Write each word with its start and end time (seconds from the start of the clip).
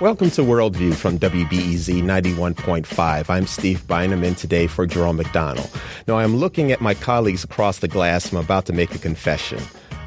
Welcome 0.00 0.30
to 0.30 0.40
Worldview 0.40 0.94
from 0.94 1.18
WBEZ 1.18 2.02
91.5. 2.02 3.28
I'm 3.28 3.46
Steve 3.46 3.86
Bynum 3.86 4.24
in 4.24 4.34
today 4.34 4.66
for 4.66 4.86
Jerome 4.86 5.18
McDonnell. 5.18 5.70
Now, 6.08 6.16
I'm 6.16 6.36
looking 6.36 6.72
at 6.72 6.80
my 6.80 6.94
colleagues 6.94 7.44
across 7.44 7.80
the 7.80 7.88
glass. 7.88 8.32
I'm 8.32 8.38
about 8.38 8.64
to 8.66 8.72
make 8.72 8.94
a 8.94 8.98
confession. 8.98 9.58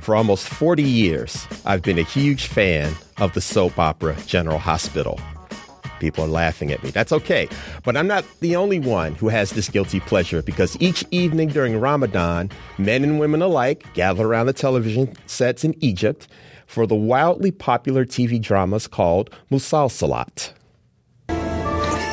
For 0.02 0.16
almost 0.16 0.50
40 0.50 0.82
years, 0.82 1.48
I've 1.66 1.84
been 1.84 2.00
a 2.00 2.04
huge 2.04 2.48
fan 2.48 2.95
of 3.20 3.36
the 3.36 3.41
soap 3.41 3.77
opera 3.77 4.16
General 4.25 4.57
Hospital. 4.57 5.20
People 6.00 6.23
are 6.23 6.28
laughing 6.28 6.71
at 6.71 6.84
me. 6.84 6.89
That's 6.89 7.12
okay. 7.12 7.48
But 7.84 7.96
I'm 7.96 8.07
not 8.07 8.25
the 8.39 8.55
only 8.55 8.80
one 8.80 9.14
who 9.14 9.30
has 9.30 9.52
this 9.52 9.70
guilty 9.70 10.00
pleasure 10.00 10.41
because 10.41 10.75
each 10.80 11.05
evening 11.12 11.50
during 11.50 11.80
Ramadan, 11.80 12.50
men 12.80 13.04
and 13.04 13.20
women 13.20 13.44
alike 13.44 13.86
gather 13.94 14.25
around 14.25 14.48
the 14.48 14.54
television 14.54 15.16
sets 15.28 15.63
in 15.63 15.75
Egypt 15.84 16.27
for 16.73 16.87
the 16.87 16.95
wildly 17.10 17.51
popular 17.51 18.05
TV 18.05 18.41
dramas 18.48 18.87
called 18.87 19.30
Musalsalat. 19.52 20.52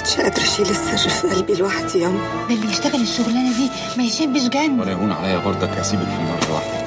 مش 0.05 0.15
قادرة 0.21 0.43
أشيل 0.43 0.65
السر 0.69 1.09
في 1.09 1.27
قلبي 1.35 1.53
لوحدي 1.53 1.99
يا 1.99 2.07
أم 2.07 2.17
ده 2.49 2.55
اللي 2.55 2.67
يشتغل 2.71 3.01
الشغلانه 3.01 3.57
دي 3.57 3.69
ما 3.97 4.03
يشبش 4.03 4.41
جن 4.49 4.79
ولا 4.79 4.91
يهون 4.91 5.11
عليا 5.11 5.37
برضك 5.37 5.69
هسيبك 5.69 6.03
في 6.03 6.09
مرة 6.23 6.53
واحدة 6.53 6.85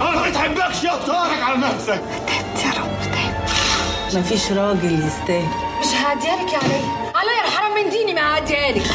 انا 0.00 0.20
ما 0.20 0.28
بتحبكش 0.30 0.84
يا 0.84 0.96
طارق 1.06 1.42
على 1.44 1.58
نفسك 1.58 2.00
تعبت 2.26 2.64
يا 2.64 2.80
رب 2.80 3.12
تعبت 3.12 4.16
مفيش 4.16 4.52
راجل 4.52 5.06
يستاهل 5.06 5.48
مش 5.80 5.86
هعديالك 5.94 6.52
يا 6.52 6.58
علي 6.58 6.80
علي 7.14 7.46
الحرام 7.46 7.84
من 7.84 7.90
ديني 7.90 8.14
ما 8.14 8.20
هعديالك 8.20 8.86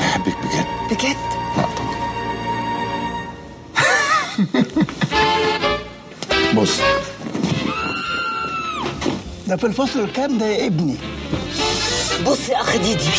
بحبك 0.00 0.36
بجد 0.44 0.66
بجد 0.90 1.16
لا 1.56 1.64
طبعا 1.76 1.98
بص 6.56 6.80
ده 9.48 9.56
في 9.56 9.64
الفصل 9.66 10.00
الكام 10.00 10.38
ده 10.38 10.46
يا 10.46 10.66
ابني 10.66 10.94
بص 12.26 12.48
يا 12.48 12.60
اخ 12.60 12.76
ديدي 12.76 13.10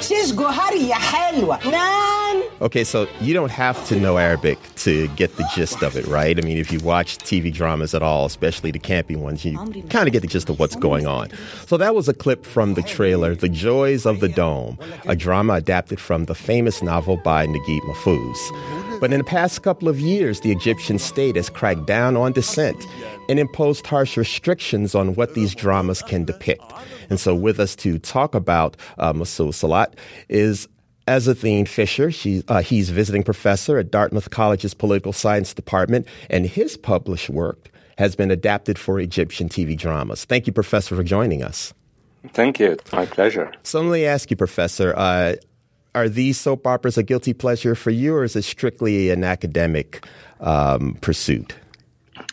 شيش 0.00 0.32
جوهري 0.32 0.88
يا 0.88 0.94
حلوه 0.94 1.58
نان 1.70 2.12
Okay, 2.60 2.84
so 2.84 3.08
you 3.20 3.34
don't 3.34 3.50
have 3.50 3.78
to 3.88 3.96
know 3.96 4.16
Arabic 4.18 4.58
to 4.76 5.08
get 5.20 5.30
the 5.36 5.44
gist 5.54 5.82
of 5.82 5.96
it, 5.96 6.06
right? 6.06 6.38
I 6.38 6.42
mean, 6.46 6.58
if 6.58 6.70
you 6.72 6.78
watch 6.78 7.18
TV 7.18 7.52
dramas 7.52 7.92
at 7.92 8.02
all, 8.04 8.24
especially 8.26 8.70
the 8.70 8.78
campy 8.78 9.16
ones, 9.16 9.44
you 9.44 9.58
kind 9.90 10.06
of 10.06 10.12
get 10.12 10.22
the 10.22 10.28
gist 10.28 10.48
of 10.48 10.60
what's 10.60 10.76
going 10.76 11.04
on. 11.18 11.26
So 11.66 11.76
that 11.76 11.92
was 11.96 12.08
a 12.08 12.14
clip 12.14 12.46
from 12.46 12.74
the 12.74 12.82
trailer, 12.82 13.34
The 13.34 13.48
Joys 13.48 14.06
of 14.06 14.20
the 14.20 14.28
Dome, 14.28 14.78
a 15.06 15.16
drama 15.16 15.54
adapted 15.54 15.98
from 15.98 16.26
the 16.26 16.36
famous 16.36 16.82
novel 16.84 17.16
by 17.16 17.48
Naguib 17.48 17.80
Mahfouz. 17.90 18.40
But 18.99 19.13
in 19.13 19.19
the 19.19 19.23
past 19.23 19.61
couple 19.61 19.87
of 19.87 19.99
years, 19.99 20.41
the 20.41 20.51
Egyptian 20.51 20.97
state 20.97 21.35
has 21.35 21.49
cracked 21.49 21.85
down 21.85 22.17
on 22.17 22.31
dissent 22.31 22.83
and 23.29 23.39
imposed 23.39 23.85
harsh 23.85 24.17
restrictions 24.17 24.95
on 24.95 25.15
what 25.15 25.35
these 25.35 25.53
dramas 25.53 26.01
can 26.01 26.25
depict. 26.25 26.63
And 27.09 27.19
so 27.19 27.35
with 27.35 27.59
us 27.59 27.75
to 27.77 27.99
talk 27.99 28.33
about 28.33 28.75
uh, 28.97 29.13
musalsalat 29.13 29.93
is 30.29 30.67
Ezzedine 31.07 31.67
Fishere. 31.67 32.13
She, 32.13 32.43
uh, 32.47 32.61
he's 32.61 32.89
visiting 32.89 33.23
professor 33.23 33.77
at 33.77 33.91
Dartmouth 33.91 34.29
College's 34.29 34.73
Political 34.73 35.13
Science 35.13 35.53
Department, 35.53 36.07
and 36.29 36.45
his 36.45 36.75
published 36.75 37.29
work 37.29 37.69
has 37.97 38.15
been 38.15 38.31
adapted 38.31 38.77
for 38.77 38.99
Egyptian 38.99 39.49
TV 39.49 39.77
dramas. 39.77 40.25
Thank 40.25 40.47
you, 40.47 40.53
Professor, 40.53 40.95
for 40.95 41.03
joining 41.03 41.43
us. 41.43 41.73
Thank 42.33 42.59
you. 42.59 42.71
It's 42.71 42.91
my 42.91 43.05
pleasure. 43.05 43.51
So 43.63 43.81
let 43.81 43.91
me 43.91 44.05
ask 44.05 44.29
you, 44.29 44.37
Professor, 44.37 44.93
uh, 44.97 45.35
are 45.97 46.09
these 46.09 46.39
soap 46.39 46.67
operas 46.67 46.97
a 46.97 47.03
guilty 47.03 47.33
pleasure 47.33 47.75
for 47.75 47.89
you, 47.89 48.15
or 48.15 48.23
is 48.23 48.35
it 48.35 48.43
strictly 48.43 49.09
an 49.09 49.23
academic 49.23 50.05
um, 50.39 50.97
pursuit? 51.01 51.55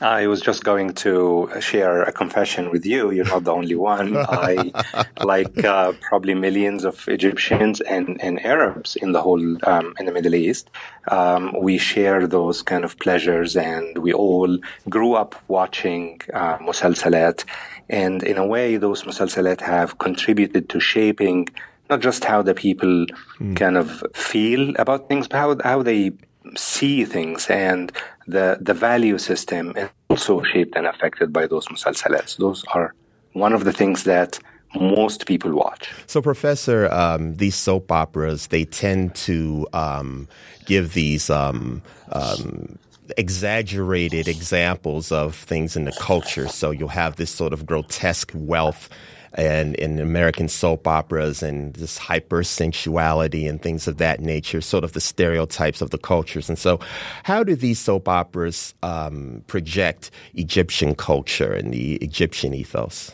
I 0.01 0.27
was 0.27 0.41
just 0.41 0.65
going 0.65 0.95
to 1.05 1.51
share 1.61 2.03
a 2.03 2.13
confession 2.13 2.71
with 2.71 2.85
you. 2.85 3.11
You're 3.11 3.27
not 3.27 3.45
the 3.45 3.53
only 3.53 3.75
one. 3.75 4.17
I, 4.17 4.73
like 5.25 5.65
uh, 5.65 5.93
probably 6.09 6.35
millions 6.35 6.85
of 6.85 7.07
Egyptians 7.09 7.81
and, 7.81 8.21
and 8.23 8.45
Arabs 8.45 8.97
in 8.97 9.13
the 9.13 9.23
whole 9.23 9.43
um, 9.67 9.95
in 9.99 10.07
the 10.07 10.13
Middle 10.13 10.35
East, 10.35 10.71
um, 11.09 11.55
we 11.59 11.79
share 11.79 12.27
those 12.27 12.63
kind 12.63 12.85
of 12.85 12.99
pleasures, 12.99 13.57
and 13.57 13.99
we 13.99 14.13
all 14.13 14.59
grew 14.89 15.15
up 15.15 15.35
watching 15.49 16.21
uh, 16.33 16.59
musalsalat. 16.59 17.45
And 17.89 18.23
in 18.23 18.39
a 18.39 18.47
way, 18.47 18.77
those 18.77 19.03
musalsalat 19.05 19.61
have 19.61 19.99
contributed 19.99 20.69
to 20.71 20.81
shaping 20.81 21.49
not 21.95 22.03
just 22.03 22.25
how 22.25 22.43
the 22.43 22.55
people 22.55 23.07
kind 23.55 23.77
of 23.77 24.03
feel 24.15 24.75
about 24.77 25.09
things, 25.09 25.29
but 25.29 25.37
how 25.37 25.57
how 25.63 25.81
they 25.83 26.11
see 26.57 27.05
things 27.05 27.47
and 27.49 27.93
the 28.27 28.59
the 28.69 28.75
value 28.75 29.19
system 29.19 29.65
is 29.77 29.89
also 30.11 30.43
shaped 30.43 30.75
and 30.77 30.87
affected 30.87 31.33
by 31.33 31.47
those 31.47 31.67
musalsalats. 31.69 32.37
Those 32.37 32.65
are 32.75 32.95
one 33.33 33.53
of 33.53 33.63
the 33.65 33.73
things 33.73 34.03
that 34.05 34.41
most 34.75 35.27
people 35.27 35.53
watch. 35.55 35.93
So, 36.07 36.21
Professor, 36.21 36.93
um, 36.93 37.37
these 37.37 37.55
soap 37.55 37.93
operas, 37.93 38.49
they 38.49 38.65
tend 38.65 39.15
to 39.29 39.69
um, 39.73 40.27
give 40.67 40.95
these 40.95 41.31
um, 41.31 41.81
um, 42.11 42.77
exaggerated 43.17 44.27
examples 44.27 45.13
of 45.13 45.37
things 45.37 45.77
in 45.77 45.85
the 45.85 45.97
culture. 46.01 46.49
So, 46.49 46.73
you'll 46.73 46.89
have 47.05 47.15
this 47.15 47.31
sort 47.31 47.53
of 47.53 47.67
grotesque 47.67 48.33
wealth 48.35 48.89
and 49.35 49.75
in 49.77 49.99
American 49.99 50.49
soap 50.49 50.87
operas 50.87 51.43
and 51.43 51.75
this 51.75 51.99
hypersensuality 51.99 53.49
and 53.49 53.61
things 53.61 53.89
of 53.89 53.99
that 53.99 54.21
nature, 54.21 54.61
sort 54.61 54.85
of 54.85 54.93
the 54.93 55.01
stereotypes 55.01 55.81
of 55.81 55.91
the 55.91 55.99
cultures. 55.99 56.49
And 56.49 56.59
so, 56.59 56.81
how 57.25 57.43
do 57.43 57.55
these 57.55 57.79
soap 57.79 58.09
operas 58.09 58.75
um, 58.83 59.43
project 59.47 60.11
Egyptian 60.35 60.95
culture 60.95 61.53
and 61.53 61.73
the 61.73 61.97
Egyptian 61.97 62.55
ethos? 62.55 63.13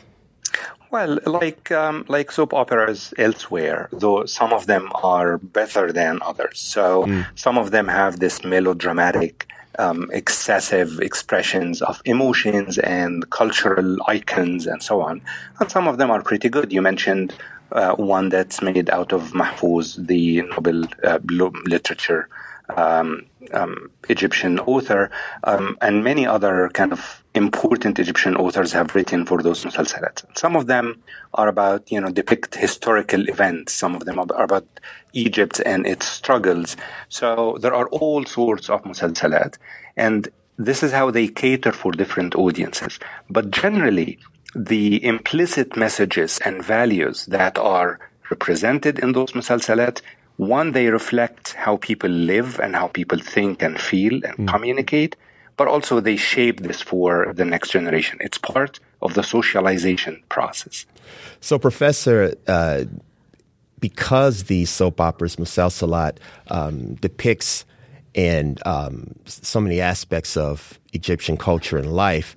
Well, 0.90 1.20
like 1.24 1.70
um, 1.70 2.04
like 2.08 2.32
soap 2.32 2.52
operas 2.52 3.14
elsewhere, 3.16 3.88
though 3.92 4.26
some 4.26 4.52
of 4.52 4.66
them 4.66 4.90
are 4.94 5.38
better 5.38 5.92
than 5.92 6.18
others. 6.20 6.58
So 6.58 7.24
some 7.36 7.58
of 7.58 7.70
them 7.70 7.86
have 7.86 8.18
this 8.18 8.42
melodramatic, 8.42 9.46
um, 9.78 10.10
excessive 10.12 11.00
expressions 11.00 11.82
of 11.82 12.00
emotions 12.04 12.78
and 12.78 13.28
cultural 13.30 13.96
icons 14.06 14.66
and 14.66 14.82
so 14.82 15.00
on. 15.00 15.22
And 15.58 15.70
some 15.70 15.88
of 15.88 15.98
them 15.98 16.10
are 16.10 16.22
pretty 16.22 16.48
good. 16.48 16.72
You 16.72 16.82
mentioned 16.82 17.34
uh, 17.72 17.94
one 17.94 18.28
that's 18.28 18.62
made 18.62 18.90
out 18.90 19.12
of 19.12 19.32
Mahfouz, 19.32 20.06
the 20.06 20.42
Nobel 20.42 20.84
uh, 21.04 21.18
literature 21.66 22.28
um, 22.76 23.26
um, 23.52 23.90
Egyptian 24.08 24.58
author, 24.60 25.10
um, 25.44 25.76
and 25.80 26.04
many 26.04 26.26
other 26.26 26.68
kind 26.72 26.92
of 26.92 27.19
important 27.34 27.98
Egyptian 27.98 28.36
authors 28.36 28.72
have 28.72 28.94
written 28.94 29.24
for 29.24 29.42
those 29.42 29.64
musalsalat. 29.64 30.24
Some 30.36 30.56
of 30.56 30.66
them 30.66 31.02
are 31.34 31.48
about, 31.48 31.90
you 31.90 32.00
know, 32.00 32.10
depict 32.10 32.56
historical 32.56 33.28
events. 33.28 33.72
Some 33.72 33.94
of 33.94 34.04
them 34.04 34.18
are 34.18 34.42
about 34.42 34.66
Egypt 35.12 35.60
and 35.64 35.86
its 35.86 36.06
struggles. 36.06 36.76
So 37.08 37.58
there 37.60 37.74
are 37.74 37.88
all 37.88 38.24
sorts 38.24 38.68
of 38.68 38.82
musalsalat, 38.82 39.58
and 39.96 40.28
this 40.58 40.82
is 40.82 40.92
how 40.92 41.10
they 41.10 41.28
cater 41.28 41.72
for 41.72 41.92
different 41.92 42.34
audiences. 42.34 42.98
But 43.28 43.50
generally, 43.50 44.18
the 44.54 45.04
implicit 45.04 45.76
messages 45.76 46.38
and 46.44 46.64
values 46.64 47.26
that 47.26 47.56
are 47.58 48.00
represented 48.30 48.98
in 48.98 49.12
those 49.12 49.32
musalsalat 49.32 50.00
one, 50.36 50.72
they 50.72 50.86
reflect 50.88 51.52
how 51.52 51.76
people 51.76 52.08
live 52.08 52.58
and 52.60 52.74
how 52.74 52.88
people 52.88 53.18
think 53.18 53.62
and 53.62 53.78
feel 53.78 54.24
and 54.24 54.34
hmm. 54.36 54.46
communicate, 54.46 55.14
but 55.60 55.68
also 55.68 56.00
they 56.00 56.16
shape 56.16 56.60
this 56.60 56.80
for 56.80 57.34
the 57.34 57.44
next 57.44 57.68
generation. 57.68 58.16
It's 58.22 58.38
part 58.38 58.80
of 59.02 59.12
the 59.12 59.22
socialization 59.22 60.22
process. 60.30 60.86
So, 61.42 61.58
Professor, 61.58 62.32
uh, 62.46 62.84
because 63.78 64.44
the 64.44 64.64
soap 64.64 65.02
operas 65.02 65.36
Musalsalat 65.36 66.16
um, 66.48 66.94
depicts 66.94 67.66
and 68.14 68.58
um, 68.66 69.14
so 69.26 69.60
many 69.60 69.82
aspects 69.82 70.34
of 70.34 70.80
Egyptian 70.94 71.36
culture 71.36 71.76
and 71.76 71.92
life, 71.92 72.36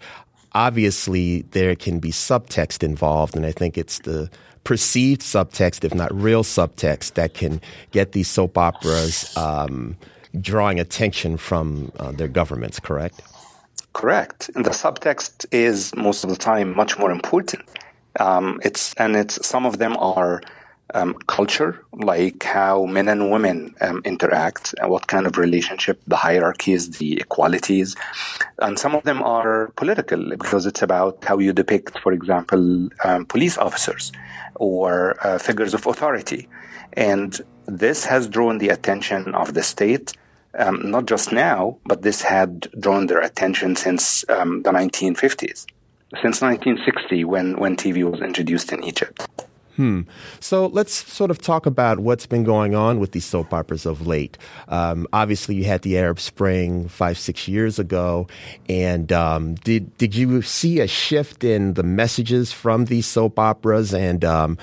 obviously 0.52 1.44
there 1.52 1.78
can 1.78 2.00
be 2.00 2.12
subtext 2.12 2.84
involved, 2.84 3.38
and 3.38 3.46
I 3.46 3.54
think 3.54 3.78
it's 3.78 4.00
the 4.00 4.30
perceived 4.66 5.22
subtext, 5.22 5.86
if 5.86 5.94
not 5.94 6.14
real 6.14 6.44
subtext, 6.44 7.14
that 7.14 7.36
can 7.36 7.62
get 7.92 8.12
these 8.12 8.28
soap 8.28 8.58
operas 8.58 9.32
um, 9.38 9.96
drawing 10.42 10.80
attention 10.80 11.38
from 11.38 11.92
uh, 12.00 12.12
their 12.12 12.28
governments. 12.28 12.80
Correct? 12.80 13.22
Correct. 13.94 14.50
And 14.56 14.66
the 14.66 14.72
subtext 14.72 15.46
is 15.52 15.96
most 15.96 16.24
of 16.24 16.30
the 16.30 16.36
time 16.36 16.76
much 16.76 16.98
more 16.98 17.12
important. 17.12 17.64
Um, 18.20 18.60
it's 18.64 18.94
and 18.96 19.16
it's 19.16 19.46
some 19.46 19.66
of 19.66 19.78
them 19.80 19.98
are 19.98 20.42
um, 20.94 21.16
culture, 21.28 21.84
like 21.94 22.44
how 22.44 22.86
men 22.86 23.08
and 23.08 23.32
women 23.32 23.74
um, 23.82 24.02
interact, 24.06 24.76
and 24.80 24.90
what 24.90 25.08
kind 25.08 25.26
of 25.26 25.38
relationship, 25.38 26.00
the 26.08 26.16
hierarchies, 26.16 26.98
the 26.98 27.20
equalities, 27.20 27.96
and 28.60 28.78
some 28.78 28.94
of 28.96 29.04
them 29.04 29.24
are 29.24 29.72
political 29.76 30.30
because 30.30 30.66
it's 30.66 30.82
about 30.82 31.24
how 31.24 31.38
you 31.40 31.54
depict, 31.54 31.98
for 32.00 32.12
example, 32.14 32.90
um, 33.04 33.26
police 33.26 33.58
officers 33.58 34.12
or 34.56 35.16
uh, 35.26 35.38
figures 35.40 35.74
of 35.74 35.86
authority, 35.88 36.48
and 36.94 37.42
this 37.66 38.06
has 38.06 38.28
drawn 38.28 38.58
the 38.60 38.70
attention 38.70 39.34
of 39.34 39.54
the 39.54 39.64
state. 39.64 40.14
Um, 40.58 40.92
not 40.92 41.08
just 41.08 41.32
now, 41.32 41.78
but 41.86 42.04
this 42.04 42.22
had 42.22 42.70
drawn 42.80 43.08
their 43.08 43.22
attention 43.22 43.76
since 43.76 44.24
um, 44.30 44.62
the 44.62 44.72
1950s. 44.72 45.66
since 46.22 46.42
1960 46.42 47.26
when, 47.26 47.58
when 47.58 47.76
TV 47.76 48.10
was 48.10 48.22
introduced 48.22 48.72
in 48.72 48.84
Egypt. 48.84 49.28
Hmm. 49.76 50.02
So 50.40 50.68
let's 50.68 50.94
sort 50.94 51.32
of 51.32 51.42
talk 51.42 51.66
about 51.66 52.00
what's 52.00 52.28
been 52.28 52.44
going 52.44 52.76
on 52.76 53.00
with 53.00 53.12
these 53.12 53.26
soap 53.26 53.52
operas 53.54 53.88
of 53.88 54.06
late. 54.06 54.38
Um, 54.68 55.08
obviously, 55.12 55.56
you 55.56 55.64
had 55.64 55.82
the 55.82 55.98
Arab 55.98 56.20
Spring 56.20 56.88
five, 56.88 57.18
six 57.18 57.48
years 57.48 57.80
ago, 57.80 58.28
and 58.70 59.12
um, 59.12 59.56
did 59.56 59.98
did 59.98 60.14
you 60.14 60.44
see 60.44 60.80
a 60.80 60.88
shift 60.88 61.44
in 61.44 61.74
the 61.74 61.82
messages 61.82 62.52
from 62.52 62.86
these 62.86 63.08
soap 63.08 63.40
operas? 63.40 63.96
And 63.96 64.24
um, 64.24 64.60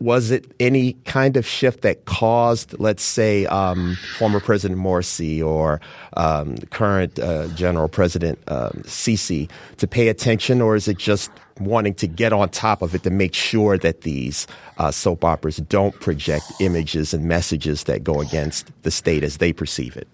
was 0.00 0.30
it 0.30 0.52
any 0.58 0.94
kind 1.04 1.36
of 1.36 1.46
shift 1.46 1.82
that 1.82 2.04
caused, 2.04 2.78
let's 2.80 3.02
say, 3.02 3.46
um, 3.46 3.96
former 4.18 4.40
President 4.40 4.80
Morsi 4.80 5.44
or 5.44 5.80
um, 6.16 6.56
current 6.70 7.18
uh, 7.18 7.48
General 7.48 7.88
President 7.88 8.38
um, 8.48 8.82
Sisi 8.84 9.48
to 9.78 9.86
pay 9.86 10.08
attention, 10.08 10.60
or 10.60 10.74
is 10.76 10.88
it 10.88 10.98
just 10.98 11.30
wanting 11.60 11.94
to 11.94 12.06
get 12.06 12.32
on 12.32 12.48
top 12.48 12.82
of 12.82 12.94
it 12.94 13.02
to 13.04 13.10
make 13.10 13.34
sure 13.34 13.78
that 13.78 14.00
these 14.00 14.46
uh, 14.78 14.90
soap 14.90 15.24
operas 15.24 15.56
don't 15.56 15.98
project 16.00 16.44
images 16.60 17.14
and 17.14 17.24
messages 17.24 17.84
that 17.84 18.02
go 18.02 18.20
against 18.20 18.70
the 18.82 18.90
state 18.90 19.22
as 19.22 19.38
they 19.38 19.52
perceive 19.52 19.96
it. 19.96 20.08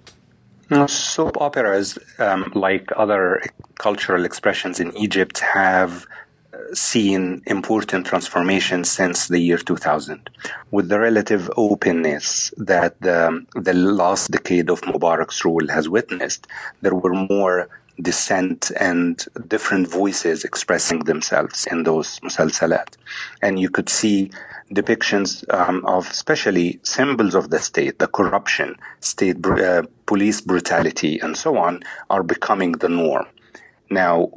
soap 0.88 1.40
operas, 1.40 1.98
um, 2.18 2.52
like 2.54 2.90
other 2.96 3.42
cultural 3.78 4.24
expressions 4.24 4.78
in 4.78 4.96
Egypt, 4.96 5.38
have 5.38 6.06
seen 6.72 7.42
important 7.46 8.06
transformations 8.06 8.90
since 8.90 9.28
the 9.28 9.38
year 9.38 9.58
2000. 9.58 10.30
With 10.70 10.88
the 10.88 11.00
relative 11.00 11.50
openness 11.56 12.52
that 12.56 13.00
the, 13.00 13.44
the 13.54 13.74
last 13.74 14.30
decade 14.30 14.70
of 14.70 14.80
Mubarak's 14.82 15.44
rule 15.44 15.68
has 15.68 15.88
witnessed, 15.88 16.46
there 16.82 16.94
were 16.94 17.14
more 17.14 17.68
dissent 18.00 18.70
and 18.78 19.26
different 19.48 19.88
voices 19.88 20.44
expressing 20.44 21.00
themselves 21.00 21.66
in 21.66 21.82
those 21.82 22.18
musalsalat. 22.20 22.96
And 23.42 23.58
you 23.58 23.70
could 23.70 23.88
see 23.88 24.30
depictions 24.72 25.44
um, 25.52 25.84
of 25.84 26.08
especially 26.08 26.80
symbols 26.82 27.34
of 27.34 27.50
the 27.50 27.58
state, 27.58 27.98
the 27.98 28.06
corruption, 28.06 28.76
state 29.00 29.44
uh, 29.44 29.82
police 30.06 30.40
brutality, 30.40 31.18
and 31.18 31.36
so 31.36 31.58
on, 31.58 31.82
are 32.08 32.22
becoming 32.22 32.72
the 32.72 32.88
norm. 32.88 33.26
Now, 33.90 34.30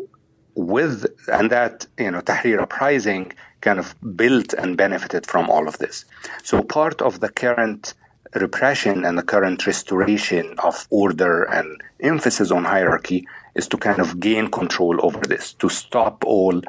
with 0.55 1.05
and 1.31 1.49
that 1.51 1.87
you 1.97 2.11
know 2.11 2.21
Tahrir 2.21 2.61
uprising 2.61 3.33
kind 3.61 3.79
of 3.79 3.95
built 4.15 4.53
and 4.53 4.77
benefited 4.77 5.25
from 5.25 5.49
all 5.49 5.67
of 5.67 5.77
this. 5.77 6.05
So 6.43 6.61
part 6.61 7.01
of 7.01 7.19
the 7.21 7.29
current 7.29 7.93
repression 8.35 9.05
and 9.05 9.17
the 9.17 9.23
current 9.23 9.65
restoration 9.65 10.55
of 10.63 10.87
order 10.89 11.43
and 11.43 11.81
emphasis 11.99 12.51
on 12.51 12.65
hierarchy 12.65 13.27
is 13.55 13.67
to 13.67 13.77
kind 13.77 13.99
of 13.99 14.19
gain 14.19 14.49
control 14.49 14.99
over 15.05 15.21
this, 15.21 15.53
to 15.53 15.69
stop 15.69 16.23
all 16.25 16.61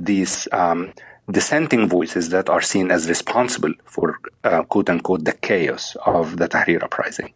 these 0.00 0.48
um, 0.52 0.92
dissenting 1.30 1.88
voices 1.88 2.30
that 2.30 2.48
are 2.48 2.60
seen 2.60 2.90
as 2.90 3.08
responsible 3.08 3.72
for 3.84 4.18
uh, 4.44 4.62
quote 4.64 4.90
unquote 4.90 5.24
the 5.24 5.32
chaos 5.32 5.96
of 6.04 6.36
the 6.36 6.48
Tahrir 6.48 6.82
uprising. 6.82 7.32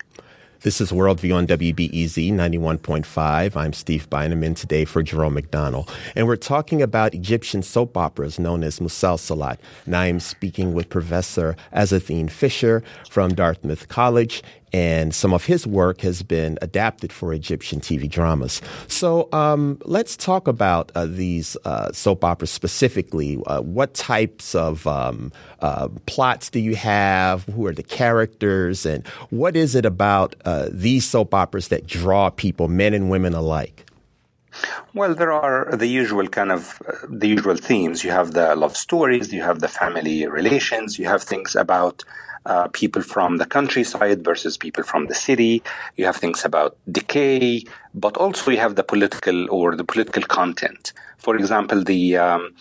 This 0.63 0.81
is 0.81 0.91
Worldview 0.91 1.35
on 1.35 1.47
WBEZ 1.47 2.33
91.5. 2.33 3.57
I'm 3.57 3.73
Steve 3.75 4.09
Bynum 4.09 4.55
today 4.55 4.87
for 4.87 5.03
Jerome 5.03 5.37
McDonnell. 5.37 5.89
And 6.15 6.27
we're 6.27 6.37
talking 6.37 6.81
about 6.81 7.15
Egyptian 7.15 7.63
soap 7.63 7.95
operas 7.97 8.39
known 8.39 8.65
as 8.65 8.81
Musalsalat. 8.81 9.59
And 9.85 9.95
I 9.95 10.07
am 10.07 10.19
speaking 10.19 10.73
with 10.73 10.89
Professor 10.89 11.57
Ezzedine 11.75 12.31
Fishere 12.31 12.83
from 13.11 13.35
Dartmouth 13.35 13.89
College 13.89 14.43
and 14.73 15.15
some 15.15 15.33
of 15.33 15.45
his 15.45 15.67
work 15.67 16.01
has 16.01 16.23
been 16.23 16.59
adapted 16.61 17.13
for 17.13 17.33
Egyptian 17.33 17.81
TV 17.81 18.09
dramas. 18.11 18.61
So 18.89 19.29
um, 19.33 19.79
let's 19.85 20.17
talk 20.17 20.49
about 20.49 20.93
uh, 20.95 21.07
these 21.07 21.57
uh, 21.65 21.93
soap 21.93 22.25
operas 22.25 22.51
specifically. 22.51 23.39
Uh, 23.47 23.61
what 23.61 23.95
types 23.95 24.55
of 24.55 24.87
um, 24.87 25.33
uh, 25.61 25.89
plots 26.07 26.51
do 26.51 26.61
you 26.61 26.75
have? 26.77 27.45
Who 27.45 27.67
are 27.67 27.75
the 27.75 27.83
characters? 27.83 28.85
And 28.85 29.07
what 29.31 29.57
is 29.57 29.75
it 29.75 29.87
about 29.87 30.35
uh, 30.45 30.69
these 30.71 31.07
soap 31.07 31.33
operas 31.35 31.69
that 31.69 31.87
draw 31.87 32.31
people, 32.31 32.69
men 32.69 32.95
and 32.95 33.11
women 33.11 33.35
alike? 33.35 33.85
Well, 34.95 35.15
there 35.15 35.33
are 35.33 35.77
the 35.77 35.87
usual 35.87 36.27
kind 36.29 36.51
of 36.51 36.81
uh, 36.89 37.07
the 37.09 37.29
usual 37.29 37.57
themes. 37.57 38.03
You 38.03 38.11
have 38.11 38.33
the 38.33 38.57
love 38.57 38.77
stories, 38.77 39.33
you 39.33 39.43
have 39.43 39.61
the 39.61 39.69
family 39.69 40.27
relations, 40.27 40.99
you 40.99 41.07
have 41.07 41.23
things 41.23 41.55
about 41.55 42.05
uh, 42.47 42.69
people 42.69 43.03
from 43.03 43.37
the 43.39 43.47
countryside 43.47 44.25
versus 44.25 44.57
people 44.57 44.85
from 44.85 45.07
the 45.07 45.15
city. 45.15 45.63
You 45.97 46.07
have 46.07 46.17
things 46.17 46.45
about 46.45 46.77
decay, 46.91 47.65
but 47.95 48.17
also 48.17 48.51
you 48.51 48.59
have 48.59 48.77
the 48.77 48.85
political 48.85 49.51
or 49.51 49.77
the 49.77 49.85
political 49.85 50.23
content. 50.23 50.93
For 51.19 51.37
example, 51.37 51.83
the 51.83 52.17
um, 52.17 52.55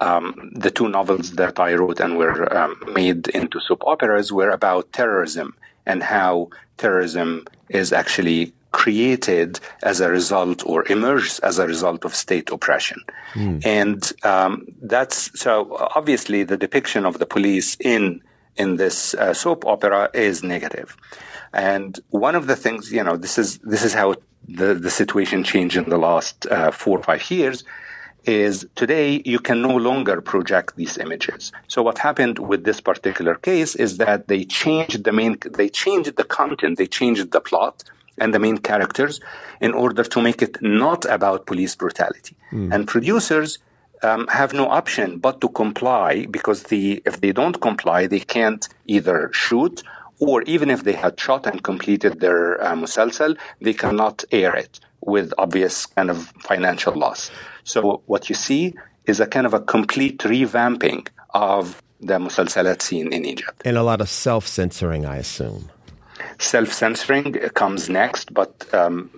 um, 0.00 0.50
the 0.54 0.70
two 0.70 0.88
novels 0.88 1.32
that 1.32 1.58
I 1.58 1.74
wrote 1.74 2.00
and 2.00 2.16
were 2.16 2.52
um, 2.56 2.76
made 2.92 3.28
into 3.28 3.60
soap 3.60 3.82
operas 3.86 4.32
were 4.32 4.50
about 4.50 4.92
terrorism 4.92 5.56
and 5.86 6.02
how 6.02 6.50
terrorism 6.76 7.46
is 7.68 7.92
actually 7.92 8.52
created 8.72 9.60
as 9.84 10.00
a 10.00 10.10
result 10.10 10.66
or 10.66 10.84
emerged 10.90 11.38
as 11.44 11.58
a 11.58 11.66
result 11.66 12.04
of 12.04 12.14
state 12.14 12.50
oppression. 12.50 12.98
Mm. 13.34 13.64
And 13.64 14.12
um, 14.24 14.66
that's 14.82 15.18
so 15.40 15.76
obviously 15.94 16.42
the 16.42 16.56
depiction 16.56 17.06
of 17.06 17.18
the 17.18 17.26
police 17.26 17.76
in 17.78 18.20
in 18.56 18.76
this 18.76 19.14
uh, 19.14 19.34
soap 19.34 19.66
opera 19.66 20.10
is 20.14 20.42
negative. 20.42 20.96
And 21.52 21.98
one 22.10 22.34
of 22.34 22.46
the 22.46 22.56
things, 22.56 22.92
you 22.92 23.02
know, 23.02 23.16
this 23.16 23.38
is 23.38 23.58
this 23.58 23.84
is 23.84 23.94
how 23.94 24.16
the, 24.48 24.74
the 24.74 24.90
situation 24.90 25.44
changed 25.44 25.76
in 25.76 25.88
the 25.88 25.98
last 25.98 26.46
uh, 26.46 26.70
four 26.70 26.98
or 26.98 27.02
five 27.02 27.30
years. 27.30 27.64
Is 28.26 28.66
today 28.74 29.20
you 29.26 29.38
can 29.38 29.60
no 29.60 29.76
longer 29.76 30.22
project 30.22 30.76
these 30.76 30.96
images. 30.96 31.52
So 31.68 31.82
what 31.82 31.98
happened 31.98 32.38
with 32.38 32.64
this 32.64 32.80
particular 32.80 33.34
case 33.34 33.74
is 33.74 33.98
that 33.98 34.28
they 34.28 34.44
changed 34.44 35.04
the 35.04 35.12
main, 35.12 35.36
they 35.50 35.68
changed 35.68 36.16
the 36.16 36.24
content, 36.24 36.78
they 36.78 36.86
changed 36.86 37.32
the 37.32 37.42
plot 37.42 37.84
and 38.16 38.32
the 38.32 38.38
main 38.38 38.56
characters 38.56 39.20
in 39.60 39.74
order 39.74 40.04
to 40.04 40.22
make 40.22 40.40
it 40.40 40.62
not 40.62 41.04
about 41.04 41.44
police 41.44 41.74
brutality. 41.76 42.34
Mm. 42.50 42.74
And 42.74 42.88
producers 42.88 43.58
um, 44.04 44.26
have 44.28 44.52
no 44.52 44.68
option 44.68 45.18
but 45.18 45.40
to 45.40 45.48
comply 45.48 46.26
because 46.26 46.64
the 46.64 47.02
if 47.06 47.20
they 47.22 47.32
don't 47.32 47.60
comply, 47.60 48.06
they 48.06 48.20
can't 48.20 48.68
either 48.86 49.30
shoot 49.32 49.82
or 50.20 50.42
even 50.42 50.70
if 50.70 50.84
they 50.84 50.92
had 50.92 51.18
shot 51.18 51.46
and 51.46 51.62
completed 51.62 52.20
their 52.20 52.62
uh, 52.62 52.74
musalsal, 52.74 53.36
they 53.60 53.74
cannot 53.74 54.24
air 54.30 54.54
it 54.54 54.78
with 55.00 55.32
obvious 55.38 55.86
kind 55.86 56.10
of 56.10 56.18
financial 56.50 56.94
loss. 56.94 57.30
So 57.64 58.02
what 58.06 58.28
you 58.28 58.34
see 58.34 58.74
is 59.06 59.20
a 59.20 59.26
kind 59.26 59.46
of 59.46 59.54
a 59.54 59.60
complete 59.60 60.18
revamping 60.20 61.08
of 61.34 61.82
the 62.00 62.18
musalsalat 62.18 62.80
scene 62.80 63.12
in 63.12 63.24
Egypt. 63.24 63.62
And 63.64 63.76
a 63.76 63.82
lot 63.82 64.00
of 64.00 64.08
self-censoring, 64.08 65.04
I 65.04 65.16
assume. 65.16 65.70
Self-censoring 66.38 67.32
comes 67.54 67.88
next, 67.88 68.32
but 68.32 68.52
um, 68.72 69.10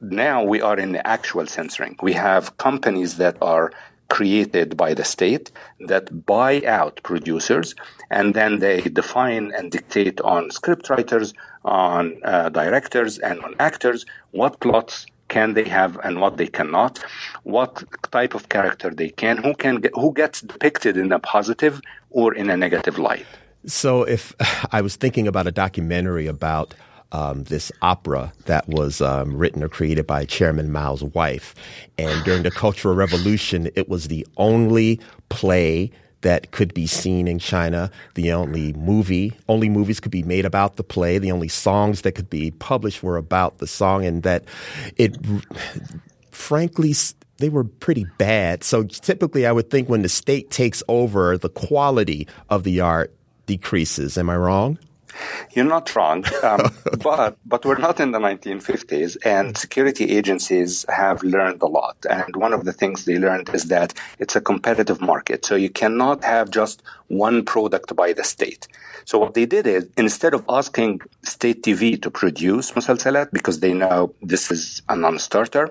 now 0.00 0.42
we 0.42 0.60
are 0.60 0.78
in 0.78 0.92
the 0.92 1.06
actual 1.06 1.46
censoring. 1.46 1.96
We 2.02 2.12
have 2.14 2.56
companies 2.56 3.16
that 3.18 3.36
are 3.40 3.72
created 4.08 4.76
by 4.76 4.94
the 4.94 5.04
state 5.04 5.50
that 5.80 6.26
buy 6.26 6.62
out 6.66 7.00
producers 7.02 7.74
and 8.10 8.34
then 8.34 8.58
they 8.58 8.80
define 8.82 9.52
and 9.56 9.70
dictate 9.70 10.20
on 10.20 10.50
scriptwriters, 10.50 11.34
on 11.64 12.20
uh, 12.24 12.48
directors, 12.48 13.18
and 13.18 13.40
on 13.40 13.54
actors 13.58 14.04
what 14.30 14.60
plots 14.60 15.06
can 15.28 15.54
they 15.54 15.64
have 15.64 15.98
and 16.04 16.20
what 16.20 16.36
they 16.36 16.46
cannot, 16.46 17.02
what 17.42 17.82
type 18.10 18.34
of 18.34 18.48
character 18.48 18.90
they 18.90 19.08
can, 19.08 19.38
who 19.38 19.54
can 19.54 19.76
get, 19.76 19.92
who 19.94 20.12
gets 20.12 20.40
depicted 20.42 20.96
in 20.96 21.10
a 21.12 21.18
positive 21.18 21.80
or 22.10 22.34
in 22.34 22.50
a 22.50 22.56
negative 22.56 22.98
light. 22.98 23.26
So, 23.66 24.02
if 24.02 24.34
I 24.72 24.80
was 24.82 24.96
thinking 24.96 25.26
about 25.26 25.46
a 25.46 25.52
documentary 25.52 26.26
about 26.26 26.74
um, 27.14 27.44
this 27.44 27.70
opera 27.80 28.32
that 28.46 28.68
was 28.68 29.00
um, 29.00 29.36
written 29.36 29.62
or 29.62 29.68
created 29.68 30.04
by 30.04 30.24
Chairman 30.24 30.72
Mao's 30.72 31.04
wife. 31.04 31.54
And 31.96 32.24
during 32.24 32.42
the 32.42 32.50
Cultural 32.50 32.96
Revolution, 32.96 33.70
it 33.76 33.88
was 33.88 34.08
the 34.08 34.26
only 34.36 35.00
play 35.28 35.92
that 36.22 36.50
could 36.50 36.74
be 36.74 36.88
seen 36.88 37.28
in 37.28 37.38
China. 37.38 37.88
The 38.14 38.32
only 38.32 38.72
movie, 38.72 39.32
only 39.48 39.68
movies 39.68 40.00
could 40.00 40.10
be 40.10 40.24
made 40.24 40.44
about 40.44 40.74
the 40.74 40.82
play. 40.82 41.18
The 41.18 41.30
only 41.30 41.46
songs 41.48 42.02
that 42.02 42.12
could 42.12 42.28
be 42.28 42.50
published 42.50 43.02
were 43.02 43.16
about 43.16 43.58
the 43.58 43.68
song, 43.68 44.04
and 44.04 44.24
that 44.24 44.44
it, 44.96 45.16
frankly, 46.32 46.94
they 47.38 47.48
were 47.48 47.64
pretty 47.64 48.06
bad. 48.18 48.64
So 48.64 48.82
typically, 48.82 49.46
I 49.46 49.52
would 49.52 49.70
think 49.70 49.88
when 49.88 50.02
the 50.02 50.08
state 50.08 50.50
takes 50.50 50.82
over, 50.88 51.38
the 51.38 51.48
quality 51.48 52.26
of 52.50 52.64
the 52.64 52.80
art 52.80 53.14
decreases. 53.46 54.18
Am 54.18 54.28
I 54.30 54.36
wrong? 54.36 54.78
You're 55.52 55.64
not 55.64 55.94
wrong, 55.94 56.24
um, 56.42 56.74
but 57.02 57.36
but 57.44 57.64
we're 57.64 57.78
not 57.78 58.00
in 58.00 58.12
the 58.12 58.18
1950s, 58.18 59.16
and 59.24 59.56
security 59.56 60.16
agencies 60.16 60.84
have 60.88 61.22
learned 61.22 61.62
a 61.62 61.66
lot. 61.66 61.96
And 62.08 62.34
one 62.36 62.52
of 62.52 62.64
the 62.64 62.72
things 62.72 63.04
they 63.04 63.18
learned 63.18 63.50
is 63.54 63.64
that 63.64 63.94
it's 64.18 64.36
a 64.36 64.40
competitive 64.40 65.00
market, 65.00 65.44
so 65.44 65.54
you 65.54 65.70
cannot 65.70 66.24
have 66.24 66.50
just 66.50 66.82
one 67.08 67.44
product 67.44 67.94
by 67.94 68.12
the 68.12 68.24
state. 68.24 68.66
So 69.04 69.18
what 69.18 69.34
they 69.34 69.46
did 69.46 69.66
is 69.66 69.88
instead 69.96 70.32
of 70.34 70.44
asking 70.48 71.02
state 71.22 71.62
TV 71.62 72.00
to 72.02 72.10
produce 72.10 72.72
musalsalat 72.72 73.30
because 73.32 73.60
they 73.60 73.74
know 73.74 74.14
this 74.22 74.50
is 74.50 74.82
a 74.88 74.96
non-starter, 74.96 75.70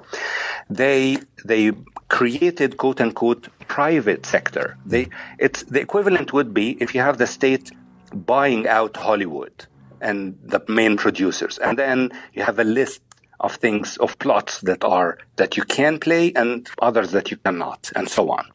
they 0.69 1.17
they 1.43 1.71
created 2.09 2.77
quote 2.77 3.01
unquote 3.01 3.47
private 3.67 4.25
sector. 4.25 4.77
They, 4.85 5.09
it's 5.39 5.63
the 5.63 5.81
equivalent 5.81 6.31
would 6.31 6.53
be 6.53 6.77
if 6.79 6.93
you 6.93 7.01
have 7.01 7.17
the 7.17 7.25
state 7.25 7.71
buying 8.13 8.67
out 8.67 8.97
Hollywood 8.97 9.65
and 10.01 10.37
the 10.43 10.61
main 10.67 10.97
producers, 10.97 11.57
and 11.57 11.77
then 11.77 12.11
you 12.33 12.43
have 12.43 12.59
a 12.59 12.63
list 12.63 13.01
of 13.39 13.55
things 13.55 13.97
of 13.97 14.17
plots 14.19 14.61
that 14.61 14.83
are 14.83 15.17
that 15.35 15.57
you 15.57 15.63
can 15.63 15.99
play 15.99 16.33
and 16.33 16.69
others 16.81 17.11
that 17.11 17.31
you 17.31 17.37
cannot, 17.37 17.91
and 17.95 18.09
so 18.09 18.29
on. 18.31 18.45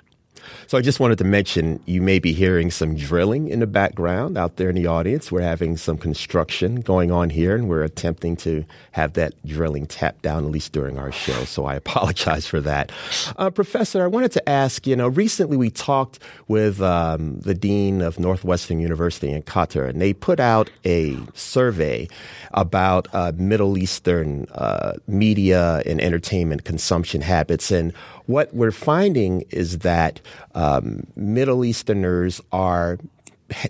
So 0.66 0.78
I 0.78 0.80
just 0.80 1.00
wanted 1.00 1.18
to 1.18 1.24
mention 1.24 1.80
you 1.86 2.02
may 2.02 2.18
be 2.18 2.32
hearing 2.32 2.70
some 2.70 2.94
drilling 2.94 3.48
in 3.48 3.60
the 3.60 3.66
background 3.66 4.36
out 4.36 4.56
there 4.56 4.68
in 4.68 4.74
the 4.74 4.86
audience. 4.86 5.30
We're 5.32 5.42
having 5.42 5.76
some 5.76 5.96
construction 5.98 6.80
going 6.80 7.10
on 7.10 7.30
here, 7.30 7.54
and 7.54 7.68
we're 7.68 7.84
attempting 7.84 8.36
to 8.38 8.64
have 8.92 9.14
that 9.14 9.34
drilling 9.46 9.86
tapped 9.86 10.22
down 10.22 10.44
at 10.44 10.50
least 10.50 10.72
during 10.72 10.98
our 10.98 11.12
show. 11.12 11.44
So 11.44 11.66
I 11.66 11.74
apologize 11.84 12.46
for 12.46 12.60
that. 12.62 12.92
Uh, 13.36 13.50
Professor, 13.50 14.02
I 14.02 14.06
wanted 14.06 14.32
to 14.32 14.48
ask 14.48 14.86
you 14.86 14.96
know, 14.96 15.08
recently 15.08 15.56
we 15.56 15.70
talked 15.70 16.18
with 16.48 16.80
um, 16.80 17.40
the 17.40 17.54
Dean 17.54 18.00
of 18.00 18.18
Northwestern 18.18 18.80
University 18.80 19.30
in 19.30 19.42
Qatar, 19.42 19.88
and 19.88 20.00
they 20.00 20.12
put 20.12 20.40
out 20.40 20.70
a 20.84 21.18
survey 21.34 22.08
about 22.52 23.08
uh, 23.12 23.32
Middle 23.36 23.78
Eastern 23.78 24.46
uh, 24.52 24.94
media 25.06 25.82
and 25.86 26.00
entertainment 26.00 26.64
consumption 26.64 27.20
habits. 27.20 27.70
And 27.70 27.92
what 28.28 28.52
we're 28.54 28.70
finding 28.70 29.42
is 29.48 29.78
that 29.78 30.20
um, 30.54 31.02
Middle 31.16 31.64
Easterners 31.64 32.42
are 32.52 32.98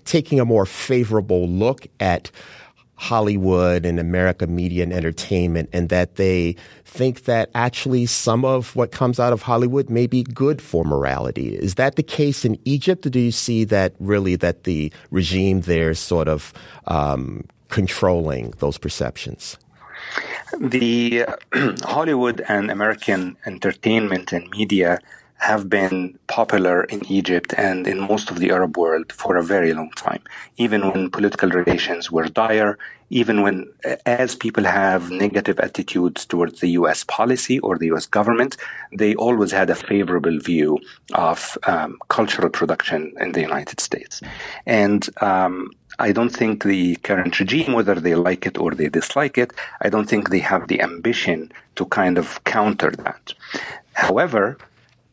taking 0.05 0.41
a 0.41 0.45
more 0.45 0.67
favorable 0.67 1.49
look 1.49 1.87
at 2.01 2.33
Hollywood 2.97 3.87
and 3.87 4.01
America 4.01 4.49
media 4.49 4.83
and 4.83 4.93
entertainment, 4.93 5.71
and 5.73 5.91
that 5.91 6.17
they 6.17 6.57
think 6.85 7.27
that 7.27 7.51
actually 7.55 8.07
some 8.07 8.45
of 8.45 8.75
what 8.75 8.91
comes 8.91 9.21
out 9.21 9.33
of 9.33 9.43
Hollywood 9.43 9.89
may 9.89 10.09
be 10.09 10.25
good 10.25 10.61
for 10.61 10.83
morality. 10.83 11.55
Is 11.55 11.77
that 11.77 11.95
the 11.95 12.03
case 12.03 12.45
in 12.45 12.59
Egypt, 12.65 13.07
or 13.07 13.11
do 13.11 13.21
you 13.21 13.31
see 13.31 13.63
that 13.63 13.95
really 14.01 14.35
that 14.35 14.65
the 14.65 14.93
regime 15.13 15.61
there 15.61 15.91
is 15.91 16.01
sort 16.01 16.27
of 16.27 16.53
um, 16.89 17.45
controlling 17.69 18.51
those 18.59 18.77
perceptions? 18.77 19.57
The 20.59 21.27
Hollywood 21.85 22.45
and 22.49 22.71
American 22.71 23.37
entertainment 23.47 24.33
and 24.33 24.51
media 24.51 24.99
have 25.39 25.71
been 25.71 26.19
popular 26.27 26.85
in 26.85 27.05
Egypt 27.07 27.55
and 27.57 27.87
in 27.87 28.01
most 28.01 28.31
of 28.31 28.41
the 28.41 28.51
Arab 28.51 28.77
world 28.77 29.13
for 29.13 29.37
a 29.37 29.43
very 29.43 29.73
long 29.73 29.91
time. 29.93 30.23
Even 30.57 30.91
when 30.91 31.11
political 31.11 31.49
relations 31.51 32.11
were 32.11 32.29
dire, 32.29 32.77
even 33.11 33.43
when, 33.43 33.67
as 34.05 34.35
people 34.35 34.65
have 34.65 35.11
negative 35.11 35.61
attitudes 35.61 36.27
towards 36.27 36.61
the 36.61 36.71
US 36.71 37.05
policy 37.05 37.61
or 37.61 37.79
the 37.79 37.87
US 37.93 38.07
government, 38.07 38.57
they 38.93 39.15
always 39.15 39.53
had 39.53 39.71
a 39.71 39.77
favorable 39.77 40.39
view 40.41 40.79
of 41.15 41.57
um, 41.67 41.99
cultural 42.09 42.51
production 42.51 43.15
in 43.21 43.33
the 43.33 43.41
United 43.41 43.81
States. 43.81 44.21
And 44.67 45.09
um, 45.23 45.71
I 45.99 46.13
don't 46.13 46.31
think 46.31 46.65
the 46.65 46.97
current 46.97 47.39
regime, 47.41 47.73
whether 47.73 47.97
they 47.97 48.15
like 48.15 48.47
it 48.47 48.59
or 48.59 48.73
they 48.73 48.89
dislike 48.89 49.37
it, 49.37 49.53
I 49.81 49.89
don't 49.89 50.09
think 50.09 50.31
they 50.31 50.39
have 50.39 50.69
the 50.69 50.81
ambition 50.81 51.51
to 51.77 51.87
kind 51.87 52.19
of 52.19 52.43
counter 52.45 52.93
that. 52.93 53.35
However, 53.95 54.59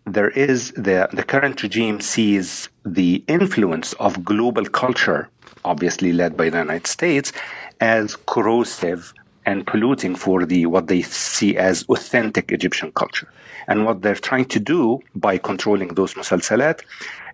there 0.05 0.29
is 0.29 0.71
the, 0.73 1.09
the 1.11 1.23
current 1.23 1.63
regime 1.63 1.99
sees 1.99 2.69
the 2.85 3.23
influence 3.27 3.93
of 3.93 4.23
global 4.23 4.65
culture, 4.65 5.27
obviously 5.63 6.13
led 6.13 6.37
by 6.37 6.49
the 6.49 6.59
United 6.59 6.85
States, 6.85 7.33
as 7.81 8.15
corrosive 8.27 9.13
and 9.47 9.65
polluting 9.65 10.15
for 10.15 10.45
the 10.45 10.65
what 10.65 10.87
they 10.87 11.01
see 11.01 11.57
as 11.57 11.85
authentic 11.89 12.51
Egyptian 12.51 12.91
culture. 12.91 13.31
And 13.67 13.85
what 13.85 14.01
they're 14.01 14.15
trying 14.15 14.45
to 14.45 14.59
do 14.59 14.99
by 15.15 15.37
controlling 15.39 15.89
those 15.89 16.13
musalsalat 16.13 16.81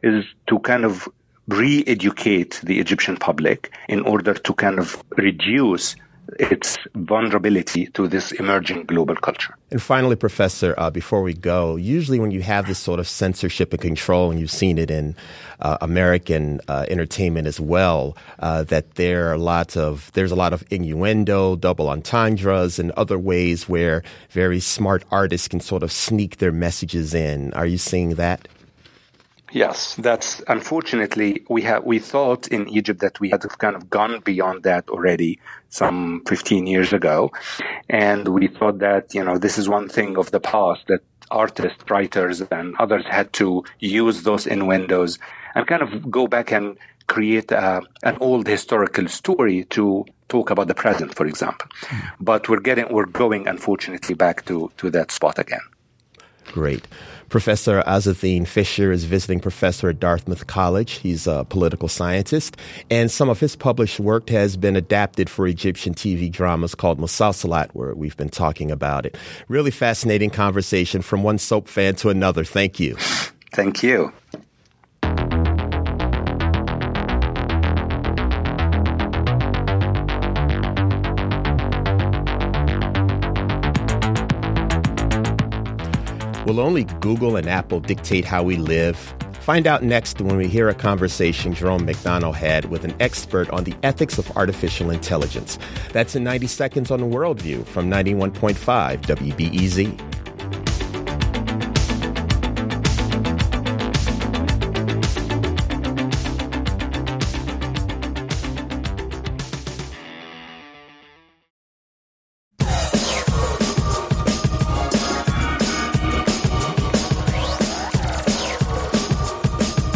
is 0.03 0.25
to 0.47 0.59
kind 0.59 0.85
of 0.85 1.09
re-educate 1.47 2.61
the 2.63 2.79
Egyptian 2.79 3.17
public 3.17 3.71
in 3.89 4.01
order 4.01 4.33
to 4.33 4.53
kind 4.53 4.79
of 4.79 5.03
reduce 5.17 5.95
its 6.39 6.77
vulnerability 6.95 7.87
to 7.87 8.07
this 8.07 8.31
emerging 8.33 8.85
global 8.85 9.15
culture. 9.15 9.55
And 9.69 9.81
finally, 9.81 10.15
Professor, 10.15 10.73
uh, 10.77 10.89
before 10.89 11.21
we 11.21 11.33
go, 11.33 11.75
usually 11.75 12.19
when 12.19 12.31
you 12.31 12.41
have 12.41 12.67
this 12.67 12.79
sort 12.79 12.99
of 12.99 13.07
censorship 13.07 13.73
and 13.73 13.81
control, 13.81 14.31
and 14.31 14.39
you've 14.39 14.51
seen 14.51 14.77
it 14.77 14.89
in 14.89 15.15
uh, 15.59 15.77
American 15.81 16.61
uh, 16.67 16.85
entertainment 16.89 17.47
as 17.47 17.59
well, 17.59 18.15
uh, 18.39 18.63
that 18.63 18.95
there 18.95 19.31
are 19.31 19.37
lots 19.37 19.75
of 19.75 20.11
there's 20.13 20.31
a 20.31 20.35
lot 20.35 20.53
of 20.53 20.63
innuendo, 20.69 21.55
double 21.55 21.89
entendres, 21.89 22.79
and 22.79 22.91
other 22.91 23.19
ways 23.19 23.67
where 23.67 24.03
very 24.29 24.59
smart 24.59 25.03
artists 25.11 25.47
can 25.47 25.59
sort 25.59 25.83
of 25.83 25.91
sneak 25.91 26.37
their 26.37 26.51
messages 26.51 27.13
in. 27.13 27.53
Are 27.53 27.65
you 27.65 27.77
seeing 27.77 28.15
that? 28.15 28.47
Yes, 29.51 29.95
that's 29.95 30.41
unfortunately 30.47 31.43
we 31.49 31.61
have 31.63 31.83
we 31.83 31.99
thought 31.99 32.47
in 32.47 32.69
Egypt 32.69 33.01
that 33.01 33.19
we 33.19 33.29
had 33.29 33.41
kind 33.59 33.75
of 33.75 33.89
gone 33.89 34.21
beyond 34.21 34.63
that 34.63 34.89
already 34.89 35.39
some 35.69 36.23
15 36.27 36.67
years 36.67 36.93
ago, 36.93 37.31
and 37.89 38.27
we 38.29 38.47
thought 38.47 38.79
that 38.79 39.13
you 39.13 39.23
know 39.23 39.37
this 39.37 39.57
is 39.57 39.67
one 39.67 39.89
thing 39.89 40.17
of 40.17 40.31
the 40.31 40.39
past 40.39 40.87
that 40.87 41.01
artists, 41.29 41.83
writers, 41.89 42.41
and 42.41 42.75
others 42.77 43.05
had 43.09 43.33
to 43.33 43.63
use 43.79 44.23
those 44.23 44.47
innuendos 44.47 45.19
and 45.55 45.67
kind 45.67 45.81
of 45.81 46.09
go 46.09 46.27
back 46.27 46.51
and 46.51 46.77
create 47.07 47.51
a, 47.51 47.81
an 48.03 48.17
old 48.21 48.47
historical 48.47 49.07
story 49.07 49.65
to 49.65 50.05
talk 50.29 50.49
about 50.49 50.67
the 50.67 50.73
present, 50.73 51.13
for 51.13 51.25
example. 51.25 51.67
Mm. 51.81 52.11
But 52.21 52.47
we're 52.47 52.61
getting 52.61 52.87
we're 52.89 53.05
going 53.05 53.47
unfortunately 53.47 54.15
back 54.15 54.45
to 54.45 54.71
to 54.77 54.89
that 54.91 55.11
spot 55.11 55.39
again. 55.39 55.65
Great. 56.53 56.87
Professor 57.31 57.81
Ezzedine 57.87 58.45
Fishere 58.45 58.91
is 58.91 59.05
visiting 59.05 59.39
professor 59.39 59.87
at 59.89 60.01
Dartmouth 60.01 60.47
College. 60.47 60.99
He's 60.99 61.27
a 61.27 61.45
political 61.45 61.87
scientist, 61.87 62.57
and 62.89 63.09
some 63.09 63.29
of 63.29 63.39
his 63.39 63.55
published 63.55 64.01
work 64.01 64.29
has 64.29 64.57
been 64.57 64.75
adapted 64.75 65.29
for 65.29 65.47
Egyptian 65.47 65.93
TV 65.93 66.29
dramas 66.29 66.75
called 66.75 66.99
Musalsalat, 66.99 67.69
where 67.71 67.95
we've 67.95 68.17
been 68.17 68.29
talking 68.29 68.69
about 68.69 69.05
it. 69.05 69.17
Really 69.47 69.71
fascinating 69.71 70.29
conversation 70.29 71.01
from 71.01 71.23
one 71.23 71.37
soap 71.37 71.69
fan 71.69 71.95
to 71.95 72.09
another. 72.09 72.43
Thank 72.43 72.81
you. 72.81 72.97
Thank 73.53 73.81
you. 73.81 74.11
Will 86.51 86.59
only 86.59 86.83
Google 86.83 87.37
and 87.37 87.47
Apple 87.47 87.79
dictate 87.79 88.25
how 88.25 88.43
we 88.43 88.57
live? 88.57 88.97
Find 89.39 89.65
out 89.65 89.83
next 89.83 90.19
when 90.19 90.35
we 90.35 90.49
hear 90.49 90.67
a 90.67 90.73
conversation 90.73 91.53
Jerome 91.53 91.87
McDonnell 91.87 92.35
had 92.35 92.65
with 92.65 92.83
an 92.83 92.93
expert 92.99 93.49
on 93.51 93.63
the 93.63 93.73
ethics 93.83 94.17
of 94.17 94.29
artificial 94.35 94.89
intelligence. 94.89 95.57
That's 95.93 96.13
in 96.13 96.25
90 96.25 96.47
Seconds 96.47 96.91
on 96.91 96.99
the 96.99 97.05
Worldview 97.05 97.65
from 97.67 97.89
91.5 97.89 98.55
WBEZ. 99.01 100.20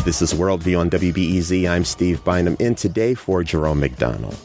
This 0.05 0.21
is 0.21 0.35
Worldview 0.35 0.79
on 0.79 0.91
WBEZ. 0.91 1.67
I'm 1.67 1.83
Steve 1.83 2.23
Bynum 2.23 2.57
in 2.59 2.75
today 2.75 3.15
for 3.15 3.43
Jerome 3.43 3.81
McDonnell. 3.81 4.37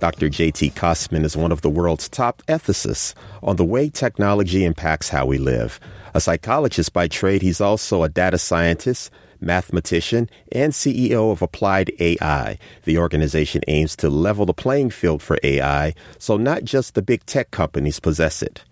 Dr. 0.00 0.28
J.T. 0.28 0.68
Kosmin 0.72 1.24
is 1.24 1.34
one 1.34 1.50
of 1.50 1.62
the 1.62 1.70
world's 1.70 2.10
top 2.10 2.42
ethicists 2.46 3.14
on 3.42 3.56
the 3.56 3.64
way 3.64 3.88
technology 3.88 4.66
impacts 4.66 5.08
how 5.08 5.24
we 5.24 5.38
live. 5.38 5.80
A 6.12 6.20
psychologist 6.20 6.92
by 6.92 7.08
trade, 7.08 7.40
he's 7.40 7.58
also 7.58 8.02
a 8.02 8.10
data 8.10 8.36
scientist, 8.36 9.10
mathematician, 9.40 10.28
and 10.52 10.74
CEO 10.74 11.32
of 11.32 11.40
Applied 11.40 11.90
AI. 12.00 12.58
The 12.84 12.98
organization 12.98 13.62
aims 13.66 13.96
to 13.96 14.10
level 14.10 14.44
the 14.44 14.52
playing 14.52 14.90
field 14.90 15.22
for 15.22 15.38
AI 15.42 15.94
so 16.18 16.36
not 16.36 16.64
just 16.64 16.94
the 16.94 17.00
big 17.00 17.24
tech 17.24 17.50
companies 17.50 17.98
possess 17.98 18.42
it. 18.42 18.62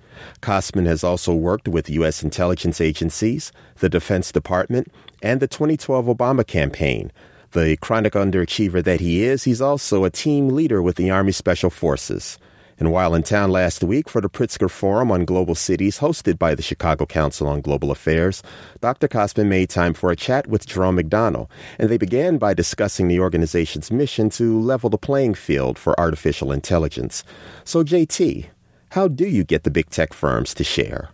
Kosmin 0.43 0.87
has 0.87 1.05
also 1.05 1.35
worked 1.35 1.69
with 1.69 1.91
U.S. 1.91 2.23
intelligence 2.23 2.81
agencies, 2.81 3.53
the 3.79 3.89
Defense 3.89 4.33
Department, 4.33 4.93
and 5.23 5.41
the 5.41 5.49
2012 5.49 6.07
Obama 6.07 6.47
campaign. 6.47 7.11
The 7.53 7.77
chronic 7.79 8.13
underachiever 8.13 8.83
that 8.85 9.01
he 9.01 9.23
is, 9.23 9.45
he's 9.45 9.61
also 9.61 10.05
a 10.05 10.11
team 10.11 10.49
leader 10.49 10.83
with 10.83 10.97
the 10.97 11.11
Army 11.11 11.33
Special 11.33 11.71
Forces. 11.71 12.39
And 12.79 12.93
while 12.93 13.15
in 13.15 13.23
town 13.23 13.51
last 13.51 13.83
week 13.83 14.09
for 14.09 14.21
the 14.21 14.29
Pritzker 14.29 14.71
Forum 14.71 15.11
on 15.11 15.25
Global 15.25 15.55
Cities 15.55 15.99
hosted 15.99 16.39
by 16.39 16.55
the 16.55 16.63
Chicago 16.63 17.07
Council 17.07 17.49
on 17.49 17.63
Global 17.63 17.91
Affairs, 17.91 18.43
Dr. 18.81 19.09
Kosmin 19.09 19.47
made 19.47 19.71
time 19.71 19.95
for 19.95 20.11
a 20.11 20.17
chat 20.17 20.47
with 20.47 20.67
Jerome 20.67 20.99
McDonnell, 20.99 21.49
and 21.79 21.89
they 21.89 21.97
began 21.97 22.37
by 22.37 22.53
discussing 22.53 23.09
the 23.09 23.21
organization's 23.21 23.91
mission 23.91 24.29
to 24.31 24.61
level 24.61 24.91
the 24.91 24.99
playing 24.99 25.35
field 25.35 25.79
for 25.79 25.99
artificial 25.99 26.53
intelligence. 26.53 27.25
So, 27.65 27.83
JT, 27.83 28.47
how 28.91 29.09
do 29.09 29.27
you 29.27 29.45
get 29.45 29.65
the 29.65 29.71
big 29.71 29.89
tech 29.89 30.13
firms 30.13 30.53
to 30.55 30.65
share? 30.65 31.09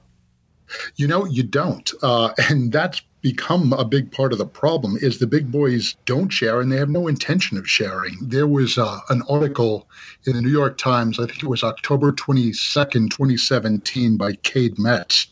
You 0.96 1.06
know, 1.06 1.24
you 1.24 1.42
don't. 1.42 1.92
Uh, 2.02 2.32
and 2.50 2.72
that's 2.72 3.02
become 3.22 3.72
a 3.72 3.84
big 3.84 4.10
part 4.10 4.32
of 4.32 4.38
the 4.38 4.46
problem 4.46 4.96
is 5.00 5.18
the 5.18 5.26
big 5.26 5.50
boys 5.50 5.96
don't 6.04 6.30
share 6.30 6.60
and 6.60 6.70
they 6.70 6.76
have 6.76 6.90
no 6.90 7.06
intention 7.06 7.56
of 7.56 7.68
sharing. 7.68 8.16
There 8.20 8.48
was 8.48 8.76
uh, 8.76 8.98
an 9.10 9.22
article 9.28 9.88
in 10.26 10.34
the 10.34 10.42
New 10.42 10.50
York 10.50 10.76
Times, 10.76 11.18
I 11.18 11.26
think 11.26 11.42
it 11.42 11.48
was 11.48 11.62
October 11.62 12.12
22nd, 12.12 13.10
2017 13.10 14.16
by 14.16 14.32
Cade 14.42 14.78
Metz. 14.78 15.28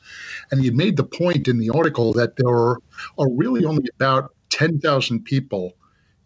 And 0.51 0.63
he 0.63 0.71
made 0.71 0.97
the 0.97 1.05
point 1.05 1.49
in 1.49 1.59
the 1.59 1.71
article 1.71 2.13
that 2.13 2.37
there 2.37 2.49
are, 2.49 2.79
are 3.19 3.31
really 3.31 3.65
only 3.65 3.89
about 3.97 4.35
10,000 4.51 5.25
people 5.25 5.75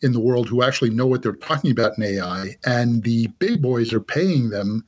in 0.03 0.13
the 0.13 0.21
world 0.21 0.49
who 0.49 0.63
actually 0.63 0.91
know 0.91 1.07
what 1.07 1.23
they're 1.23 1.33
talking 1.33 1.71
about 1.71 1.97
in 1.97 2.05
AI. 2.05 2.57
And 2.67 3.03
the 3.03 3.29
big 3.39 3.63
boys 3.63 3.93
are 3.95 4.01
paying 4.01 4.51
them 4.51 4.85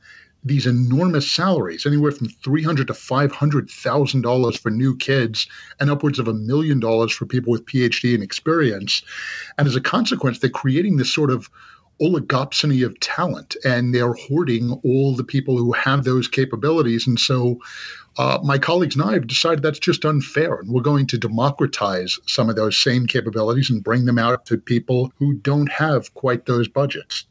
these 0.47 0.67
enormous 0.67 1.31
salaries, 1.31 1.87
anywhere 1.87 2.13
from 2.13 2.29
three 2.29 2.63
hundred 2.63 2.87
to 2.87 2.95
five 2.95 3.33
hundred 3.33 3.69
thousand 3.69 4.23
dollars 4.23 4.57
for 4.57 4.71
new 4.71 4.97
kids, 4.97 5.47
and 5.81 5.91
upwards 5.91 6.19
of 6.19 6.29
a 6.29 6.35
million 6.35 6.79
dollars 6.81 7.13
for 7.13 7.27
people 7.27 7.51
with 7.51 7.67
PhD 7.67 8.15
and 8.15 8.23
experience. 8.23 9.03
And 9.59 9.67
as 9.67 9.77
a 9.77 9.81
consequence, 9.81 10.39
they're 10.39 10.51
creating 10.51 10.97
this 10.97 11.13
sort 11.13 11.31
of 11.31 11.51
oligopsony 12.01 12.85
of 12.85 12.99
talent, 13.01 13.57
and 13.65 13.95
they're 13.95 14.13
hoarding 14.13 14.73
all 14.85 15.17
the 15.17 15.25
people 15.25 15.57
who 15.57 15.73
have 15.73 16.05
those 16.05 16.29
capabilities. 16.29 17.07
And 17.07 17.19
so, 17.19 17.59
uh, 18.19 18.39
my 18.45 18.59
colleagues 18.59 18.95
and 18.97 19.05
I 19.05 19.15
have 19.15 19.27
decided 19.27 19.63
that's 19.63 19.79
just 19.79 20.05
unfair, 20.05 20.57
and 20.57 20.71
we're 20.71 20.83
going 20.83 21.07
to 21.09 21.19
democratize 21.19 22.19
some 22.27 22.49
of 22.49 22.57
those 22.57 22.77
same 22.77 23.07
capabilities 23.07 23.71
and 23.71 23.83
bring 23.83 24.05
them 24.05 24.19
out 24.19 24.47
to 24.47 24.59
people 24.59 25.13
who 25.19 25.35
don't 25.35 25.71
have 25.73 26.13
quite 26.15 26.47
those 26.47 26.69
budgets. 26.69 27.25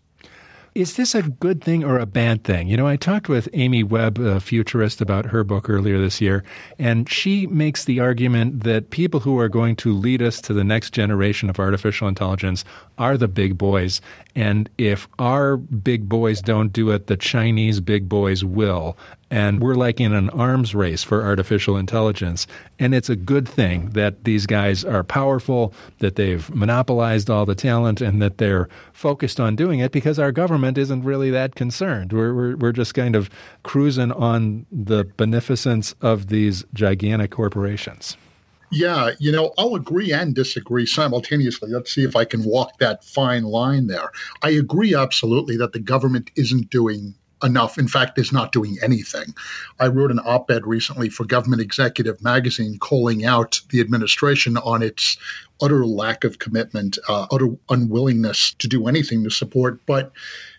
Is 0.75 0.97
this 0.97 1.15
a 1.15 1.21
good 1.21 1.63
thing 1.63 1.85
or 1.85 1.97
a 1.97 2.05
bad 2.05 2.43
thing? 2.43 2.67
You 2.67 2.75
know, 2.75 2.85
I 2.85 2.97
talked 2.97 3.29
with 3.29 3.47
Amy 3.53 3.81
Webb, 3.81 4.19
a 4.19 4.41
futurist, 4.41 4.99
about 4.99 5.27
her 5.27 5.45
book 5.45 5.69
earlier 5.69 5.97
this 5.97 6.19
year, 6.19 6.43
and 6.77 7.09
she 7.09 7.47
makes 7.47 7.85
the 7.85 8.01
argument 8.01 8.63
that 8.65 8.89
people 8.89 9.21
who 9.21 9.39
are 9.39 9.47
going 9.47 9.77
to 9.77 9.93
lead 9.93 10.21
us 10.21 10.41
to 10.41 10.53
the 10.53 10.65
next 10.65 10.89
generation 10.89 11.49
of 11.49 11.59
artificial 11.59 12.09
intelligence 12.09 12.65
are 12.97 13.15
the 13.15 13.29
big 13.29 13.57
boys. 13.57 14.01
And 14.35 14.69
if 14.77 15.07
our 15.17 15.55
big 15.55 16.09
boys 16.09 16.41
don't 16.41 16.73
do 16.73 16.91
it, 16.91 17.07
the 17.07 17.15
Chinese 17.15 17.79
big 17.79 18.09
boys 18.09 18.43
will. 18.43 18.97
And 19.31 19.59
we're 19.59 19.75
like 19.75 19.99
in 19.99 20.13
an 20.13 20.29
arms 20.29 20.75
race 20.75 21.03
for 21.03 21.23
artificial 21.23 21.77
intelligence. 21.77 22.45
And 22.77 22.93
it's 22.93 23.09
a 23.09 23.15
good 23.15 23.49
thing 23.49 23.89
that 23.91 24.23
these 24.23 24.45
guys 24.45 24.85
are 24.85 25.03
powerful, 25.03 25.73
that 25.99 26.15
they've 26.15 26.47
monopolized 26.53 27.29
all 27.29 27.45
the 27.45 27.55
talent, 27.55 28.01
and 28.01 28.21
that 28.21 28.37
they're 28.37 28.69
focused 28.93 29.39
on 29.39 29.55
doing 29.55 29.79
it 29.79 29.91
because 29.91 30.19
our 30.19 30.31
government 30.31 30.77
isn't 30.77 31.03
really 31.03 31.31
that 31.31 31.55
concerned. 31.55 32.13
We're, 32.13 32.33
we're, 32.33 32.55
we're 32.55 32.71
just 32.71 32.93
kind 32.93 33.15
of 33.15 33.29
cruising 33.63 34.11
on 34.11 34.65
the 34.71 35.05
beneficence 35.17 35.95
of 36.01 36.27
these 36.27 36.63
gigantic 36.73 37.31
corporations. 37.31 38.17
Yeah, 38.71 39.11
you 39.19 39.31
know, 39.31 39.53
I'll 39.57 39.75
agree 39.75 40.11
and 40.11 40.35
disagree 40.35 40.85
simultaneously. 40.85 41.69
Let's 41.71 41.93
see 41.93 42.03
if 42.03 42.15
I 42.15 42.25
can 42.25 42.43
walk 42.43 42.77
that 42.79 43.03
fine 43.03 43.43
line 43.43 43.87
there. 43.87 44.09
I 44.41 44.49
agree 44.51 44.95
absolutely 44.95 45.55
that 45.57 45.73
the 45.73 45.79
government 45.79 46.31
isn't 46.35 46.69
doing 46.69 47.15
enough. 47.43 47.77
In 47.77 47.87
fact, 47.87 48.17
is 48.17 48.31
not 48.31 48.51
doing 48.51 48.77
anything. 48.81 49.33
I 49.79 49.87
wrote 49.87 50.11
an 50.11 50.19
op 50.19 50.49
ed 50.49 50.65
recently 50.65 51.09
for 51.09 51.25
Government 51.25 51.61
Executive 51.61 52.21
magazine 52.23 52.77
calling 52.79 53.25
out 53.25 53.61
the 53.69 53.81
administration 53.81 54.57
on 54.57 54.81
its 54.81 55.17
utter 55.61 55.85
lack 55.85 56.23
of 56.23 56.39
commitment, 56.39 56.97
uh, 57.07 57.27
utter 57.31 57.49
unwillingness 57.69 58.53
to 58.59 58.67
do 58.67 58.87
anything 58.87 59.23
to 59.23 59.29
support. 59.29 59.79
But 59.85 60.11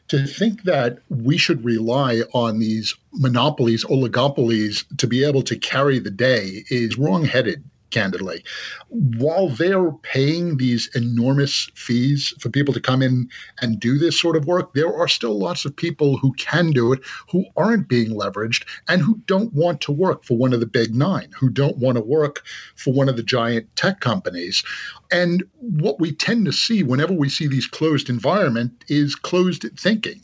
to 0.09 0.27
think 0.27 0.63
that 0.65 0.99
we 1.09 1.37
should 1.37 1.65
rely 1.65 2.23
on 2.33 2.59
these 2.59 2.95
monopolies, 3.13 3.85
oligopolies 3.85 4.85
to 4.99 5.07
be 5.07 5.25
able 5.25 5.43
to 5.43 5.57
carry 5.57 5.99
the 5.99 6.11
day 6.11 6.65
is 6.71 6.97
wrongheaded 6.97 7.65
candidly. 7.97 8.45
While 8.91 9.49
they're 9.49 9.91
paying 10.03 10.59
these 10.59 10.95
enormous 10.95 11.71
fees 11.75 12.35
for 12.41 12.51
people 12.51 12.75
to 12.75 12.81
come 12.81 13.01
in 13.01 13.31
and 13.63 13.81
do 13.81 13.97
this 13.97 14.21
sort 14.21 14.37
of 14.37 14.45
work, 14.45 14.75
there 14.75 14.95
are 14.95 15.09
still 15.09 15.39
lots 15.39 15.65
of 15.65 15.75
people 15.75 16.19
who 16.19 16.35
can 16.35 16.73
do 16.73 16.93
it 16.93 17.01
who 17.31 17.47
aren't 17.57 17.89
being 17.89 18.11
leveraged 18.11 18.67
and 18.87 19.01
who 19.01 19.17
don't 19.25 19.55
want 19.55 19.81
to 19.81 19.93
work 19.93 20.25
for 20.25 20.37
one 20.37 20.53
of 20.53 20.61
the 20.61 20.67
big 20.67 20.95
nine, 20.95 21.31
who 21.41 21.49
don't 21.49 21.79
want 21.79 21.97
to 21.97 22.05
work 22.05 22.43
for 22.75 22.93
one 22.93 23.09
of 23.09 23.17
the 23.17 23.23
giant 23.23 23.75
tech 23.77 24.01
companies. 24.01 24.63
And 25.11 25.43
what 25.59 25.99
we 25.99 26.13
tend 26.13 26.45
to 26.45 26.53
see 26.53 26.83
whenever 26.83 27.15
we 27.15 27.31
see 27.31 27.47
these 27.47 27.67
closed 27.67 28.11
environment 28.11 28.85
is 28.89 29.15
closed 29.15 29.65
thinking 29.79 30.21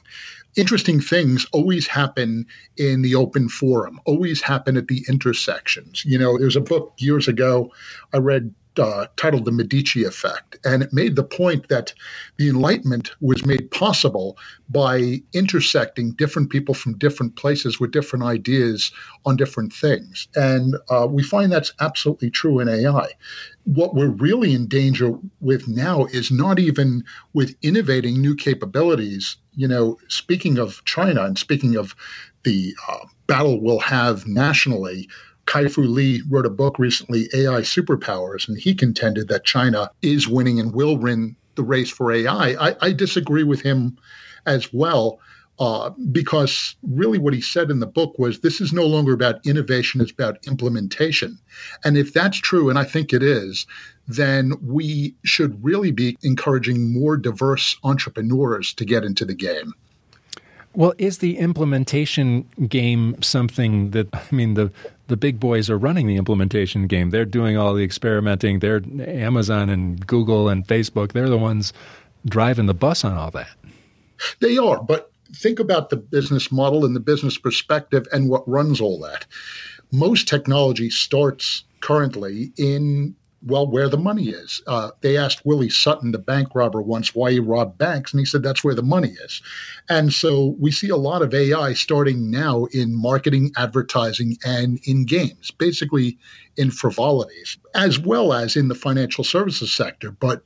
interesting 0.56 1.00
things 1.00 1.46
always 1.52 1.86
happen 1.86 2.46
in 2.76 3.02
the 3.02 3.14
open 3.14 3.48
forum, 3.48 4.00
always 4.04 4.40
happen 4.40 4.76
at 4.76 4.88
the 4.88 5.04
intersections. 5.08 6.04
You 6.04 6.18
know, 6.18 6.38
there's 6.38 6.56
a 6.56 6.60
book 6.60 6.94
years 6.98 7.28
ago 7.28 7.72
I 8.12 8.18
read 8.18 8.54
uh, 8.78 9.06
titled 9.16 9.44
The 9.44 9.52
Medici 9.52 10.04
Effect. 10.04 10.58
And 10.64 10.82
it 10.82 10.92
made 10.92 11.16
the 11.16 11.24
point 11.24 11.68
that 11.68 11.92
the 12.36 12.48
Enlightenment 12.48 13.12
was 13.20 13.44
made 13.44 13.70
possible 13.70 14.36
by 14.68 15.22
intersecting 15.32 16.12
different 16.12 16.50
people 16.50 16.74
from 16.74 16.98
different 16.98 17.36
places 17.36 17.78
with 17.78 17.90
different 17.90 18.24
ideas 18.24 18.92
on 19.24 19.36
different 19.36 19.72
things. 19.72 20.28
And 20.34 20.76
uh, 20.88 21.06
we 21.10 21.22
find 21.22 21.52
that's 21.52 21.72
absolutely 21.80 22.30
true 22.30 22.60
in 22.60 22.68
AI. 22.68 23.08
What 23.64 23.94
we're 23.94 24.08
really 24.08 24.54
in 24.54 24.66
danger 24.66 25.12
with 25.40 25.68
now 25.68 26.06
is 26.06 26.30
not 26.30 26.58
even 26.58 27.04
with 27.32 27.54
innovating 27.62 28.20
new 28.20 28.34
capabilities. 28.34 29.36
You 29.54 29.68
know, 29.68 29.98
speaking 30.08 30.58
of 30.58 30.84
China 30.84 31.24
and 31.24 31.38
speaking 31.38 31.76
of 31.76 31.94
the 32.44 32.74
uh, 32.88 33.06
battle 33.26 33.60
we'll 33.60 33.78
have 33.78 34.26
nationally 34.26 35.08
Kai-Fu 35.46 35.82
Lee 35.82 36.22
wrote 36.28 36.46
a 36.46 36.50
book 36.50 36.78
recently, 36.78 37.28
AI 37.34 37.60
Superpowers, 37.60 38.48
and 38.48 38.58
he 38.58 38.74
contended 38.74 39.28
that 39.28 39.44
China 39.44 39.90
is 40.00 40.28
winning 40.28 40.60
and 40.60 40.74
will 40.74 40.96
win 40.96 41.36
the 41.54 41.62
race 41.62 41.90
for 41.90 42.12
AI. 42.12 42.54
I, 42.58 42.76
I 42.80 42.92
disagree 42.92 43.44
with 43.44 43.60
him 43.60 43.98
as 44.46 44.72
well. 44.72 45.18
Uh, 45.58 45.90
because 46.10 46.74
really 46.82 47.18
what 47.18 47.34
he 47.34 47.40
said 47.40 47.70
in 47.70 47.78
the 47.78 47.86
book 47.86 48.18
was 48.18 48.40
this 48.40 48.60
is 48.60 48.72
no 48.72 48.86
longer 48.86 49.12
about 49.12 49.46
innovation, 49.46 50.00
it's 50.00 50.10
about 50.10 50.44
implementation. 50.46 51.38
And 51.84 51.96
if 51.96 52.12
that's 52.12 52.38
true, 52.38 52.70
and 52.70 52.78
I 52.78 52.84
think 52.84 53.12
it 53.12 53.22
is, 53.22 53.66
then 54.08 54.54
we 54.62 55.14
should 55.24 55.62
really 55.62 55.92
be 55.92 56.16
encouraging 56.22 56.92
more 56.92 57.16
diverse 57.16 57.76
entrepreneurs 57.84 58.72
to 58.74 58.84
get 58.84 59.04
into 59.04 59.24
the 59.24 59.34
game. 59.34 59.74
Well, 60.74 60.94
is 60.96 61.18
the 61.18 61.36
implementation 61.36 62.44
game 62.66 63.20
something 63.22 63.90
that 63.90 64.08
I 64.14 64.34
mean 64.34 64.54
the 64.54 64.72
the 65.08 65.16
big 65.16 65.40
boys 65.40 65.68
are 65.68 65.78
running 65.78 66.06
the 66.06 66.16
implementation 66.16 66.86
game. 66.86 67.10
They're 67.10 67.24
doing 67.24 67.56
all 67.56 67.74
the 67.74 67.84
experimenting. 67.84 68.60
They're 68.60 68.82
Amazon 69.06 69.68
and 69.68 70.06
Google 70.06 70.48
and 70.48 70.66
Facebook. 70.66 71.12
They're 71.12 71.28
the 71.28 71.38
ones 71.38 71.72
driving 72.26 72.66
the 72.66 72.74
bus 72.74 73.04
on 73.04 73.16
all 73.16 73.30
that. 73.32 73.50
They 74.40 74.56
are, 74.56 74.82
but 74.82 75.10
think 75.34 75.58
about 75.58 75.90
the 75.90 75.96
business 75.96 76.52
model 76.52 76.84
and 76.84 76.94
the 76.94 77.00
business 77.00 77.36
perspective 77.36 78.06
and 78.12 78.28
what 78.28 78.48
runs 78.48 78.80
all 78.80 79.00
that. 79.00 79.26
Most 79.90 80.28
technology 80.28 80.90
starts 80.90 81.64
currently 81.80 82.52
in 82.56 83.14
well, 83.44 83.66
where 83.66 83.88
the 83.88 83.98
money 83.98 84.28
is. 84.28 84.62
Uh, 84.66 84.90
they 85.00 85.16
asked 85.16 85.44
Willie 85.44 85.68
Sutton, 85.68 86.12
the 86.12 86.18
bank 86.18 86.48
robber, 86.54 86.80
once 86.80 87.14
why 87.14 87.32
he 87.32 87.40
robbed 87.40 87.78
banks, 87.78 88.12
and 88.12 88.20
he 88.20 88.24
said 88.26 88.42
that's 88.42 88.62
where 88.62 88.74
the 88.74 88.82
money 88.82 89.14
is. 89.24 89.42
And 89.88 90.12
so 90.12 90.56
we 90.60 90.70
see 90.70 90.88
a 90.88 90.96
lot 90.96 91.22
of 91.22 91.34
AI 91.34 91.72
starting 91.74 92.30
now 92.30 92.66
in 92.66 92.94
marketing, 92.94 93.52
advertising, 93.56 94.38
and 94.44 94.78
in 94.84 95.04
games, 95.04 95.50
basically 95.50 96.18
in 96.56 96.70
frivolities, 96.70 97.58
as 97.74 97.98
well 97.98 98.32
as 98.32 98.56
in 98.56 98.68
the 98.68 98.74
financial 98.74 99.24
services 99.24 99.72
sector. 99.72 100.10
But 100.10 100.42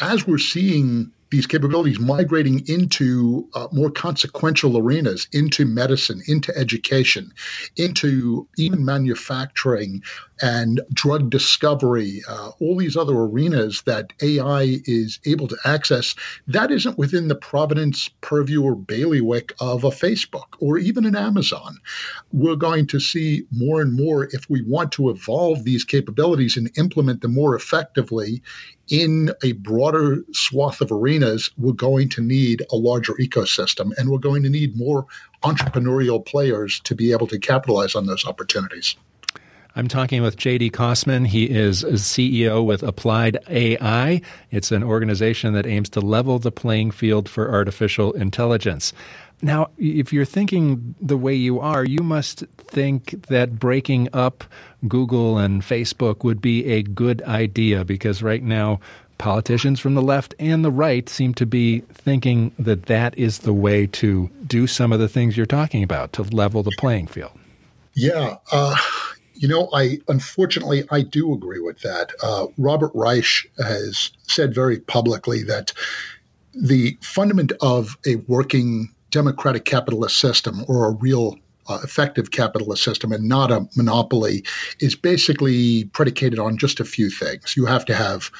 as 0.00 0.26
we're 0.26 0.38
seeing 0.38 1.10
these 1.30 1.46
capabilities 1.46 1.98
migrating 1.98 2.66
into 2.68 3.46
uh, 3.54 3.68
more 3.70 3.90
consequential 3.90 4.78
arenas, 4.78 5.28
into 5.32 5.66
medicine, 5.66 6.22
into 6.26 6.56
education, 6.56 7.32
into 7.76 8.48
even 8.56 8.84
manufacturing 8.84 10.02
and 10.42 10.80
drug 10.92 11.30
discovery, 11.30 12.22
uh, 12.28 12.50
all 12.60 12.76
these 12.76 12.96
other 12.96 13.14
arenas 13.14 13.82
that 13.82 14.12
AI 14.22 14.80
is 14.84 15.18
able 15.26 15.48
to 15.48 15.56
access, 15.64 16.14
that 16.46 16.70
isn't 16.70 16.98
within 16.98 17.28
the 17.28 17.34
provenance, 17.34 18.08
purview, 18.20 18.62
or 18.62 18.74
bailiwick 18.74 19.52
of 19.60 19.84
a 19.84 19.90
Facebook 19.90 20.46
or 20.60 20.78
even 20.78 21.04
an 21.04 21.16
Amazon. 21.16 21.78
We're 22.32 22.56
going 22.56 22.86
to 22.88 23.00
see 23.00 23.44
more 23.50 23.80
and 23.80 23.92
more 23.92 24.28
if 24.32 24.48
we 24.48 24.62
want 24.62 24.92
to 24.92 25.10
evolve 25.10 25.64
these 25.64 25.84
capabilities 25.84 26.56
and 26.56 26.70
implement 26.76 27.22
them 27.22 27.34
more 27.34 27.54
effectively 27.54 28.42
in 28.88 29.30
a 29.42 29.52
broader 29.52 30.24
swath 30.32 30.80
of 30.80 30.90
arenas, 30.90 31.50
we're 31.58 31.72
going 31.72 32.08
to 32.08 32.22
need 32.22 32.64
a 32.72 32.76
larger 32.76 33.12
ecosystem 33.14 33.92
and 33.98 34.08
we're 34.08 34.18
going 34.18 34.42
to 34.42 34.48
need 34.48 34.76
more 34.76 35.06
entrepreneurial 35.42 36.24
players 36.24 36.80
to 36.80 36.94
be 36.94 37.12
able 37.12 37.26
to 37.26 37.38
capitalize 37.38 37.94
on 37.94 38.06
those 38.06 38.26
opportunities. 38.26 38.96
I'm 39.78 39.86
talking 39.86 40.22
with 40.22 40.36
JT 40.36 40.72
Kosmin. 40.72 41.28
He 41.28 41.44
is 41.44 41.84
CEO 41.84 42.64
with 42.64 42.82
Applied 42.82 43.38
AI. 43.48 44.20
It's 44.50 44.72
an 44.72 44.82
organization 44.82 45.52
that 45.52 45.66
aims 45.68 45.88
to 45.90 46.00
level 46.00 46.40
the 46.40 46.50
playing 46.50 46.90
field 46.90 47.28
for 47.28 47.48
artificial 47.48 48.10
intelligence. 48.14 48.92
Now, 49.40 49.70
if 49.78 50.12
you're 50.12 50.24
thinking 50.24 50.96
the 51.00 51.16
way 51.16 51.36
you 51.36 51.60
are, 51.60 51.84
you 51.84 52.02
must 52.02 52.40
think 52.56 53.28
that 53.28 53.60
breaking 53.60 54.08
up 54.12 54.42
Google 54.88 55.38
and 55.38 55.62
Facebook 55.62 56.24
would 56.24 56.42
be 56.42 56.64
a 56.64 56.82
good 56.82 57.22
idea 57.22 57.84
because 57.84 58.20
right 58.20 58.42
now 58.42 58.80
politicians 59.18 59.78
from 59.78 59.94
the 59.94 60.02
left 60.02 60.34
and 60.40 60.64
the 60.64 60.72
right 60.72 61.08
seem 61.08 61.34
to 61.34 61.46
be 61.46 61.82
thinking 61.92 62.50
that 62.58 62.86
that 62.86 63.16
is 63.16 63.38
the 63.38 63.52
way 63.52 63.86
to 63.86 64.28
do 64.44 64.66
some 64.66 64.92
of 64.92 64.98
the 64.98 65.08
things 65.08 65.36
you're 65.36 65.46
talking 65.46 65.84
about 65.84 66.12
to 66.14 66.24
level 66.24 66.64
the 66.64 66.74
playing 66.78 67.06
field. 67.06 67.30
Yeah. 67.94 68.38
Uh, 68.50 68.76
you 69.38 69.46
know, 69.46 69.68
I 69.72 70.00
unfortunately 70.08 70.84
I 70.90 71.02
do 71.02 71.32
agree 71.32 71.60
with 71.60 71.80
that. 71.80 72.10
Uh, 72.22 72.46
Robert 72.58 72.90
Reich 72.94 73.50
has 73.58 74.10
said 74.24 74.54
very 74.54 74.80
publicly 74.80 75.44
that 75.44 75.72
the 76.52 76.98
fundament 77.00 77.52
of 77.60 77.96
a 78.06 78.16
working 78.26 78.92
democratic 79.10 79.64
capitalist 79.64 80.18
system 80.18 80.64
or 80.66 80.88
a 80.88 80.90
real 80.90 81.36
uh, 81.68 81.78
effective 81.84 82.30
capitalist 82.30 82.82
system 82.82 83.12
and 83.12 83.28
not 83.28 83.52
a 83.52 83.68
monopoly 83.76 84.44
is 84.80 84.96
basically 84.96 85.84
predicated 85.92 86.38
on 86.38 86.58
just 86.58 86.80
a 86.80 86.84
few 86.84 87.08
things. 87.08 87.56
You 87.56 87.66
have 87.66 87.84
to 87.86 87.94
have 87.94 88.30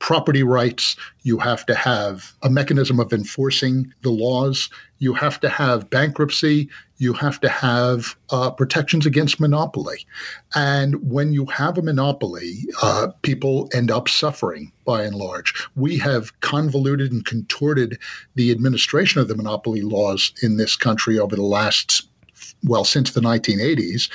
property 0.00 0.42
rights. 0.42 0.96
You 1.22 1.38
have 1.38 1.64
to 1.66 1.74
have 1.74 2.32
a 2.42 2.50
mechanism 2.50 2.98
of 2.98 3.12
enforcing 3.12 3.92
the 4.02 4.10
laws. 4.10 4.68
You 4.98 5.14
have 5.14 5.38
to 5.40 5.48
have 5.48 5.88
bankruptcy. 5.88 6.68
You 6.98 7.12
have 7.12 7.40
to 7.40 7.48
have 7.48 8.16
uh, 8.30 8.50
protections 8.50 9.06
against 9.06 9.40
monopoly. 9.40 10.06
And 10.54 11.08
when 11.08 11.32
you 11.32 11.46
have 11.46 11.78
a 11.78 11.82
monopoly, 11.82 12.64
uh, 12.82 13.08
people 13.22 13.70
end 13.72 13.90
up 13.90 14.08
suffering 14.08 14.72
by 14.84 15.04
and 15.04 15.14
large. 15.14 15.54
We 15.76 15.96
have 15.98 16.38
convoluted 16.40 17.12
and 17.12 17.24
contorted 17.24 17.98
the 18.34 18.50
administration 18.50 19.20
of 19.20 19.28
the 19.28 19.36
monopoly 19.36 19.82
laws 19.82 20.32
in 20.42 20.56
this 20.56 20.76
country 20.76 21.18
over 21.18 21.36
the 21.36 21.42
last 21.42 22.09
well, 22.64 22.84
since 22.84 23.12
the 23.12 23.20
1980s. 23.20 24.10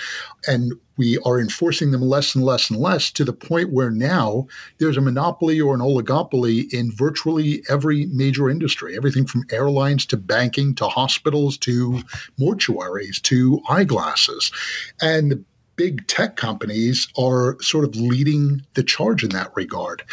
And 0.47 0.73
we 0.97 1.17
are 1.25 1.39
enforcing 1.39 1.91
them 1.91 2.01
less 2.01 2.35
and 2.35 2.43
less 2.43 2.69
and 2.69 2.79
less 2.79 3.11
to 3.11 3.23
the 3.23 3.33
point 3.33 3.73
where 3.73 3.91
now 3.91 4.47
there's 4.77 4.97
a 4.97 5.01
monopoly 5.01 5.59
or 5.59 5.73
an 5.73 5.81
oligopoly 5.81 6.71
in 6.73 6.91
virtually 6.91 7.63
every 7.69 8.05
major 8.07 8.49
industry, 8.49 8.95
everything 8.95 9.25
from 9.25 9.43
airlines 9.51 10.05
to 10.07 10.17
banking 10.17 10.73
to 10.75 10.87
hospitals 10.87 11.57
to 11.57 12.01
mortuaries 12.39 13.21
to 13.23 13.61
eyeglasses. 13.69 14.51
And 15.01 15.43
big 15.75 16.07
tech 16.07 16.35
companies 16.35 17.07
are 17.17 17.57
sort 17.61 17.83
of 17.85 17.95
leading 17.95 18.65
the 18.73 18.83
charge 18.83 19.23
in 19.23 19.29
that 19.29 19.51
regard. 19.55 20.03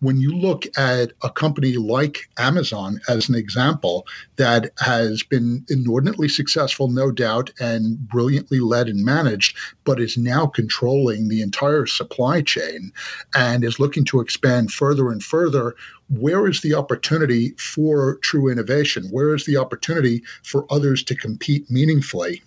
When 0.00 0.18
you 0.18 0.34
look 0.34 0.66
at 0.76 1.12
a 1.22 1.30
company 1.30 1.76
like 1.76 2.28
Amazon 2.38 3.00
as 3.08 3.28
an 3.28 3.34
example 3.34 4.06
that 4.36 4.72
has 4.78 5.22
been 5.22 5.64
inordinately 5.68 6.28
successful, 6.28 6.88
no 6.88 7.10
doubt, 7.10 7.50
and 7.60 7.98
brilliantly 8.08 8.60
led 8.60 8.88
and 8.88 9.04
managed, 9.04 9.56
but 9.84 10.00
is 10.00 10.16
now 10.16 10.46
controlling 10.46 11.28
the 11.28 11.42
entire 11.42 11.86
supply 11.86 12.42
chain 12.42 12.92
and 13.34 13.64
is 13.64 13.80
looking 13.80 14.04
to 14.06 14.20
expand 14.20 14.72
further 14.72 15.10
and 15.10 15.22
further 15.22 15.74
where 16.08 16.46
is 16.46 16.60
the 16.60 16.74
opportunity 16.74 17.50
for 17.58 18.16
true 18.16 18.48
innovation? 18.48 19.08
Where 19.10 19.34
is 19.34 19.44
the 19.44 19.56
opportunity 19.56 20.22
for 20.44 20.66
others 20.70 21.02
to 21.04 21.16
compete 21.16 21.68
meaningfully? 21.70 22.42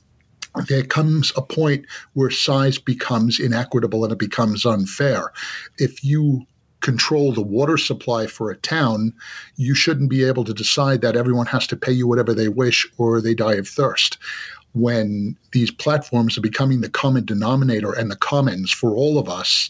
There 0.68 0.84
comes 0.84 1.32
a 1.36 1.42
point 1.42 1.86
where 2.14 2.30
size 2.30 2.78
becomes 2.78 3.40
inequitable 3.40 4.04
and 4.04 4.14
it 4.14 4.20
becomes 4.20 4.66
unfair. 4.66 5.32
If 5.78 6.04
you 6.04 6.46
control 6.82 7.34
the 7.34 7.42
water 7.42 7.78
supply 7.78 8.28
for 8.28 8.50
a 8.50 8.58
town, 8.58 9.14
you 9.58 9.76
shouldn't 9.76 10.10
be 10.10 10.24
able 10.24 10.44
to 10.46 10.54
decide 10.54 11.02
that 11.02 11.16
everyone 11.16 11.46
has 11.48 11.68
to 11.68 11.76
pay 11.76 11.92
you 11.92 12.08
whatever 12.08 12.34
they 12.34 12.48
wish 12.48 12.88
or 12.98 13.22
they 13.22 13.34
die 13.34 13.56
of 13.56 13.68
thirst. 13.68 14.18
When 14.74 15.36
these 15.52 15.72
platforms 15.72 16.38
are 16.38 16.42
becoming 16.42 16.82
the 16.82 16.90
common 16.90 17.26
denominator 17.26 17.92
and 17.92 18.10
the 18.10 18.16
commons 18.16 18.72
for 18.72 18.92
all 18.92 19.18
of 19.18 19.28
us, 19.28 19.70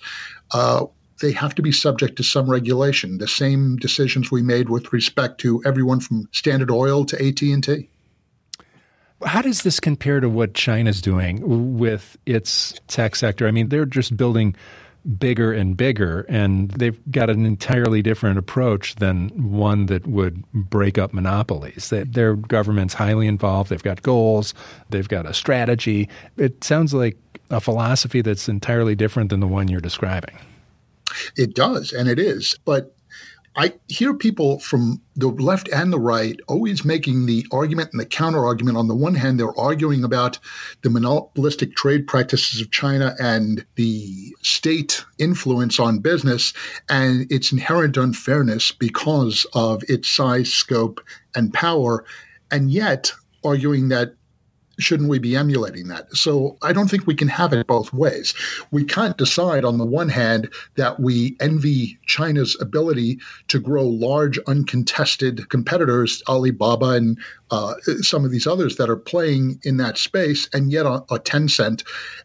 uh, 0.52 0.86
they 1.22 1.32
have 1.32 1.56
to 1.56 1.62
be 1.62 1.72
subject 1.72 2.16
to 2.18 2.24
some 2.24 2.50
regulation. 2.50 3.18
The 3.18 3.28
same 3.28 3.78
decisions 3.78 4.32
we 4.32 4.42
made 4.42 4.70
with 4.70 4.94
respect 4.94 5.40
to 5.42 5.62
everyone 5.66 6.00
from 6.00 6.30
Standard 6.32 6.72
Oil 6.72 7.06
to 7.06 7.16
AT 7.16 7.42
and 7.42 7.64
T. 7.64 7.90
How 9.26 9.42
does 9.42 9.64
this 9.64 9.80
compare 9.80 10.20
to 10.20 10.30
what 10.30 10.54
China's 10.54 11.02
doing 11.02 11.78
with 11.78 12.18
its 12.26 12.80
tech 12.88 13.16
sector? 13.16 13.48
I 13.48 13.52
mean, 13.52 13.70
they're 13.70 13.86
just 13.86 14.16
building 14.16 14.56
bigger 15.18 15.54
and 15.54 15.76
bigger, 15.78 16.26
and 16.30 16.72
they've 16.72 17.00
got 17.12 17.30
an 17.30 17.46
entirely 17.46 18.02
different 18.02 18.38
approach 18.38 18.96
than 18.96 19.30
one 19.52 19.86
that 19.88 20.06
would 20.08 20.44
break 20.54 20.98
up 20.98 21.14
monopolies. 21.14 21.90
Their 21.90 22.36
government's 22.36 22.94
highly 22.94 23.28
involved, 23.28 23.70
they've 23.70 23.82
got 23.82 24.02
goals, 24.04 24.54
they've 24.90 25.08
got 25.08 25.26
a 25.26 25.34
strategy. 25.34 26.10
It 26.38 26.64
sounds 26.64 26.94
like 26.94 27.18
a 27.50 27.62
philosophy 27.62 28.22
that's 28.22 28.50
entirely 28.50 28.96
different 28.96 29.30
than 29.30 29.40
the 29.40 29.48
one 29.48 29.68
you're 29.68 29.82
describing. 29.82 30.38
It 31.36 31.56
does, 31.56 31.92
and 31.92 32.08
it 32.08 32.20
is. 32.20 32.58
But 32.66 32.96
I 33.60 33.74
hear 33.90 34.14
people 34.14 34.60
from 34.60 35.02
the 35.18 35.28
left 35.28 35.68
and 35.68 35.92
the 35.92 36.00
right 36.00 36.40
always 36.48 36.86
making 36.86 37.26
the 37.26 37.46
argument 37.52 37.90
and 37.92 38.00
the 38.00 38.06
counter 38.06 38.46
argument. 38.46 38.78
On 38.78 38.88
the 38.88 38.96
one 38.96 39.16
hand, 39.16 39.38
they're 39.38 39.60
arguing 39.60 40.06
about 40.06 40.40
the 40.82 40.90
monopolistic 40.90 41.76
trade 41.76 42.08
practices 42.08 42.62
of 42.62 42.72
China 42.72 43.18
and 43.20 43.66
the 43.76 44.34
state 44.42 45.04
influence 45.18 45.78
on 45.78 46.00
business 46.00 46.54
and 46.88 47.30
its 47.30 47.52
inherent 47.52 47.98
unfairness 47.98 48.72
because 48.72 49.46
of 49.52 49.84
its 49.90 50.10
size, 50.10 50.54
scope, 50.54 51.02
and 51.36 51.54
power. 51.54 52.06
And 52.52 52.72
yet, 52.72 53.12
arguing 53.44 53.90
that 53.90 54.16
shouldn't 54.80 55.10
we 55.10 55.20
be 55.20 55.36
emulating 55.36 55.88
that? 55.90 56.16
So 56.16 56.58
I 56.62 56.74
don't 56.74 56.90
think 56.90 57.06
we 57.06 57.16
can 57.16 57.28
have 57.28 57.54
it 57.54 57.68
both 57.68 57.94
ways. 57.94 58.34
We 58.72 58.84
can't 58.84 59.18
decide 59.18 59.66
on 59.66 59.78
the 59.78 59.86
one 59.86 60.10
hand 60.10 60.50
that 60.76 61.00
we 61.00 61.36
envy 61.40 62.00
China's 62.06 62.58
ability 62.60 63.20
to 63.50 63.60
grow 63.60 63.86
large, 63.86 64.40
uncontested 64.48 65.50
competitors, 65.50 66.24
Alibaba 66.28 66.92
and 66.92 67.20
uh, 67.52 67.74
some 68.02 68.26
of 68.26 68.32
these 68.32 68.48
others 68.48 68.78
that 68.78 68.90
are 68.90 68.96
playing 68.96 69.60
in 69.64 69.78
that 69.78 69.98
space, 69.98 70.50
and 70.54 70.72
yet 70.72 70.86
a, 70.86 71.04
a 71.12 71.20
Tencent, 71.20 71.84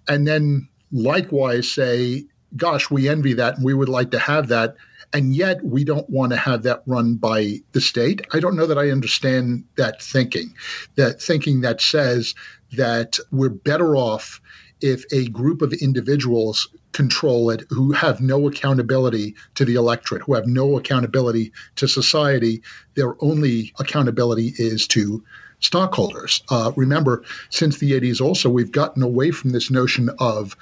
and 0.09 0.27
then 0.27 0.69
likewise 0.93 1.71
say, 1.71 2.25
gosh, 2.57 2.91
we 2.91 3.09
envy 3.09 3.33
that 3.33 3.57
and 3.57 3.65
we 3.65 3.75
would 3.75 3.89
like 3.89 4.11
to 4.13 4.19
have 4.19 4.49
that 4.49 4.77
and 5.15 5.35
yet 5.35 5.65
we 5.65 5.85
don't 5.85 6.11
want 6.11 6.33
to 6.33 6.37
have 6.37 6.65
that 6.65 6.83
run 6.87 7.15
by 7.15 7.61
the 7.73 7.81
state. 7.81 8.27
I 8.33 8.41
don't 8.41 8.57
know 8.57 8.67
that 8.67 8.79
I 8.79 8.91
understand 8.91 9.65
that 9.77 10.03
thinking, 10.03 10.53
that 10.97 11.23
thinking 11.23 11.61
that 11.61 11.81
says 11.81 12.35
that 12.73 13.19
we're 13.31 13.49
better 13.49 13.95
off 13.95 14.41
if 14.81 15.05
a 15.13 15.29
group 15.29 15.63
of 15.63 15.73
individuals 15.73 16.69
control 16.93 17.49
it 17.51 17.65
who 17.71 17.93
have 17.93 18.21
no 18.21 18.49
accountability 18.49 19.35
to 19.55 19.65
the 19.65 19.77
electorate, 19.77 20.23
who 20.23 20.35
have 20.35 20.47
no 20.47 20.77
accountability 20.77 21.53
to 21.77 21.87
society. 21.87 22.61
Their 22.95 23.15
only 23.23 23.73
accountability 23.79 24.55
is 24.59 24.87
to 24.89 25.23
stockholders. 25.61 26.43
Uh, 26.51 26.73
remember, 26.77 27.25
since 27.51 27.79
the 27.79 27.93
80s, 27.93 28.21
also, 28.21 28.51
we've 28.51 28.73
gotten 28.73 29.03
away 29.03 29.31
from 29.31 29.51
this 29.51 29.71
notion 29.71 30.11
of 30.19 30.57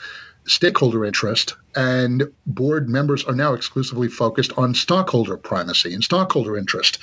stakeholder 0.47 1.05
interest, 1.05 1.55
and 1.77 2.25
board 2.47 2.89
members 2.89 3.25
are 3.25 3.35
now 3.35 3.55
exclusively 3.55 4.09
focused 4.09 4.53
on 4.57 4.75
stockholder 4.75 5.37
primacy 5.37 5.95
and 5.95 6.03
stockholder 6.03 6.57
interest. 6.57 6.99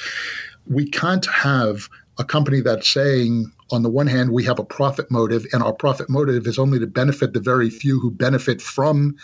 We 0.67 0.89
can't 0.89 1.25
have 1.27 1.89
a 2.19 2.23
company 2.23 2.59
that's 2.59 2.87
saying, 2.87 3.51
on 3.71 3.81
the 3.81 3.89
one 3.89 4.07
hand, 4.07 4.31
we 4.31 4.43
have 4.43 4.59
a 4.59 4.63
profit 4.63 5.09
motive, 5.09 5.45
and 5.53 5.63
our 5.63 5.73
profit 5.73 6.09
motive 6.09 6.45
is 6.47 6.59
only 6.59 6.79
to 6.79 6.87
benefit 6.87 7.33
the 7.33 7.39
very 7.39 7.69
few 7.69 7.99
who 7.99 8.11
benefit 8.11 8.61
from 8.61 9.15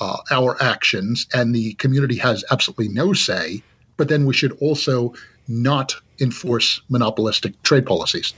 uh, 0.00 0.18
our 0.30 0.56
actions, 0.62 1.26
and 1.34 1.54
the 1.54 1.74
community 1.74 2.16
has 2.16 2.44
absolutely 2.50 2.88
no 2.88 3.12
say. 3.12 3.62
But 3.96 4.08
then 4.08 4.24
we 4.24 4.34
should 4.34 4.52
also 4.60 5.14
not 5.48 5.94
enforce 6.20 6.80
monopolistic 6.88 7.60
trade 7.62 7.86
policies. 7.86 8.34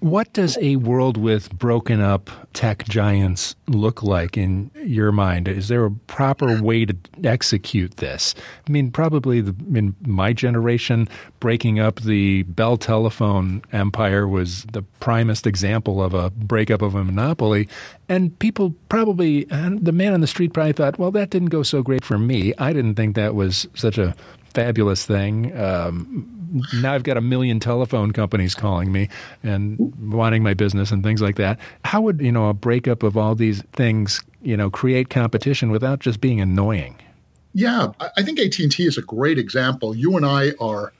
What 0.00 0.32
does 0.34 0.58
a 0.60 0.76
world 0.76 1.16
with 1.16 1.50
broken 1.58 2.00
up 2.02 2.30
tech 2.52 2.84
giants 2.84 3.56
look 3.68 4.02
like 4.02 4.36
in 4.36 4.70
your 4.74 5.12
mind? 5.12 5.48
Is 5.48 5.68
there 5.68 5.86
a 5.86 5.90
proper 5.90 6.60
way 6.62 6.84
to 6.84 6.94
execute 7.24 7.96
this? 7.96 8.34
I 8.66 8.70
mean, 8.70 8.90
probably 8.90 9.40
the, 9.40 9.54
in 9.74 9.96
my 10.06 10.34
generation, 10.34 11.08
breaking 11.40 11.80
up 11.80 12.00
the 12.00 12.42
Bell 12.42 12.76
telephone 12.76 13.62
empire 13.72 14.28
was 14.28 14.64
the 14.72 14.82
primest 15.00 15.46
example 15.46 16.02
of 16.02 16.12
a 16.12 16.30
breakup 16.30 16.82
of 16.82 16.94
a 16.94 17.02
monopoly. 17.02 17.66
And 18.10 18.38
people 18.38 18.74
probably, 18.90 19.44
the 19.44 19.92
man 19.92 20.12
on 20.12 20.20
the 20.20 20.26
street 20.26 20.52
probably 20.52 20.74
thought, 20.74 20.98
well, 20.98 21.10
that 21.12 21.30
didn't 21.30 21.48
go 21.48 21.62
so 21.62 21.82
great 21.82 22.04
for 22.04 22.18
me. 22.18 22.52
I 22.58 22.74
didn't 22.74 22.96
think 22.96 23.16
that 23.16 23.34
was 23.34 23.66
such 23.74 23.96
a 23.96 24.14
fabulous 24.52 25.06
thing. 25.06 25.58
Um, 25.58 26.34
now 26.74 26.94
I've 26.94 27.02
got 27.02 27.16
a 27.16 27.20
million 27.20 27.60
telephone 27.60 28.12
companies 28.12 28.54
calling 28.54 28.92
me 28.92 29.08
and 29.42 29.78
wanting 30.12 30.42
my 30.42 30.54
business 30.54 30.90
and 30.90 31.02
things 31.02 31.20
like 31.20 31.36
that. 31.36 31.58
How 31.84 32.00
would 32.00 32.20
you 32.20 32.32
know 32.32 32.48
a 32.48 32.54
breakup 32.54 33.02
of 33.02 33.16
all 33.16 33.34
these 33.34 33.62
things 33.72 34.22
you 34.42 34.56
know 34.56 34.70
create 34.70 35.10
competition 35.10 35.70
without 35.70 36.00
just 36.00 36.20
being 36.20 36.40
annoying? 36.40 36.96
Yeah, 37.54 37.88
I 38.16 38.22
think 38.22 38.38
AT 38.38 38.58
and 38.58 38.70
T 38.70 38.84
is 38.84 38.98
a 38.98 39.02
great 39.02 39.38
example. 39.38 39.94
You 39.94 40.16
and 40.16 40.24
I 40.24 40.52
are 40.60 40.92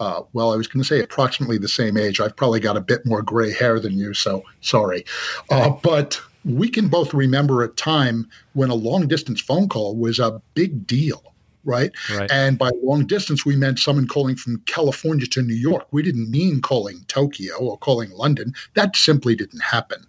uh, 0.00 0.22
well, 0.32 0.52
I 0.52 0.56
was 0.56 0.66
going 0.66 0.82
to 0.82 0.88
say 0.88 1.00
approximately 1.00 1.58
the 1.58 1.68
same 1.68 1.96
age. 1.96 2.20
I've 2.20 2.34
probably 2.34 2.58
got 2.58 2.76
a 2.76 2.80
bit 2.80 3.06
more 3.06 3.22
gray 3.22 3.52
hair 3.52 3.78
than 3.78 3.96
you, 3.96 4.14
so 4.14 4.42
sorry. 4.60 5.04
Uh, 5.48 5.70
but 5.70 6.20
we 6.44 6.68
can 6.68 6.88
both 6.88 7.14
remember 7.14 7.62
a 7.62 7.68
time 7.68 8.28
when 8.54 8.70
a 8.70 8.74
long 8.74 9.06
distance 9.06 9.40
phone 9.40 9.68
call 9.68 9.94
was 9.94 10.18
a 10.18 10.42
big 10.54 10.86
deal 10.86 11.22
right? 11.64 11.92
right? 12.14 12.30
And 12.30 12.58
by 12.58 12.70
long 12.82 13.06
distance, 13.06 13.44
we 13.44 13.56
meant 13.56 13.78
someone 13.78 14.06
calling 14.06 14.36
from 14.36 14.62
California 14.66 15.26
to 15.26 15.42
New 15.42 15.54
York. 15.54 15.86
We 15.90 16.02
didn't 16.02 16.30
mean 16.30 16.60
calling 16.60 17.04
Tokyo 17.08 17.56
or 17.56 17.78
calling 17.78 18.10
London. 18.10 18.54
That 18.74 18.96
simply 18.96 19.34
didn't 19.34 19.62
happen. 19.62 20.04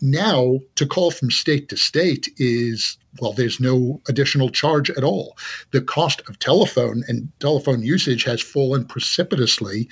Now, 0.00 0.60
to 0.76 0.86
call 0.86 1.10
from 1.10 1.30
state 1.30 1.68
to 1.70 1.76
state 1.76 2.28
is 2.38 2.98
well, 3.20 3.32
there's 3.32 3.60
no 3.60 4.00
additional 4.08 4.50
charge 4.50 4.90
at 4.90 5.02
all. 5.02 5.38
The 5.70 5.80
cost 5.80 6.20
of 6.28 6.38
telephone 6.38 7.02
and 7.08 7.28
telephone 7.40 7.82
usage 7.82 8.24
has 8.24 8.42
fallen 8.42 8.84
precipitously. 8.84 9.88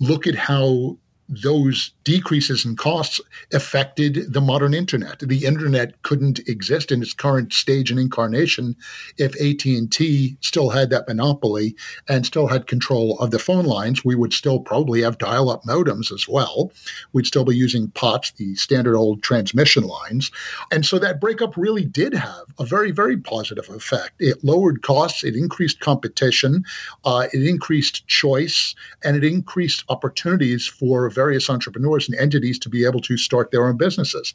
Look 0.00 0.26
at 0.26 0.34
how 0.34 0.96
those 1.42 1.92
decreases 2.04 2.64
in 2.64 2.76
costs 2.76 3.20
affected 3.52 4.32
the 4.32 4.40
modern 4.40 4.74
internet. 4.74 5.20
The 5.20 5.44
internet 5.44 6.02
couldn't 6.02 6.40
exist 6.48 6.92
in 6.92 7.00
its 7.00 7.14
current 7.14 7.52
stage 7.52 7.90
and 7.90 7.98
incarnation 7.98 8.76
if 9.16 9.34
AT&T 9.40 10.36
still 10.40 10.70
had 10.70 10.90
that 10.90 11.08
monopoly 11.08 11.74
and 12.08 12.26
still 12.26 12.48
had 12.48 12.66
control 12.66 13.18
of 13.18 13.30
the 13.30 13.38
phone 13.38 13.64
lines. 13.64 14.04
We 14.04 14.14
would 14.14 14.34
still 14.34 14.60
probably 14.60 15.00
have 15.02 15.18
dial-up 15.18 15.64
modems 15.64 16.12
as 16.12 16.28
well. 16.28 16.72
We'd 17.12 17.26
still 17.26 17.44
be 17.44 17.56
using 17.56 17.90
POTS, 17.92 18.32
the 18.32 18.54
standard 18.56 18.96
old 18.96 19.22
transmission 19.22 19.84
lines. 19.84 20.30
And 20.70 20.84
so 20.84 20.98
that 20.98 21.20
breakup 21.20 21.56
really 21.56 21.84
did 21.84 22.12
have 22.12 22.44
a 22.58 22.64
very, 22.64 22.90
very 22.90 23.16
positive 23.16 23.68
effect. 23.70 24.12
It 24.18 24.44
lowered 24.44 24.82
costs, 24.82 25.24
it 25.24 25.34
increased 25.34 25.80
competition, 25.80 26.64
uh, 27.04 27.28
it 27.32 27.42
increased 27.42 28.06
choice, 28.06 28.74
and 29.02 29.16
it 29.16 29.24
increased 29.24 29.84
opportunities 29.88 30.66
for 30.66 31.08
various 31.22 31.48
entrepreneurs 31.48 32.08
and 32.08 32.18
entities 32.18 32.58
to 32.58 32.68
be 32.68 32.84
able 32.84 33.00
to 33.00 33.16
start 33.16 33.50
their 33.50 33.66
own 33.68 33.76
businesses. 33.76 34.34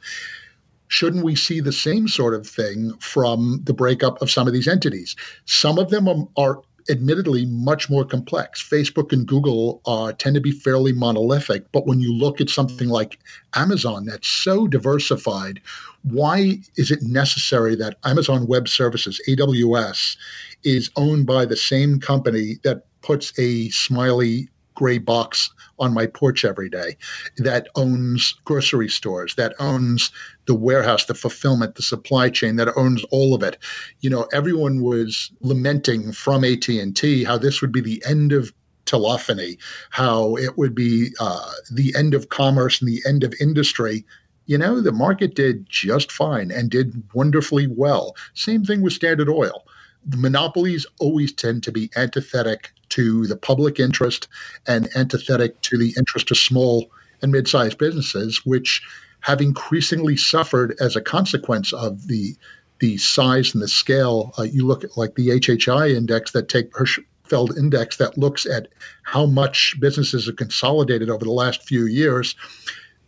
Shouldn't 0.88 1.26
we 1.30 1.36
see 1.36 1.60
the 1.60 1.80
same 1.88 2.08
sort 2.08 2.34
of 2.34 2.48
thing 2.48 2.80
from 3.14 3.62
the 3.66 3.74
breakup 3.74 4.22
of 4.22 4.32
some 4.32 4.48
of 4.48 4.54
these 4.54 4.70
entities? 4.70 5.16
Some 5.46 5.78
of 5.84 5.90
them 5.90 6.08
are, 6.08 6.28
are 6.38 6.62
admittedly 6.90 7.46
much 7.46 7.90
more 7.90 8.06
complex. 8.06 8.64
Facebook 8.64 9.12
and 9.12 9.28
Google 9.28 9.82
uh, 9.86 10.14
tend 10.14 10.36
to 10.36 10.42
be 10.42 10.52
fairly 10.52 10.94
monolithic, 10.94 11.64
but 11.74 11.86
when 11.86 12.00
you 12.00 12.14
look 12.14 12.40
at 12.40 12.50
something 12.50 12.88
like 12.88 13.20
Amazon 13.56 14.06
that's 14.06 14.30
so 14.30 14.68
diversified, 14.68 15.60
why 16.04 16.60
is 16.78 16.90
it 16.90 17.02
necessary 17.02 17.76
that 17.76 17.98
Amazon 18.06 18.48
Web 18.48 18.70
Services, 18.70 19.20
AWS, 19.28 20.16
is 20.64 20.90
owned 20.96 21.26
by 21.26 21.44
the 21.44 21.58
same 21.58 22.00
company 22.00 22.60
that 22.64 22.86
puts 23.02 23.38
a 23.38 23.70
smiley 23.70 24.48
gray 24.78 25.00
box 25.00 25.50
on 25.80 25.92
my 25.92 26.06
porch 26.06 26.46
every 26.46 26.70
day 26.70 26.96
that 27.38 27.68
owns 27.76 28.36
grocery 28.46 28.88
stores, 28.88 29.34
that 29.34 29.56
owns 29.58 30.12
the 30.46 30.54
warehouse, 30.54 31.06
the 31.06 31.16
fulfillment, 31.16 31.74
the 31.74 31.82
supply 31.82 32.30
chain, 32.30 32.58
that 32.58 32.72
owns 32.78 33.04
all 33.06 33.34
of 33.34 33.42
it. 33.42 33.58
You 34.02 34.12
know, 34.12 34.28
everyone 34.32 34.84
was 34.84 35.32
lamenting 35.42 36.12
from 36.12 36.44
AT&T 36.44 37.24
how 37.24 37.40
this 37.40 37.60
would 37.60 37.72
be 37.72 37.82
the 37.82 38.04
end 38.08 38.34
of 38.34 38.54
telephony, 38.86 39.58
how 39.90 40.36
it 40.36 40.60
would 40.60 40.76
be 40.76 41.10
uh, 41.20 41.52
the 41.72 41.96
end 41.98 42.14
of 42.14 42.30
commerce 42.30 42.80
and 42.80 42.88
the 42.88 43.02
end 43.08 43.24
of 43.24 43.34
industry 43.42 44.06
you 44.50 44.58
know, 44.58 44.80
the 44.80 44.94
market 44.94 45.36
did 45.36 45.70
just 45.70 46.10
fine 46.10 46.52
and 46.52 46.72
did 46.72 47.04
wonderfully 47.14 47.68
well. 47.68 48.16
Same 48.34 48.64
thing 48.64 48.82
with 48.82 48.94
Standard 48.94 49.28
Oil. 49.28 49.66
Monopolies 50.16 50.86
always 51.00 51.34
tend 51.34 51.64
to 51.64 51.72
be 51.72 51.90
antithetic 51.96 52.72
to 52.90 53.28
the 53.28 53.36
public 53.36 53.80
interest 53.80 54.28
and 54.66 54.90
antithetic 54.96 55.60
to 55.62 55.78
the 55.78 55.94
interest 55.98 56.32
of 56.32 56.38
small 56.38 56.90
and 57.22 57.32
mid-sized 57.32 57.78
businesses, 57.78 58.46
which 58.46 58.82
have 59.22 59.42
increasingly 59.42 60.16
suffered 60.16 60.76
as 60.80 60.96
a 60.96 61.02
consequence 61.02 61.74
of 61.74 62.08
the 62.08 62.36
the 62.80 62.98
size 62.98 63.56
and 63.56 63.64
the 63.64 63.68
scale. 63.68 64.34
Uh, 64.38 64.44
you 64.44 64.66
look 64.66 64.84
at 64.84 64.96
like 64.98 65.16
the 65.16 65.30
HHI 65.30 65.96
index 65.96 66.32
that 66.32 66.48
take 66.48 66.72
Hirschfeld 66.74 67.58
index 67.58 67.98
that 67.98 68.20
looks 68.20 68.46
at 68.46 68.68
how 69.02 69.26
much 69.26 69.76
businesses 69.80 70.28
have 70.28 70.36
consolidated 70.36 71.10
over 71.10 71.26
the 71.26 71.32
last 71.32 71.64
few 71.64 71.88
years. 71.88 72.36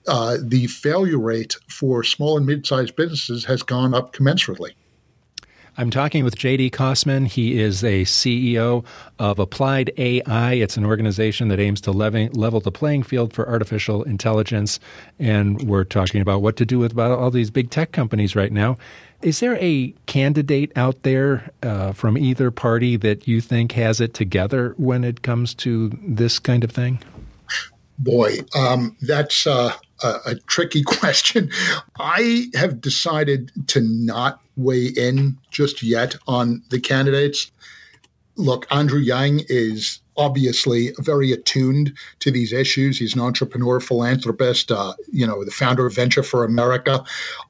Uh, 0.08 0.38
the 0.42 0.66
failure 0.66 1.20
rate 1.20 1.56
for 1.68 2.04
small 2.04 2.36
and 2.36 2.48
mid-sized 2.48 2.96
businesses 2.96 3.46
has 3.46 3.62
gone 3.62 3.94
up 3.94 4.12
commensurately. 4.12 4.72
I'm 5.80 5.92
talking 5.92 6.26
with 6.26 6.36
JT 6.36 6.72
Kosmin. 6.72 7.26
He 7.26 7.58
is 7.58 7.86
a 7.86 8.02
CEO 8.02 8.84
of 9.18 9.40
Applied 9.40 9.94
AI. 9.96 10.52
It's 10.56 10.76
an 10.76 10.84
organization 10.84 11.48
that 11.48 11.60
aims 11.62 11.80
to 11.82 11.92
level 11.94 12.60
the 12.60 12.70
playing 12.70 13.04
field 13.04 13.32
for 13.32 13.48
artificial 13.48 14.04
intelligence. 14.04 14.82
And 15.20 15.62
we're 15.62 15.86
talking 15.86 16.20
about 16.20 16.42
what 16.42 16.58
to 16.58 16.66
do 16.66 16.80
with 16.80 16.92
about 16.92 17.18
all 17.18 17.32
these 17.32 17.50
big 17.50 17.70
tech 17.70 17.94
companies 17.94 18.36
right 18.36 18.52
now. 18.52 18.78
Is 19.22 19.40
there 19.40 19.56
a 19.56 19.94
candidate 20.06 20.74
out 20.76 21.02
there 21.04 21.50
uh, 21.64 21.94
from 21.94 22.18
either 22.18 22.52
party 22.52 22.98
that 22.98 23.26
you 23.26 23.40
think 23.40 23.72
has 23.72 24.02
it 24.02 24.14
together 24.14 24.74
when 24.76 25.06
it 25.06 25.22
comes 25.22 25.54
to 25.56 25.98
this 26.04 26.40
kind 26.40 26.66
of 26.66 26.72
thing? 26.72 27.02
Boy, 27.98 28.40
um, 28.54 28.98
that's 29.02 29.48
uh, 29.48 29.72
a, 30.04 30.16
a 30.28 30.36
tricky 30.48 30.84
question. 30.86 31.50
I 32.00 32.48
have 32.56 32.82
decided 32.82 33.52
to 33.68 33.82
not 33.82 34.42
weigh 34.56 34.88
in 34.88 35.38
just 35.52 35.82
yet 35.82 36.16
on 36.28 36.62
the 36.70 36.80
candidates. 36.80 37.52
Look, 38.36 38.68
Andrew 38.72 39.00
Yang 39.00 39.42
is 39.50 40.00
obviously 40.20 40.94
very 41.00 41.32
attuned 41.32 41.98
to 42.20 42.30
these 42.30 42.52
issues. 42.52 43.00
He's 43.00 43.16
an 43.16 43.22
entrepreneur, 43.22 43.80
philanthropist, 43.80 44.72
uh, 44.72 44.94
you 45.12 45.26
know, 45.26 45.44
the 45.44 45.52
founder 45.52 45.86
of 45.88 45.96
Venture 45.96 46.24
for 46.24 46.44
America, 46.44 47.04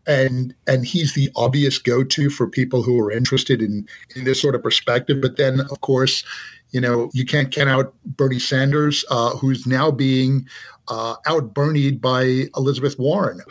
and 0.07 0.53
and 0.67 0.85
he's 0.85 1.13
the 1.13 1.29
obvious 1.35 1.79
go-to 1.79 2.29
for 2.29 2.47
people 2.47 2.83
who 2.83 2.99
are 2.99 3.12
interested 3.12 3.62
in 3.62 3.88
in 4.15 4.23
this 4.23 4.39
sort 4.39 4.55
of 4.55 4.63
perspective. 4.63 5.19
But 5.19 5.38
then, 5.38 5.62
of 5.62 5.81
course, 5.81 6.23
you 6.71 6.82
know, 6.82 7.10
you 7.13 7.25
can't 7.25 7.51
count 7.51 7.69
out 7.69 7.93
Bernie 8.05 8.39
Sanders, 8.39 9.03
uh, 9.10 9.32
who's 9.32 9.65
now 9.65 9.91
being 9.91 10.47
uh, 10.88 11.15
out 11.25 11.53
Bernied 11.53 12.01
by 12.01 12.47
Elizabeth 12.55 12.97
Warren. 12.99 13.41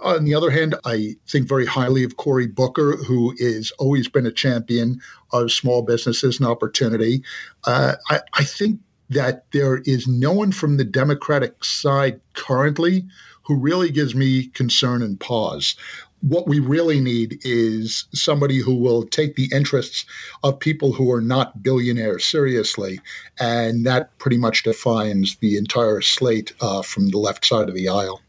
On 0.00 0.24
the 0.24 0.34
other 0.34 0.50
hand, 0.50 0.76
I 0.84 1.16
think 1.26 1.48
very 1.48 1.66
highly 1.66 2.04
of 2.04 2.16
Cory 2.16 2.46
Booker, 2.46 2.96
who 2.96 3.34
has 3.40 3.72
always 3.78 4.08
been 4.08 4.26
a 4.26 4.32
champion 4.32 5.00
of 5.32 5.50
small 5.50 5.82
businesses 5.82 6.38
and 6.38 6.48
opportunity. 6.48 7.22
Uh, 7.64 7.96
I, 8.08 8.20
I 8.34 8.44
think 8.44 8.78
that 9.10 9.50
there 9.52 9.78
is 9.78 10.06
no 10.06 10.32
one 10.32 10.52
from 10.52 10.76
the 10.76 10.84
Democratic 10.84 11.64
side 11.64 12.20
currently 12.34 13.06
who 13.42 13.56
really 13.56 13.90
gives 13.90 14.14
me 14.14 14.46
concern 14.48 15.02
and 15.02 15.18
pause 15.18 15.74
what 16.20 16.48
we 16.48 16.58
really 16.58 17.00
need 17.00 17.40
is 17.44 18.06
somebody 18.12 18.58
who 18.58 18.74
will 18.74 19.04
take 19.04 19.36
the 19.36 19.48
interests 19.52 20.04
of 20.42 20.58
people 20.58 20.92
who 20.92 21.12
are 21.12 21.20
not 21.20 21.62
billionaires 21.62 22.24
seriously. 22.24 23.00
And 23.38 23.86
that 23.86 24.16
pretty 24.18 24.38
much 24.38 24.64
defines 24.64 25.36
the 25.36 25.56
entire 25.56 26.00
slate 26.00 26.52
uh, 26.60 26.82
from 26.82 27.08
the 27.08 27.18
left 27.18 27.44
side 27.44 27.68
of 27.68 27.74
the 27.74 27.88
aisle. 27.88 28.20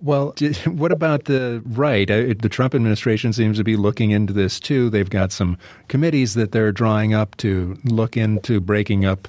Well, 0.00 0.34
what 0.66 0.92
about 0.92 1.24
the 1.24 1.62
right? 1.64 2.06
The 2.06 2.48
Trump 2.50 2.74
administration 2.74 3.32
seems 3.32 3.58
to 3.58 3.64
be 3.64 3.76
looking 3.76 4.10
into 4.10 4.32
this 4.32 4.60
too. 4.60 4.90
They've 4.90 5.08
got 5.08 5.32
some 5.32 5.56
committees 5.88 6.34
that 6.34 6.52
they're 6.52 6.72
drawing 6.72 7.14
up 7.14 7.36
to 7.38 7.78
look 7.84 8.16
into 8.16 8.60
breaking 8.60 9.04
up 9.04 9.28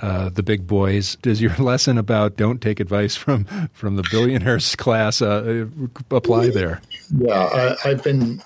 uh, 0.00 0.28
the 0.28 0.42
big 0.42 0.66
boys. 0.66 1.16
Does 1.22 1.40
your 1.40 1.54
lesson 1.58 1.98
about 1.98 2.36
don't 2.36 2.60
take 2.60 2.80
advice 2.80 3.16
from 3.16 3.44
from 3.72 3.96
the 3.96 4.04
billionaires 4.10 4.76
class 4.76 5.22
uh, 5.22 5.66
apply 6.10 6.50
there? 6.50 6.80
Yeah, 7.16 7.76
I, 7.84 7.88
have 7.88 8.02
been 8.02 8.42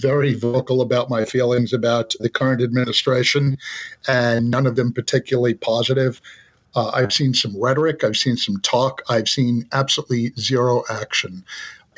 very 0.00 0.34
vocal 0.34 0.80
about 0.80 1.08
my 1.08 1.24
feelings 1.24 1.72
about 1.72 2.14
the 2.20 2.28
current 2.28 2.62
administration, 2.62 3.56
and 4.08 4.50
none 4.50 4.66
of 4.66 4.76
them 4.76 4.92
particularly 4.92 5.54
positive. 5.54 6.20
Uh, 6.74 6.90
I've 6.94 7.12
seen 7.12 7.34
some 7.34 7.58
rhetoric, 7.60 8.02
I've 8.02 8.16
seen 8.16 8.36
some 8.36 8.58
talk, 8.62 9.02
I've 9.08 9.28
seen 9.28 9.68
absolutely 9.72 10.32
zero 10.38 10.84
action. 10.88 11.44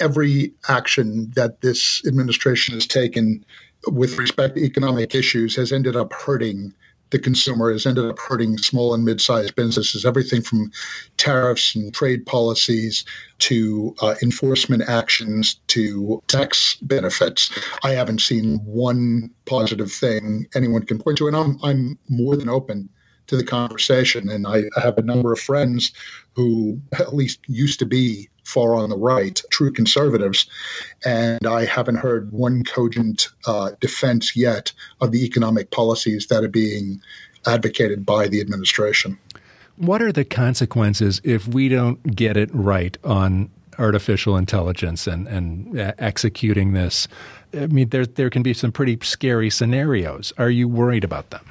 Every 0.00 0.52
action 0.68 1.30
that 1.36 1.60
this 1.60 2.04
administration 2.04 2.74
has 2.74 2.86
taken 2.86 3.44
with 3.86 4.18
respect 4.18 4.56
to 4.56 4.64
economic 4.64 5.14
issues 5.14 5.54
has 5.56 5.72
ended 5.72 5.94
up 5.94 6.12
hurting 6.12 6.74
the 7.14 7.18
consumer 7.20 7.70
has 7.70 7.86
ended 7.86 8.06
up 8.06 8.18
hurting 8.18 8.58
small 8.58 8.92
and 8.92 9.04
mid-sized 9.04 9.54
businesses, 9.54 10.04
everything 10.04 10.42
from 10.42 10.72
tariffs 11.16 11.76
and 11.76 11.94
trade 11.94 12.26
policies 12.26 13.04
to 13.38 13.94
uh, 14.02 14.16
enforcement 14.20 14.82
actions 14.88 15.60
to 15.68 16.20
tax 16.26 16.74
benefits. 16.82 17.56
I 17.84 17.92
haven't 17.92 18.20
seen 18.20 18.58
one 18.64 19.30
positive 19.46 19.92
thing 19.92 20.48
anyone 20.56 20.82
can 20.82 20.98
point 20.98 21.18
to, 21.18 21.28
and 21.28 21.36
I'm 21.36 21.56
I'm 21.62 21.96
more 22.08 22.34
than 22.34 22.48
open 22.48 22.88
to 23.26 23.36
the 23.36 23.44
conversation. 23.44 24.28
And 24.28 24.46
I, 24.46 24.64
I 24.76 24.80
have 24.80 24.98
a 24.98 25.02
number 25.02 25.32
of 25.32 25.40
friends 25.40 25.92
who 26.34 26.80
at 26.98 27.14
least 27.14 27.40
used 27.46 27.78
to 27.80 27.86
be 27.86 28.28
far 28.44 28.74
on 28.74 28.90
the 28.90 28.96
right, 28.96 29.40
true 29.50 29.72
conservatives, 29.72 30.46
and 31.04 31.46
I 31.46 31.64
haven't 31.64 31.96
heard 31.96 32.30
one 32.30 32.62
cogent 32.64 33.28
uh, 33.46 33.70
defense 33.80 34.36
yet 34.36 34.72
of 35.00 35.12
the 35.12 35.24
economic 35.24 35.70
policies 35.70 36.26
that 36.26 36.44
are 36.44 36.48
being 36.48 37.00
advocated 37.46 38.04
by 38.04 38.28
the 38.28 38.40
administration. 38.40 39.18
What 39.76 40.02
are 40.02 40.12
the 40.12 40.24
consequences 40.24 41.20
if 41.24 41.48
we 41.48 41.68
don't 41.68 42.14
get 42.14 42.36
it 42.36 42.50
right 42.52 42.96
on 43.02 43.50
artificial 43.78 44.36
intelligence 44.36 45.06
and, 45.06 45.26
and 45.26 45.80
uh, 45.80 45.92
executing 45.98 46.74
this? 46.74 47.08
I 47.52 47.66
mean, 47.66 47.88
there, 47.88 48.06
there 48.06 48.30
can 48.30 48.42
be 48.42 48.54
some 48.54 48.72
pretty 48.72 48.98
scary 49.02 49.50
scenarios. 49.50 50.32
Are 50.38 50.50
you 50.50 50.68
worried 50.68 51.02
about 51.02 51.30
them? 51.30 51.44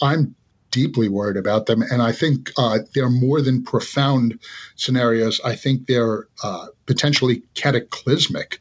I'm 0.00 0.34
deeply 0.72 1.08
worried 1.08 1.36
about 1.36 1.66
them. 1.66 1.82
And 1.82 2.02
I 2.02 2.10
think 2.10 2.50
uh, 2.58 2.80
they're 2.94 3.08
more 3.08 3.40
than 3.40 3.62
profound 3.62 4.40
scenarios. 4.74 5.40
I 5.44 5.54
think 5.54 5.86
they're 5.86 6.26
uh, 6.42 6.66
potentially 6.86 7.42
cataclysmic 7.54 8.58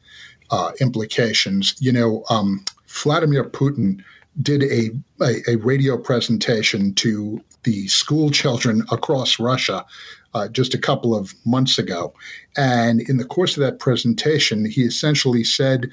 uh, 0.52 0.72
implications. 0.80 1.76
You 1.80 1.92
know, 1.92 2.24
um, 2.30 2.64
Vladimir 2.88 3.46
Putin 3.46 4.04
did 4.42 4.64
a, 4.64 4.92
a, 5.24 5.52
a, 5.52 5.56
radio 5.58 5.98
presentation 5.98 6.94
to 6.96 7.42
the 7.64 7.88
school 7.88 8.30
children 8.30 8.82
across 8.92 9.40
Russia 9.40 9.86
uh, 10.34 10.48
just 10.48 10.74
a 10.74 10.78
couple 10.78 11.16
of 11.16 11.34
months 11.46 11.78
ago. 11.78 12.14
And 12.56 13.02
in 13.02 13.18
the 13.18 13.26
course 13.26 13.58
of 13.58 13.62
that 13.62 13.80
presentation, 13.80 14.66
he 14.66 14.84
essentially 14.84 15.44
said 15.44 15.90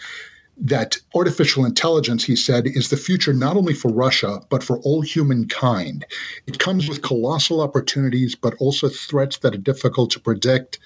that 0.60 0.98
artificial 1.14 1.64
intelligence, 1.64 2.24
he 2.24 2.34
said, 2.36 2.66
is 2.66 2.90
the 2.90 2.96
future 2.96 3.32
not 3.32 3.56
only 3.56 3.74
for 3.74 3.92
Russia, 3.92 4.40
but 4.50 4.62
for 4.62 4.78
all 4.80 5.02
humankind. 5.02 6.04
It 6.46 6.58
comes 6.58 6.88
with 6.88 7.02
colossal 7.02 7.60
opportunities, 7.60 8.34
but 8.34 8.54
also 8.58 8.88
threats 8.88 9.38
that 9.38 9.54
are 9.54 9.58
difficult 9.58 10.10
to 10.12 10.20
predict. 10.20 10.78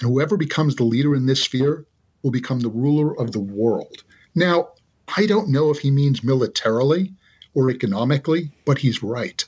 And 0.00 0.10
whoever 0.10 0.36
becomes 0.36 0.76
the 0.76 0.84
leader 0.84 1.14
in 1.14 1.26
this 1.26 1.42
sphere 1.42 1.86
will 2.22 2.30
become 2.32 2.60
the 2.60 2.68
ruler 2.68 3.18
of 3.18 3.32
the 3.32 3.40
world. 3.40 4.02
Now, 4.34 4.70
I 5.16 5.26
don't 5.26 5.50
know 5.50 5.70
if 5.70 5.78
he 5.78 5.90
means 5.90 6.24
militarily 6.24 7.12
or 7.54 7.70
economically, 7.70 8.50
but 8.64 8.78
he's 8.78 9.02
right. 9.02 9.44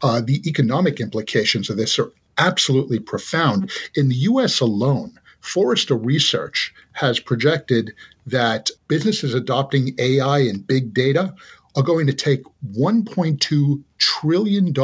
Uh, 0.00 0.20
the 0.20 0.46
economic 0.48 1.00
implications 1.00 1.68
of 1.70 1.76
this 1.76 1.98
are 1.98 2.10
absolutely 2.38 2.98
profound. 2.98 3.70
In 3.94 4.08
the 4.08 4.16
US 4.16 4.60
alone, 4.60 5.18
Forrester 5.42 5.96
Research 5.96 6.72
has 6.92 7.20
projected 7.20 7.92
that 8.26 8.70
businesses 8.88 9.34
adopting 9.34 9.94
AI 9.98 10.38
and 10.38 10.66
big 10.66 10.94
data 10.94 11.34
are 11.76 11.82
going 11.82 12.06
to 12.06 12.12
take 12.12 12.42
$1.2 12.78 13.82
trillion 13.98 14.74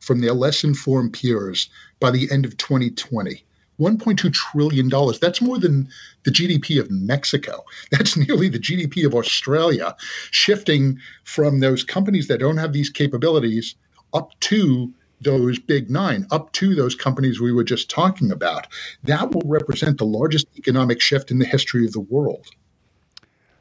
from 0.00 0.20
their 0.20 0.32
less 0.32 0.64
informed 0.64 1.12
peers 1.12 1.68
by 2.00 2.10
the 2.10 2.30
end 2.30 2.44
of 2.44 2.56
2020. 2.56 3.44
$1.2 3.80 4.32
trillion. 4.32 4.88
That's 5.20 5.42
more 5.42 5.58
than 5.58 5.88
the 6.22 6.30
GDP 6.30 6.78
of 6.78 6.90
Mexico. 6.90 7.64
That's 7.90 8.16
nearly 8.16 8.48
the 8.48 8.60
GDP 8.60 9.04
of 9.04 9.14
Australia, 9.14 9.96
shifting 10.30 10.98
from 11.24 11.60
those 11.60 11.82
companies 11.82 12.28
that 12.28 12.38
don't 12.38 12.58
have 12.58 12.72
these 12.72 12.90
capabilities 12.90 13.74
up 14.14 14.30
to 14.40 14.92
those 15.22 15.58
big 15.58 15.90
nine 15.90 16.26
up 16.30 16.52
to 16.52 16.74
those 16.74 16.94
companies 16.94 17.40
we 17.40 17.52
were 17.52 17.64
just 17.64 17.90
talking 17.90 18.30
about. 18.30 18.66
That 19.04 19.32
will 19.32 19.42
represent 19.44 19.98
the 19.98 20.04
largest 20.04 20.46
economic 20.56 21.00
shift 21.00 21.30
in 21.30 21.38
the 21.38 21.46
history 21.46 21.84
of 21.84 21.92
the 21.92 22.00
world. 22.00 22.46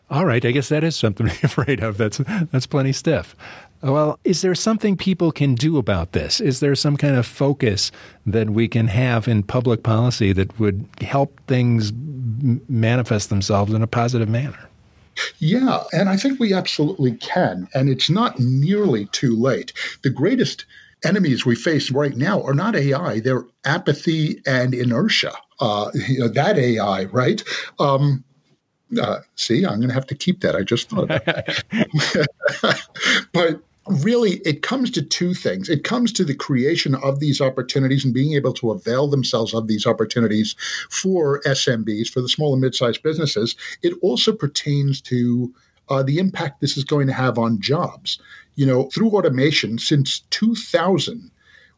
All 0.09 0.25
right, 0.25 0.43
I 0.43 0.51
guess 0.51 0.69
that 0.69 0.83
is 0.83 0.95
something 0.95 1.27
to 1.29 1.33
be 1.33 1.45
afraid 1.45 1.81
of. 1.81 1.97
That's 1.97 2.17
that's 2.51 2.67
plenty 2.67 2.91
stiff. 2.91 3.35
Well, 3.81 4.19
is 4.23 4.41
there 4.41 4.53
something 4.53 4.95
people 4.95 5.31
can 5.31 5.55
do 5.55 5.77
about 5.77 6.11
this? 6.11 6.39
Is 6.39 6.59
there 6.59 6.75
some 6.75 6.97
kind 6.97 7.15
of 7.15 7.25
focus 7.25 7.91
that 8.27 8.51
we 8.51 8.67
can 8.67 8.87
have 8.87 9.27
in 9.27 9.41
public 9.41 9.81
policy 9.81 10.33
that 10.33 10.59
would 10.59 10.85
help 11.01 11.39
things 11.47 11.91
manifest 12.69 13.29
themselves 13.29 13.73
in 13.73 13.81
a 13.81 13.87
positive 13.87 14.29
manner? 14.29 14.69
Yeah, 15.39 15.83
and 15.93 16.09
I 16.09 16.17
think 16.17 16.39
we 16.39 16.53
absolutely 16.53 17.13
can. 17.13 17.67
And 17.73 17.89
it's 17.89 18.09
not 18.09 18.39
nearly 18.39 19.07
too 19.07 19.35
late. 19.35 19.73
The 20.03 20.09
greatest 20.09 20.65
enemies 21.03 21.45
we 21.45 21.55
face 21.55 21.91
right 21.91 22.15
now 22.15 22.41
are 22.43 22.53
not 22.53 22.75
AI, 22.75 23.19
they're 23.19 23.45
apathy 23.65 24.41
and 24.45 24.73
inertia. 24.73 25.33
Uh, 25.59 25.91
you 26.07 26.19
know, 26.19 26.27
that 26.27 26.57
AI, 26.57 27.05
right? 27.05 27.43
Um, 27.79 28.23
uh, 29.01 29.19
see, 29.35 29.65
I'm 29.65 29.77
going 29.77 29.89
to 29.89 29.93
have 29.93 30.07
to 30.07 30.15
keep 30.15 30.41
that. 30.41 30.55
I 30.55 30.63
just 30.63 30.89
thought 30.89 31.07
but 33.33 33.61
really, 33.87 34.33
it 34.45 34.61
comes 34.61 34.91
to 34.91 35.01
two 35.01 35.33
things. 35.33 35.69
It 35.69 35.83
comes 35.83 36.11
to 36.13 36.23
the 36.23 36.35
creation 36.35 36.95
of 36.95 37.19
these 37.19 37.41
opportunities 37.41 38.03
and 38.03 38.13
being 38.13 38.33
able 38.33 38.53
to 38.53 38.71
avail 38.71 39.07
themselves 39.07 39.53
of 39.53 39.67
these 39.67 39.85
opportunities 39.85 40.55
for 40.89 41.41
SMBs, 41.41 42.09
for 42.09 42.21
the 42.21 42.29
small 42.29 42.53
and 42.53 42.61
mid 42.61 42.75
sized 42.75 43.03
businesses. 43.03 43.55
It 43.81 43.93
also 44.01 44.33
pertains 44.33 45.01
to 45.01 45.53
uh, 45.89 46.03
the 46.03 46.19
impact 46.19 46.61
this 46.61 46.77
is 46.77 46.83
going 46.83 47.07
to 47.07 47.13
have 47.13 47.37
on 47.37 47.59
jobs 47.59 48.19
you 48.55 48.65
know, 48.65 48.89
through 48.93 49.11
automation 49.11 49.77
since 49.77 50.19
2000, 50.29 51.31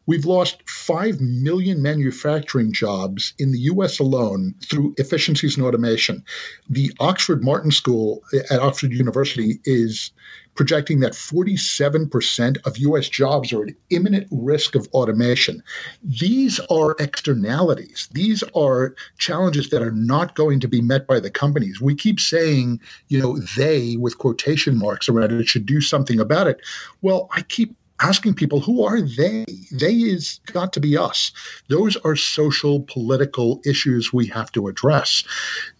we've 0.06 0.24
lost 0.24 0.68
5 0.68 1.20
million 1.20 1.82
manufacturing 1.82 2.72
jobs 2.72 3.34
in 3.38 3.52
the 3.52 3.60
US 3.60 3.98
alone 3.98 4.54
through 4.62 4.94
efficiencies 4.98 5.56
and 5.56 5.66
automation. 5.66 6.24
The 6.68 6.92
Oxford 7.00 7.42
Martin 7.42 7.70
School 7.70 8.22
eh, 8.32 8.40
at 8.50 8.60
Oxford 8.60 8.92
University 8.92 9.60
is 9.64 10.10
projecting 10.54 11.00
that 11.00 11.12
47% 11.12 12.56
of 12.64 12.78
US 12.78 13.08
jobs 13.08 13.52
are 13.52 13.64
at 13.64 13.74
imminent 13.90 14.28
risk 14.30 14.74
of 14.74 14.86
automation. 14.88 15.62
These 16.02 16.60
are 16.70 16.96
externalities. 17.00 18.08
These 18.12 18.44
are 18.54 18.94
challenges 19.18 19.70
that 19.70 19.82
are 19.82 19.90
not 19.90 20.34
going 20.34 20.60
to 20.60 20.68
be 20.68 20.80
met 20.80 21.06
by 21.06 21.20
the 21.20 21.30
companies. 21.30 21.80
We 21.80 21.94
keep 21.94 22.20
saying, 22.20 22.80
you 23.08 23.20
know, 23.20 23.38
they 23.56 23.96
with 23.96 24.18
quotation 24.18 24.78
marks 24.78 25.08
around 25.08 25.32
it 25.32 25.48
should 25.48 25.66
do 25.66 25.80
something 25.80 26.20
about 26.20 26.46
it. 26.46 26.60
Well, 27.02 27.28
I 27.32 27.42
keep 27.42 27.76
asking 28.04 28.34
people 28.34 28.60
who 28.60 28.84
are 28.84 29.00
they? 29.00 29.46
They 29.72 29.94
is 29.94 30.38
got 30.52 30.74
to 30.74 30.80
be 30.80 30.94
us. 30.94 31.32
Those 31.70 31.96
are 31.96 32.16
social 32.16 32.82
political 32.82 33.62
issues 33.64 34.12
we 34.12 34.26
have 34.26 34.52
to 34.52 34.68
address. 34.68 35.24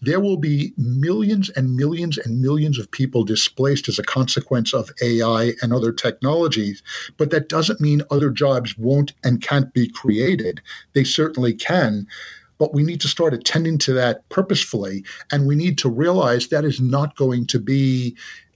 There 0.01 0.19
will 0.19 0.37
be 0.37 0.73
millions 0.75 1.49
and 1.51 1.75
millions 1.75 2.17
and 2.17 2.41
millions 2.41 2.79
of 2.79 2.89
people 2.89 3.23
displaced 3.23 3.87
as 3.87 3.99
a 3.99 4.03
consequence 4.03 4.73
of 4.73 4.89
ai 5.03 5.53
and 5.61 5.71
other 5.71 5.91
technologies 5.91 6.81
but 7.17 7.29
that 7.29 7.47
doesn't 7.47 7.79
mean 7.79 8.01
other 8.09 8.31
jobs 8.31 8.75
won't 8.75 9.13
and 9.23 9.43
can't 9.43 9.71
be 9.73 9.87
created. 9.87 10.61
They 10.93 11.03
certainly 11.03 11.53
can 11.53 12.07
but 12.57 12.73
we 12.73 12.83
need 12.83 13.01
to 13.01 13.07
start 13.07 13.33
attending 13.33 13.77
to 13.77 13.93
that 13.93 14.27
purposefully 14.29 15.03
and 15.31 15.45
we 15.45 15.55
need 15.55 15.77
to 15.77 15.89
realize 15.89 16.47
that 16.47 16.65
is 16.65 16.79
not 16.79 17.15
going 17.15 17.45
to 17.47 17.59
be 17.59 18.15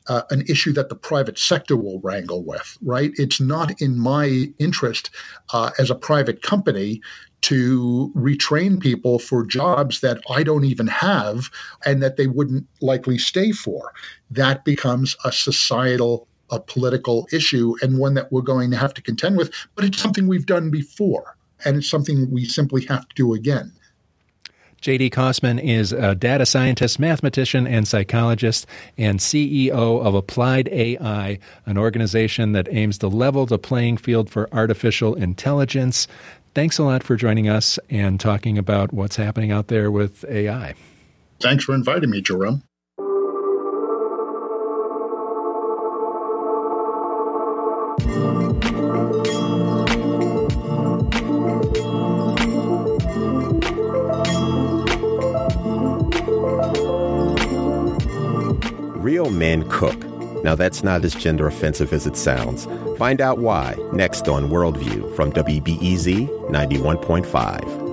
uh, 0.09 0.23
an 0.31 0.43
issue 0.49 0.73
that 0.73 0.89
the 0.89 0.95
private 0.95 1.37
sector 1.37 1.77
will 1.77 1.99
wrangle 2.01 2.43
with, 2.43 2.77
right? 2.81 3.11
It's 3.15 3.39
not 3.39 3.79
in 3.79 3.97
my 3.97 4.51
interest 4.57 5.11
uh, 5.53 5.69
as 5.79 5.89
a 5.89 5.95
private 5.95 6.41
company 6.41 7.01
to 7.41 8.11
retrain 8.15 8.81
people 8.81 9.19
for 9.19 9.45
jobs 9.45 10.01
that 10.01 10.19
I 10.29 10.43
don't 10.43 10.65
even 10.65 10.87
have 10.87 11.49
and 11.85 12.03
that 12.03 12.17
they 12.17 12.27
wouldn't 12.27 12.67
likely 12.81 13.17
stay 13.17 13.51
for. 13.51 13.93
That 14.31 14.65
becomes 14.65 15.15
a 15.23 15.31
societal, 15.31 16.27
a 16.49 16.59
political 16.59 17.27
issue 17.31 17.75
and 17.81 17.99
one 17.99 18.15
that 18.15 18.31
we're 18.31 18.41
going 18.41 18.71
to 18.71 18.77
have 18.77 18.93
to 18.95 19.01
contend 19.01 19.37
with, 19.37 19.53
but 19.75 19.85
it's 19.85 20.01
something 20.01 20.27
we've 20.27 20.45
done 20.45 20.69
before. 20.69 21.37
And 21.65 21.77
it's 21.77 21.89
something 21.89 22.31
we 22.31 22.45
simply 22.45 22.85
have 22.85 23.07
to 23.07 23.15
do 23.15 23.33
again. 23.33 23.73
JT 24.81 25.11
Kosmin 25.11 25.61
is 25.61 25.91
a 25.91 26.15
data 26.15 26.45
scientist, 26.45 26.99
mathematician, 26.99 27.67
and 27.67 27.87
psychologist, 27.87 28.65
and 28.97 29.19
CEO 29.19 29.71
of 29.71 30.15
Applied 30.15 30.69
AI, 30.69 31.37
an 31.65 31.77
organization 31.77 32.53
that 32.53 32.67
aims 32.71 32.97
to 32.99 33.07
level 33.07 33.45
the 33.45 33.59
playing 33.59 33.97
field 33.97 34.29
for 34.29 34.47
artificial 34.53 35.15
intelligence. 35.15 36.07
Thanks 36.55 36.77
a 36.77 36.83
lot 36.83 37.03
for 37.03 37.15
joining 37.15 37.49
us 37.49 37.77
and 37.89 38.19
talking 38.19 38.57
about 38.57 38.93
what's 38.93 39.17
happening 39.17 39.51
out 39.51 39.67
there 39.67 39.91
with 39.91 40.23
AI. 40.25 40.75
Thanks 41.41 41.63
for 41.65 41.75
inviting 41.75 42.09
me, 42.09 42.21
Jerome. 42.21 42.63
Real 59.29 59.37
men 59.37 59.69
cook. 59.69 60.05
Now, 60.43 60.55
that's 60.55 60.83
not 60.83 61.03
as 61.03 61.13
gender 61.13 61.47
offensive 61.47 61.91
as 61.93 62.07
it 62.07 62.15
sounds. 62.15 62.65
Find 62.97 63.21
out 63.21 63.39
why 63.39 63.75
next 63.93 64.27
on 64.27 64.49
Worldview 64.49 65.15
from 65.15 65.31
WBEZ 65.33 66.27
91.5. 66.49 67.88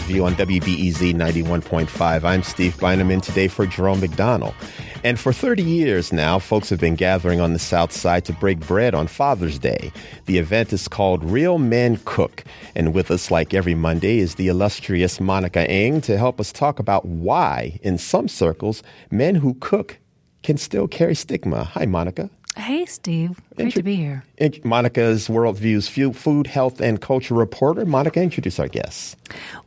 Worldview 0.00 0.24
on 0.24 0.34
WBEZ 0.34 1.14
91.5. 1.14 2.24
I'm 2.24 2.42
Steve 2.42 2.78
Bynum 2.78 3.10
in 3.10 3.20
today 3.20 3.48
for 3.48 3.66
Jerome 3.66 4.00
McDonnell. 4.00 4.54
And 5.04 5.18
for 5.18 5.32
30 5.32 5.62
years 5.62 6.12
now, 6.12 6.38
folks 6.38 6.70
have 6.70 6.80
been 6.80 6.94
gathering 6.94 7.40
on 7.40 7.52
the 7.52 7.58
South 7.58 7.92
Side 7.92 8.24
to 8.26 8.32
break 8.32 8.60
bread 8.60 8.94
on 8.94 9.06
Father's 9.06 9.58
Day. 9.58 9.92
The 10.26 10.38
event 10.38 10.72
is 10.72 10.88
called 10.88 11.22
Real 11.22 11.58
Men 11.58 11.98
Cook. 12.04 12.44
And 12.74 12.94
with 12.94 13.10
us, 13.10 13.30
like 13.30 13.52
every 13.52 13.74
Monday, 13.74 14.18
is 14.18 14.36
the 14.36 14.48
illustrious 14.48 15.20
Monica 15.20 15.68
Eng 15.70 16.00
to 16.02 16.16
help 16.16 16.40
us 16.40 16.52
talk 16.52 16.78
about 16.78 17.04
why, 17.04 17.78
in 17.82 17.98
some 17.98 18.28
circles, 18.28 18.82
men 19.10 19.34
who 19.34 19.54
cook 19.54 19.98
can 20.42 20.56
still 20.56 20.88
carry 20.88 21.14
stigma. 21.14 21.64
Hi, 21.64 21.84
Monica. 21.84 22.30
Hey, 22.56 22.84
Steve. 22.84 23.40
Great 23.54 23.66
Intro- 23.66 23.78
to 23.78 23.82
be 23.84 23.94
here. 23.94 24.24
Monica's 24.64 25.28
Worldview's 25.28 25.88
food, 26.16 26.48
health, 26.48 26.80
and 26.80 27.00
culture 27.00 27.34
reporter. 27.34 27.84
Monica, 27.86 28.20
introduce 28.20 28.58
our 28.58 28.66
guests. 28.66 29.14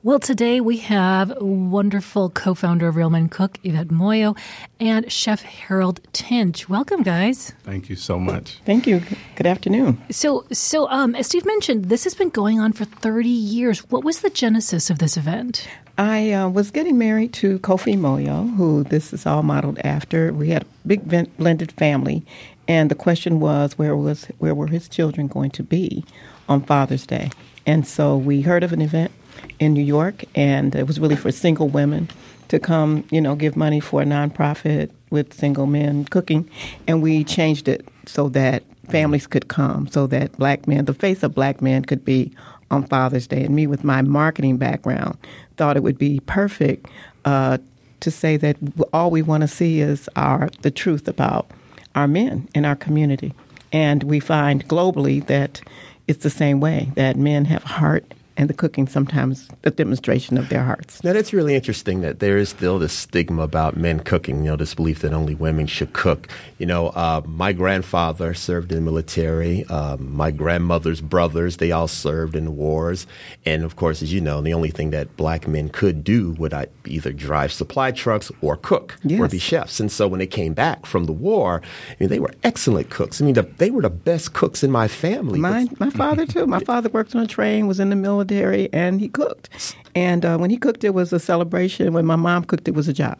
Well, 0.04 0.20
today 0.20 0.60
we 0.60 0.78
have 0.78 1.34
wonderful 1.40 2.30
co 2.30 2.54
founder 2.54 2.90
of 2.90 2.98
Real 2.98 3.10
Men 3.10 3.30
Cook, 3.30 3.58
Yvette 3.64 3.88
Moyo, 3.88 4.38
and 4.82 5.10
Chef 5.10 5.42
Harold 5.44 6.02
Tinch. 6.12 6.68
Welcome, 6.68 7.04
guys. 7.04 7.54
Thank 7.64 7.90
you 7.90 7.96
so 7.96 8.20
much. 8.20 8.60
Thank 8.66 8.86
you. 8.86 9.02
Good 9.38 9.48
afternoon. 9.48 10.02
So, 10.12 10.46
so 10.52 10.90
um, 10.90 11.16
as 11.16 11.28
Steve 11.28 11.46
mentioned, 11.46 11.86
this 11.86 12.04
has 12.04 12.16
been 12.16 12.30
going 12.30 12.60
on 12.60 12.74
for 12.74 12.84
30 12.84 13.30
years. 13.30 13.80
What 13.90 14.04
was 14.04 14.20
the 14.20 14.30
genesis 14.30 14.90
of 14.90 15.00
this 15.00 15.16
event? 15.16 15.68
I 15.98 16.32
uh, 16.32 16.50
was 16.50 16.72
getting 16.72 16.98
married 16.98 17.34
to 17.34 17.60
Kofi 17.60 17.96
Moyo, 17.96 18.56
who 18.56 18.84
this 18.84 19.14
is 19.14 19.28
all 19.28 19.44
modeled 19.44 19.78
after. 19.84 20.34
We 20.34 20.50
had 20.50 20.64
a 20.64 20.68
big 20.88 21.08
blended 21.38 21.72
family, 21.74 22.26
and 22.68 22.90
the 22.90 22.96
question 22.96 23.40
was 23.40 23.78
where 23.78 23.96
was 23.96 24.26
where 24.40 24.56
were 24.56 24.68
his 24.68 24.88
children 24.88 25.28
going 25.28 25.52
to 25.52 25.64
be 25.64 26.06
on 26.48 26.64
Father's 26.64 27.06
Day? 27.06 27.30
And 27.66 27.88
so 27.88 28.18
we 28.18 28.42
heard 28.42 28.64
of 28.64 28.74
an 28.74 28.82
event 28.82 29.12
in 29.60 29.74
New 29.74 29.84
York, 29.84 30.24
and 30.36 30.76
it 30.76 30.88
was 30.88 31.00
really 31.00 31.16
for 31.16 31.32
single 31.32 31.70
women 31.70 32.10
to 32.50 32.60
come, 32.60 33.06
you 33.10 33.22
know, 33.22 33.36
give 33.36 33.56
money 33.56 33.80
for 33.80 34.02
a 34.02 34.06
nonprofit 34.06 34.92
with 35.10 35.34
single 35.34 35.66
men 35.66 36.06
cooking, 36.06 36.50
and 36.88 37.02
we 37.02 37.24
changed 37.24 37.68
it 37.68 37.88
so 38.06 38.30
that 38.30 38.64
families 38.90 39.28
could 39.28 39.48
come, 39.48 39.88
so 39.88 40.08
that 40.08 40.32
black 40.38 40.68
men, 40.68 40.86
the 40.86 40.94
face 40.94 41.24
of 41.24 41.34
black 41.34 41.62
men, 41.62 41.84
could 41.84 42.04
be 42.04 42.32
on 42.70 42.86
Father's 42.86 43.28
Day. 43.28 43.44
And 43.44 43.56
me, 43.56 43.68
with 43.68 43.84
my 43.84 44.02
marketing 44.02 44.58
background, 44.58 45.18
thought 45.58 45.78
it 45.78 45.84
would 45.84 45.98
be 45.98 46.20
perfect 46.22 46.88
uh, 47.26 47.58
to 48.02 48.12
say 48.12 48.36
that 48.38 48.58
all 48.92 49.12
we 49.12 49.22
want 49.22 49.42
to 49.42 49.48
see 49.48 49.80
is 49.80 50.10
our 50.16 50.50
the 50.62 50.72
truth 50.72 51.08
about 51.08 51.50
our 51.96 52.08
men 52.08 52.48
in 52.54 52.66
our 52.66 52.76
community. 52.76 53.34
And 53.72 54.04
we 54.04 54.20
find 54.20 54.68
globally 54.68 55.26
that 55.28 55.62
it's 56.08 56.24
the 56.24 56.30
same 56.30 56.60
way 56.60 56.92
that 56.96 57.18
men 57.18 57.46
have 57.46 57.64
heart 57.64 58.14
and 58.36 58.50
the 58.50 58.54
cooking 58.54 58.88
sometimes 58.88 59.50
a 59.64 59.72
demonstration 59.72 60.38
of 60.38 60.50
their 60.50 60.64
hearts. 60.64 61.04
Now 61.04 61.14
that's 61.14 61.34
really 61.34 61.56
interesting 61.56 62.02
that 62.02 62.20
there 62.20 62.38
is 62.38 62.50
still 62.50 62.80
this 62.80 62.94
stigma 62.94 63.44
about 63.44 63.78
men 63.78 64.00
cooking. 64.00 64.38
You 64.38 64.52
know, 64.52 64.56
this 64.56 64.74
belief 64.74 65.00
that 65.02 65.14
only 65.14 65.36
women 65.36 65.68
should 65.68 65.94
cook. 65.94 66.28
You 66.58 66.66
know, 66.66 66.88
uh, 66.90 67.22
my 67.26 67.54
grandfather 67.54 68.34
served 68.34 68.72
in 68.72 68.78
the 68.78 68.82
military. 68.82 69.66
Uh, 69.70 69.98
my 69.98 70.32
grandmother's 70.32 71.02
brothers, 71.02 71.58
they 71.58 71.72
all 71.72 71.88
served 71.88 72.36
in 72.36 72.46
the 72.46 72.52
wars. 72.52 73.06
And 73.46 73.64
of 73.64 73.76
course, 73.76 74.02
as 74.02 74.12
you 74.12 74.22
know, 74.22 74.42
the 74.42 74.54
only 74.54 74.72
thing 74.72 74.90
that 74.92 75.16
black 75.16 75.48
men 75.48 75.70
could 75.70 76.04
do 76.04 76.32
would 76.34 76.54
either 76.86 77.14
drive 77.14 77.52
supply 77.52 77.92
trucks 77.92 78.32
or 78.42 78.58
cook 78.58 78.98
yes. 79.04 79.20
or 79.20 79.28
be 79.28 79.40
chefs. 79.40 79.80
And 79.80 79.92
so 79.92 80.08
when 80.08 80.20
they 80.20 80.28
came 80.28 80.54
back 80.54 80.86
from 80.86 81.06
the 81.06 81.12
war, 81.12 81.62
I 81.90 81.96
mean, 82.00 82.10
they 82.10 82.20
were 82.20 82.34
excellent 82.44 82.90
cooks. 82.90 83.22
I 83.22 83.26
mean, 83.26 83.36
the, 83.36 83.44
they 83.44 83.70
were 83.70 83.82
the 83.82 83.90
best 83.90 84.34
cooks 84.34 84.64
in 84.64 84.72
my 84.72 84.88
family. 84.88 85.40
My, 85.40 85.68
my 85.80 85.90
father 85.92 86.26
too. 86.26 86.48
My 86.48 86.60
father 86.64 86.90
worked 86.90 87.16
on 87.16 87.22
a 87.22 87.28
train, 87.28 87.68
was 87.68 87.80
in 87.80 87.90
the 87.90 87.96
military 87.96 88.23
military, 88.24 88.72
and 88.74 89.00
he 89.00 89.08
cooked. 89.08 89.50
And 89.96 90.26
uh, 90.26 90.38
when 90.38 90.50
he 90.50 90.58
cooked, 90.58 90.84
it 90.84 90.94
was 90.94 91.14
a 91.14 91.20
celebration. 91.20 91.94
When 91.94 92.06
my 92.06 92.16
mom 92.16 92.46
cooked, 92.46 92.68
it 92.68 92.74
was 92.74 92.88
a 92.88 92.94
job. 92.94 93.18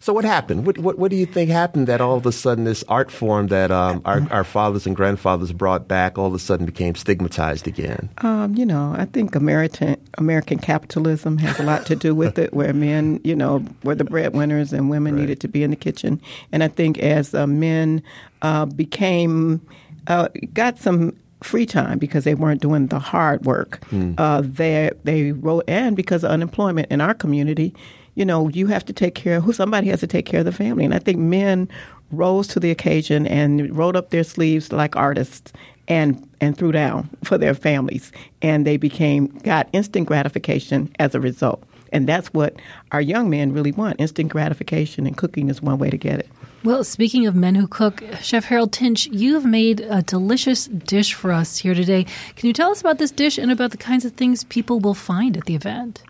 So 0.00 0.12
what 0.12 0.26
happened? 0.26 0.66
What, 0.66 0.76
what, 0.76 0.98
what 0.98 1.10
do 1.10 1.16
you 1.16 1.24
think 1.24 1.48
happened 1.48 1.86
that 1.86 2.02
all 2.02 2.18
of 2.18 2.26
a 2.26 2.32
sudden 2.32 2.64
this 2.64 2.84
art 2.88 3.10
form 3.10 3.46
that 3.46 3.70
um, 3.70 4.02
our, 4.04 4.20
our 4.30 4.44
fathers 4.44 4.86
and 4.86 4.94
grandfathers 4.94 5.50
brought 5.50 5.88
back 5.88 6.18
all 6.18 6.26
of 6.26 6.34
a 6.34 6.38
sudden 6.38 6.66
became 6.66 6.94
stigmatized 6.94 7.66
again? 7.66 8.10
Um, 8.18 8.54
you 8.54 8.66
know, 8.66 8.94
I 8.94 9.06
think 9.06 9.34
American 9.34 9.96
American 10.18 10.58
capitalism 10.58 11.38
has 11.38 11.58
a 11.58 11.62
lot 11.62 11.86
to 11.86 11.96
do 11.96 12.14
with 12.14 12.38
it, 12.38 12.52
where 12.52 12.74
men, 12.74 13.18
you 13.24 13.34
know, 13.34 13.64
were 13.82 13.94
the 13.94 14.04
breadwinners 14.04 14.74
and 14.74 14.90
women 14.90 15.14
right. 15.14 15.22
needed 15.22 15.40
to 15.40 15.48
be 15.48 15.62
in 15.62 15.70
the 15.70 15.76
kitchen. 15.76 16.20
And 16.52 16.62
I 16.62 16.68
think 16.68 16.98
as 16.98 17.32
uh, 17.32 17.46
men 17.46 18.02
uh, 18.42 18.66
became 18.66 19.62
uh, 20.06 20.28
got 20.52 20.78
some 20.78 21.16
free 21.44 21.66
time 21.66 21.98
because 21.98 22.24
they 22.24 22.34
weren't 22.34 22.60
doing 22.60 22.88
the 22.88 22.98
hard 22.98 23.44
work. 23.44 23.80
Mm. 23.90 24.14
Uh, 24.18 24.42
they 24.44 24.90
they 25.04 25.32
wrote 25.32 25.64
and 25.68 25.96
because 25.96 26.24
of 26.24 26.30
unemployment 26.30 26.90
in 26.90 27.00
our 27.00 27.14
community, 27.14 27.74
you 28.14 28.24
know, 28.24 28.48
you 28.48 28.66
have 28.68 28.84
to 28.86 28.92
take 28.92 29.14
care 29.14 29.36
of 29.36 29.44
who 29.44 29.52
somebody 29.52 29.88
has 29.88 30.00
to 30.00 30.06
take 30.06 30.26
care 30.26 30.40
of 30.40 30.46
the 30.46 30.52
family. 30.52 30.84
And 30.84 30.94
I 30.94 30.98
think 30.98 31.18
men 31.18 31.68
rose 32.10 32.46
to 32.48 32.60
the 32.60 32.70
occasion 32.70 33.26
and 33.26 33.76
rolled 33.76 33.96
up 33.96 34.10
their 34.10 34.24
sleeves 34.24 34.72
like 34.72 34.96
artists 34.96 35.52
and 35.88 36.26
and 36.40 36.56
threw 36.56 36.72
down 36.72 37.08
for 37.24 37.38
their 37.38 37.54
families 37.54 38.10
and 38.42 38.66
they 38.66 38.76
became 38.76 39.26
got 39.38 39.68
instant 39.72 40.06
gratification 40.06 40.94
as 40.98 41.14
a 41.14 41.20
result. 41.20 41.62
And 41.92 42.08
that's 42.08 42.28
what 42.34 42.56
our 42.90 43.00
young 43.00 43.30
men 43.30 43.52
really 43.52 43.70
want 43.70 44.00
instant 44.00 44.28
gratification, 44.32 45.06
and 45.06 45.16
cooking 45.16 45.48
is 45.48 45.62
one 45.62 45.78
way 45.78 45.90
to 45.90 45.96
get 45.96 46.18
it. 46.18 46.28
Well, 46.64 46.82
speaking 46.82 47.26
of 47.26 47.34
men 47.34 47.56
who 47.56 47.66
cook, 47.66 48.02
Chef 48.22 48.46
Harold 48.46 48.72
Tinch, 48.72 49.06
you've 49.08 49.44
made 49.44 49.80
a 49.80 50.00
delicious 50.00 50.66
dish 50.66 51.12
for 51.12 51.30
us 51.30 51.58
here 51.58 51.74
today. 51.74 52.06
Can 52.36 52.46
you 52.46 52.54
tell 52.54 52.70
us 52.70 52.80
about 52.80 52.96
this 52.96 53.10
dish 53.10 53.36
and 53.36 53.50
about 53.50 53.70
the 53.70 53.76
kinds 53.76 54.06
of 54.06 54.12
things 54.12 54.44
people 54.44 54.80
will 54.80 54.94
find 54.94 55.36
at 55.36 55.44
the 55.44 55.54
event? 55.54 56.02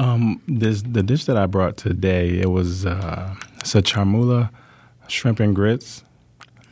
Um, 0.00 0.42
this 0.48 0.82
the 0.82 1.04
dish 1.04 1.26
that 1.26 1.36
I 1.36 1.46
brought 1.46 1.76
today. 1.76 2.40
It 2.40 2.50
was 2.50 2.86
uh, 2.86 3.32
it's 3.60 3.76
a 3.76 3.80
chermoula 3.80 4.50
shrimp 5.06 5.38
and 5.38 5.54
grits. 5.54 6.02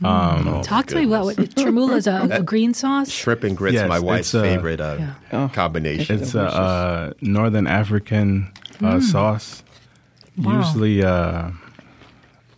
Mm. 0.01 0.05
Um, 0.05 0.47
oh 0.49 0.63
Talk 0.63 0.87
to 0.87 0.95
me 0.95 1.05
about 1.05 1.23
what 1.23 1.55
chermoula 1.57 1.95
is 1.95 2.07
a, 2.07 2.27
a, 2.29 2.43
green 2.43 2.73
sauce. 2.73 3.09
Shrimp 3.09 3.45
and 3.45 3.55
grits, 3.55 3.75
yes, 3.75 3.87
my 3.87 3.99
wife's 3.99 4.33
a, 4.33 4.41
favorite 4.41 4.81
uh, 4.81 4.97
yeah. 4.99 5.13
Oh, 5.31 5.49
combination. 5.53 6.21
It's 6.21 6.35
a 6.35 6.43
uh, 6.43 7.13
Northern 7.21 7.67
African 7.67 8.51
uh, 8.81 8.95
mm. 8.95 9.01
sauce. 9.01 9.63
Wow. 10.37 10.57
Usually 10.57 11.03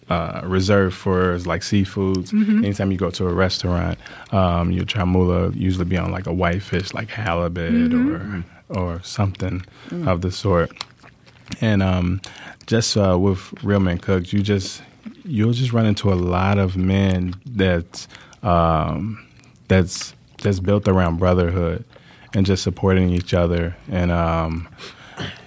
uh, 0.10 0.42
reserved 0.44 0.96
for 0.96 1.38
like 1.40 1.62
seafoods. 1.62 2.32
Mm-hmm. 2.32 2.66
Anytime 2.66 2.92
you 2.92 2.98
go 2.98 3.12
to 3.12 3.28
a 3.28 3.34
restaurant, 3.34 4.00
um, 4.32 4.72
your 4.72 4.86
chermoula 4.86 5.52
usually 5.52 5.86
be 5.86 5.98
on 5.98 6.12
like 6.12 6.28
a 6.28 6.34
white 6.34 6.64
fish, 6.64 6.94
like 6.94 7.10
halibut 7.10 7.72
mm-hmm. 7.72 8.36
or 8.36 8.46
or 8.70 9.02
something 9.04 9.66
mm. 9.90 10.08
of 10.08 10.22
the 10.22 10.32
sort. 10.32 10.72
And 11.62 11.82
um, 11.82 12.22
just 12.68 12.96
uh, 12.98 13.18
with 13.20 13.54
Real 13.64 13.80
Men 13.80 13.98
Cooks, 13.98 14.34
you 14.34 14.42
just 14.42 14.82
you'll 15.24 15.54
just 15.54 15.74
run 15.74 15.86
into 15.86 16.12
a 16.12 16.16
lot 16.16 16.58
of 16.58 16.76
men 16.76 17.36
that 17.46 18.08
um, 18.44 19.26
that's 19.68 20.14
that's 20.42 20.60
built 20.60 20.88
around 20.88 21.18
brotherhood 21.18 21.84
and 22.34 22.46
just 22.46 22.64
supporting 22.64 23.10
each 23.10 23.34
other 23.34 23.76
and 23.90 24.12
um, 24.12 24.68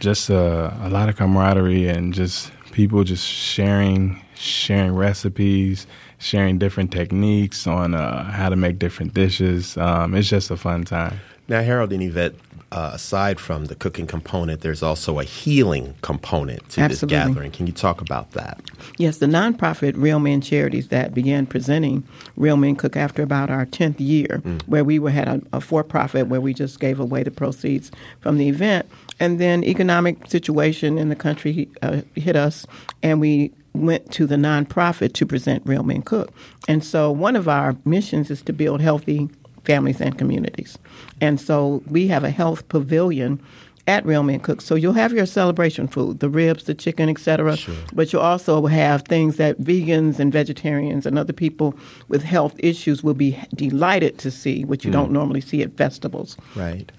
just 0.00 0.30
uh, 0.30 0.72
a 0.82 0.90
lot 0.90 1.08
of 1.08 1.16
camaraderie 1.16 1.88
and 1.88 2.12
just 2.12 2.50
people 2.72 3.04
just 3.04 3.26
sharing 3.26 4.22
sharing 4.42 4.94
recipes, 4.94 5.86
sharing 6.18 6.58
different 6.58 6.92
techniques 6.92 7.66
on 7.66 7.94
uh, 7.94 8.24
how 8.24 8.48
to 8.48 8.56
make 8.56 8.78
different 8.78 9.14
dishes. 9.14 9.76
Um, 9.76 10.14
it's 10.14 10.28
just 10.28 10.50
a 10.50 10.56
fun 10.56 10.84
time. 10.84 11.20
Now, 11.48 11.62
Harold 11.62 11.92
and 11.92 12.02
Yvette, 12.02 12.34
uh, 12.72 12.92
aside 12.94 13.38
from 13.38 13.66
the 13.66 13.74
cooking 13.74 14.06
component, 14.06 14.62
there's 14.62 14.82
also 14.82 15.18
a 15.18 15.24
healing 15.24 15.94
component 16.00 16.66
to 16.70 16.80
Absolutely. 16.80 17.16
this 17.16 17.26
gathering. 17.26 17.50
Can 17.50 17.66
you 17.66 17.72
talk 17.72 18.00
about 18.00 18.30
that? 18.32 18.62
Yes, 18.96 19.18
the 19.18 19.26
nonprofit 19.26 19.92
Real 19.96 20.18
Men 20.18 20.40
Charities 20.40 20.88
that 20.88 21.12
began 21.12 21.44
presenting 21.44 22.02
Real 22.34 22.56
Men 22.56 22.74
Cook 22.74 22.96
after 22.96 23.22
about 23.22 23.50
our 23.50 23.66
10th 23.66 23.96
year, 23.98 24.40
mm. 24.42 24.62
where 24.66 24.84
we 24.84 24.98
were, 24.98 25.10
had 25.10 25.28
a, 25.28 25.42
a 25.52 25.60
for 25.60 25.84
profit 25.84 26.28
where 26.28 26.40
we 26.40 26.54
just 26.54 26.80
gave 26.80 26.98
away 26.98 27.22
the 27.22 27.30
proceeds 27.30 27.92
from 28.20 28.38
the 28.38 28.48
event. 28.48 28.88
And 29.20 29.38
then 29.38 29.62
economic 29.64 30.30
situation 30.30 30.96
in 30.96 31.10
the 31.10 31.16
country 31.16 31.68
uh, 31.82 32.00
hit 32.14 32.36
us, 32.36 32.66
and 33.02 33.20
we 33.20 33.52
went 33.74 34.10
to 34.12 34.26
the 34.26 34.36
nonprofit 34.36 35.12
to 35.12 35.26
present 35.26 35.62
Real 35.66 35.82
Men 35.82 36.00
Cook. 36.00 36.32
And 36.66 36.82
so 36.82 37.10
one 37.10 37.36
of 37.36 37.48
our 37.48 37.76
missions 37.84 38.30
is 38.30 38.40
to 38.42 38.54
build 38.54 38.80
healthy 38.80 39.28
families 39.64 40.00
and 40.00 40.18
communities. 40.18 40.78
And 41.20 41.40
so 41.40 41.82
we 41.88 42.08
have 42.08 42.24
a 42.24 42.30
health 42.30 42.68
pavilion 42.68 43.40
at 43.86 44.04
Real 44.06 44.22
Men 44.22 44.40
Cook. 44.40 44.60
So 44.60 44.74
you'll 44.74 44.92
have 44.92 45.12
your 45.12 45.26
celebration 45.26 45.88
food, 45.88 46.20
the 46.20 46.28
ribs, 46.28 46.64
the 46.64 46.74
chicken, 46.74 47.08
etc. 47.08 47.56
Sure. 47.56 47.74
But 47.92 48.12
you'll 48.12 48.22
also 48.22 48.66
have 48.66 49.02
things 49.02 49.36
that 49.36 49.60
vegans 49.60 50.18
and 50.18 50.32
vegetarians 50.32 51.04
and 51.04 51.18
other 51.18 51.32
people 51.32 51.76
with 52.08 52.22
health 52.22 52.54
issues 52.58 53.02
will 53.02 53.14
be 53.14 53.38
delighted 53.54 54.18
to 54.18 54.30
see, 54.30 54.64
which 54.64 54.84
you 54.84 54.90
mm. 54.90 54.94
don't 54.94 55.10
normally 55.10 55.40
see 55.40 55.62
at 55.62 55.76
festivals. 55.76 56.36
Right. 56.54 56.90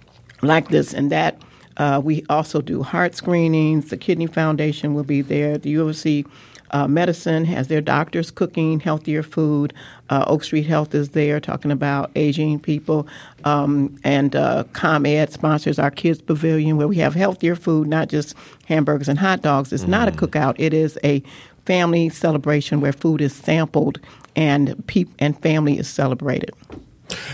Like 0.42 0.70
this 0.70 0.94
and 0.94 1.12
that. 1.12 1.42
Uh, 1.78 2.00
we 2.04 2.24
also 2.30 2.62
do 2.62 2.84
heart 2.84 3.16
screenings. 3.16 3.90
The 3.90 3.98
Kidney 3.98 4.28
Foundation 4.28 4.94
will 4.94 5.04
be 5.04 5.22
there. 5.22 5.58
The 5.58 5.74
UFC 5.76 6.26
uh, 6.74 6.88
medicine 6.88 7.46
has 7.46 7.68
their 7.68 7.82
doctors 7.82 8.32
cooking 8.32 8.80
healthier 8.80 9.24
food. 9.24 9.74
Uh, 10.10 10.26
Oak 10.28 10.44
Street 10.44 10.66
Health 10.66 10.94
is 10.94 11.10
there 11.10 11.40
talking 11.40 11.72
about 11.72 12.12
aging 12.16 12.60
people. 12.60 13.08
Um, 13.46 13.98
and 14.04 14.36
uh, 14.36 14.66
ComEd 14.74 15.32
sponsors 15.32 15.80
our 15.80 15.92
Kids 15.92 16.22
Pavilion 16.22 16.78
where 16.78 16.88
we 16.88 16.98
have 16.98 17.14
healthier 17.14 17.56
food, 17.56 17.88
not 17.88 18.10
just 18.10 18.36
hamburgers 18.66 19.08
and 19.08 19.20
hot 19.20 19.42
dogs. 19.42 19.72
It's 19.72 19.84
mm. 19.84 19.90
not 19.90 20.08
a 20.08 20.12
cookout, 20.12 20.56
it 20.58 20.74
is 20.74 20.98
a 21.04 21.24
family 21.66 22.10
celebration 22.10 22.82
where 22.82 22.92
food 22.92 23.22
is 23.22 23.34
sampled 23.34 24.00
and 24.36 24.86
pe- 24.88 25.06
and 25.20 25.40
family 25.42 25.78
is 25.78 25.88
celebrated. 25.88 26.52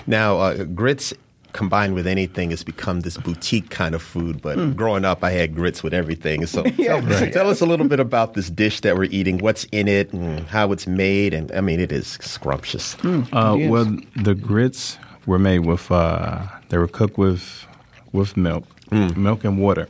Now, 0.05 0.37
uh, 0.39 0.63
grits 0.65 1.13
combined 1.54 1.95
with 1.95 2.08
anything 2.08 2.52
has 2.52 2.64
become 2.64 3.02
this 3.02 3.18
boutique 3.18 3.70
kind 3.70 3.95
of 3.95 4.02
food. 4.02 4.41
But 4.41 4.58
mm. 4.58 4.76
growing 4.76 5.06
up, 5.06 5.24
I 5.24 5.32
had 5.32 5.56
grits 5.56 5.84
with 5.84 5.93
everything. 5.93 6.45
So 6.45 6.66
yeah, 6.78 7.00
tell, 7.00 7.02
right. 7.02 7.34
tell, 7.34 7.50
us 7.50 7.62
a 7.62 7.66
little 7.66 7.88
bit 7.88 8.00
about 8.00 8.34
this 8.34 8.50
dish 8.50 8.82
that 8.82 8.95
we're 8.95 9.06
eating, 9.06 9.39
what's 9.39 9.66
in 9.72 9.88
it, 9.88 10.14
and 10.14 10.47
how 10.47 10.72
it's 10.72 10.88
made. 10.88 11.34
And 11.34 11.52
I 11.52 11.62
mean, 11.62 11.80
it 11.80 11.91
is 11.91 12.18
scrumptious. 12.22 12.95
Mm, 12.95 13.28
uh, 13.34 13.70
well, 13.70 13.97
the 14.24 14.36
grits 14.36 14.97
were 15.26 15.39
made 15.39 15.60
with, 15.60 15.91
uh, 15.91 16.47
they 16.70 16.78
were 16.78 16.88
cooked 16.88 17.18
with, 17.18 17.66
with 18.12 18.38
milk, 18.38 18.66
mm. 18.89 19.16
milk 19.16 19.43
and 19.43 19.60
water. 19.60 19.88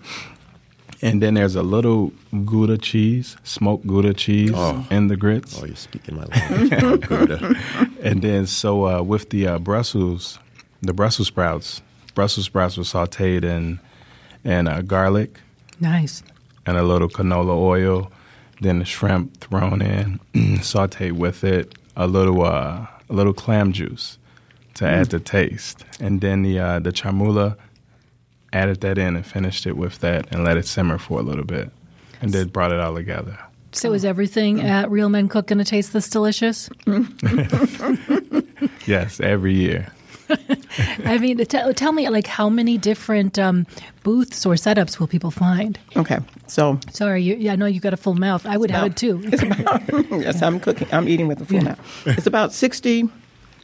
And 1.01 1.21
then 1.21 1.35
there's 1.35 1.55
a 1.55 1.63
little 1.63 2.11
Gouda 2.45 2.77
cheese, 2.77 3.37
smoked 3.43 3.87
Gouda 3.87 4.13
cheese 4.13 4.51
oh. 4.53 4.85
in 4.91 5.07
the 5.07 5.15
grits. 5.15 5.57
Oh, 5.61 5.65
you're 5.65 5.75
speaking 5.77 6.17
my 6.17 6.25
language. 6.25 6.69
Gouda. 7.07 7.55
And 8.03 8.21
then, 8.21 8.45
so 8.45 8.85
uh, 8.85 9.01
with 9.01 9.29
the 9.29 9.47
uh, 9.47 9.59
Brussels 9.59 10.39
the 10.81 10.93
Brussels 10.93 11.27
sprouts. 11.27 11.81
Brussels 12.15 12.45
sprouts 12.45 12.77
were 12.77 12.83
sautéed 12.83 13.43
in 13.43 13.79
in 14.43 14.67
uh, 14.67 14.81
garlic. 14.81 15.39
Nice. 15.79 16.23
And 16.65 16.77
a 16.77 16.83
little 16.83 17.09
canola 17.09 17.57
oil. 17.57 18.11
Then 18.61 18.79
the 18.79 18.85
shrimp 18.85 19.39
thrown 19.39 19.81
in, 19.81 20.19
sautéed 20.33 21.13
with 21.13 21.43
it. 21.43 21.75
A 21.95 22.07
little 22.07 22.43
uh, 22.43 22.87
a 23.09 23.13
little 23.13 23.33
clam 23.33 23.73
juice 23.73 24.17
to 24.75 24.85
mm. 24.85 24.89
add 24.89 25.07
the 25.07 25.19
taste, 25.19 25.85
and 25.99 26.21
then 26.21 26.43
the 26.43 26.59
uh, 26.59 26.79
the 26.79 26.91
chermoula. 26.91 27.57
Added 28.51 28.81
that 28.81 28.97
in 28.97 29.15
and 29.15 29.23
finished 29.23 29.67
it 29.67 29.77
with 29.77 29.99
that, 29.99 30.25
and 30.31 30.43
let 30.43 30.57
it 30.57 30.65
simmer 30.65 30.97
for 30.97 31.19
a 31.19 31.21
little 31.21 31.43
bit, 31.43 31.69
and 32.19 32.33
then 32.33 32.47
brought 32.47 32.71
it 32.71 32.79
all 32.79 32.95
together. 32.95 33.37
So 33.71 33.93
is 33.93 34.03
everything 34.03 34.57
mm. 34.57 34.63
at 34.63 34.89
Real 34.89 35.09
Men 35.09 35.27
Cook 35.27 35.47
going 35.47 35.59
to 35.59 35.65
taste 35.65 35.93
this 35.93 36.09
delicious? 36.09 36.69
yes, 38.87 39.19
every 39.19 39.53
year. 39.53 39.91
I 41.05 41.17
mean, 41.17 41.37
t- 41.37 41.73
tell 41.73 41.91
me, 41.91 42.07
like, 42.09 42.27
how 42.27 42.49
many 42.49 42.77
different 42.77 43.39
um, 43.39 43.65
booths 44.03 44.45
or 44.45 44.53
setups 44.53 44.99
will 44.99 45.07
people 45.07 45.31
find? 45.31 45.79
Okay, 45.95 46.19
so 46.47 46.79
sorry, 46.91 47.23
you, 47.23 47.35
yeah, 47.35 47.53
I 47.53 47.55
know 47.55 47.65
you 47.65 47.79
got 47.79 47.93
a 47.93 47.97
full 47.97 48.15
mouth. 48.15 48.45
I 48.45 48.57
would 48.57 48.71
have 48.71 48.87
it 48.87 48.97
too. 48.97 49.21
About, 49.31 49.81
yes, 50.11 50.41
I'm 50.41 50.59
cooking. 50.59 50.87
I'm 50.91 51.07
eating 51.07 51.27
with 51.27 51.41
a 51.41 51.45
full 51.45 51.57
yeah. 51.57 51.63
mouth. 51.63 52.07
It's 52.07 52.27
about 52.27 52.53
sixty 52.53 53.09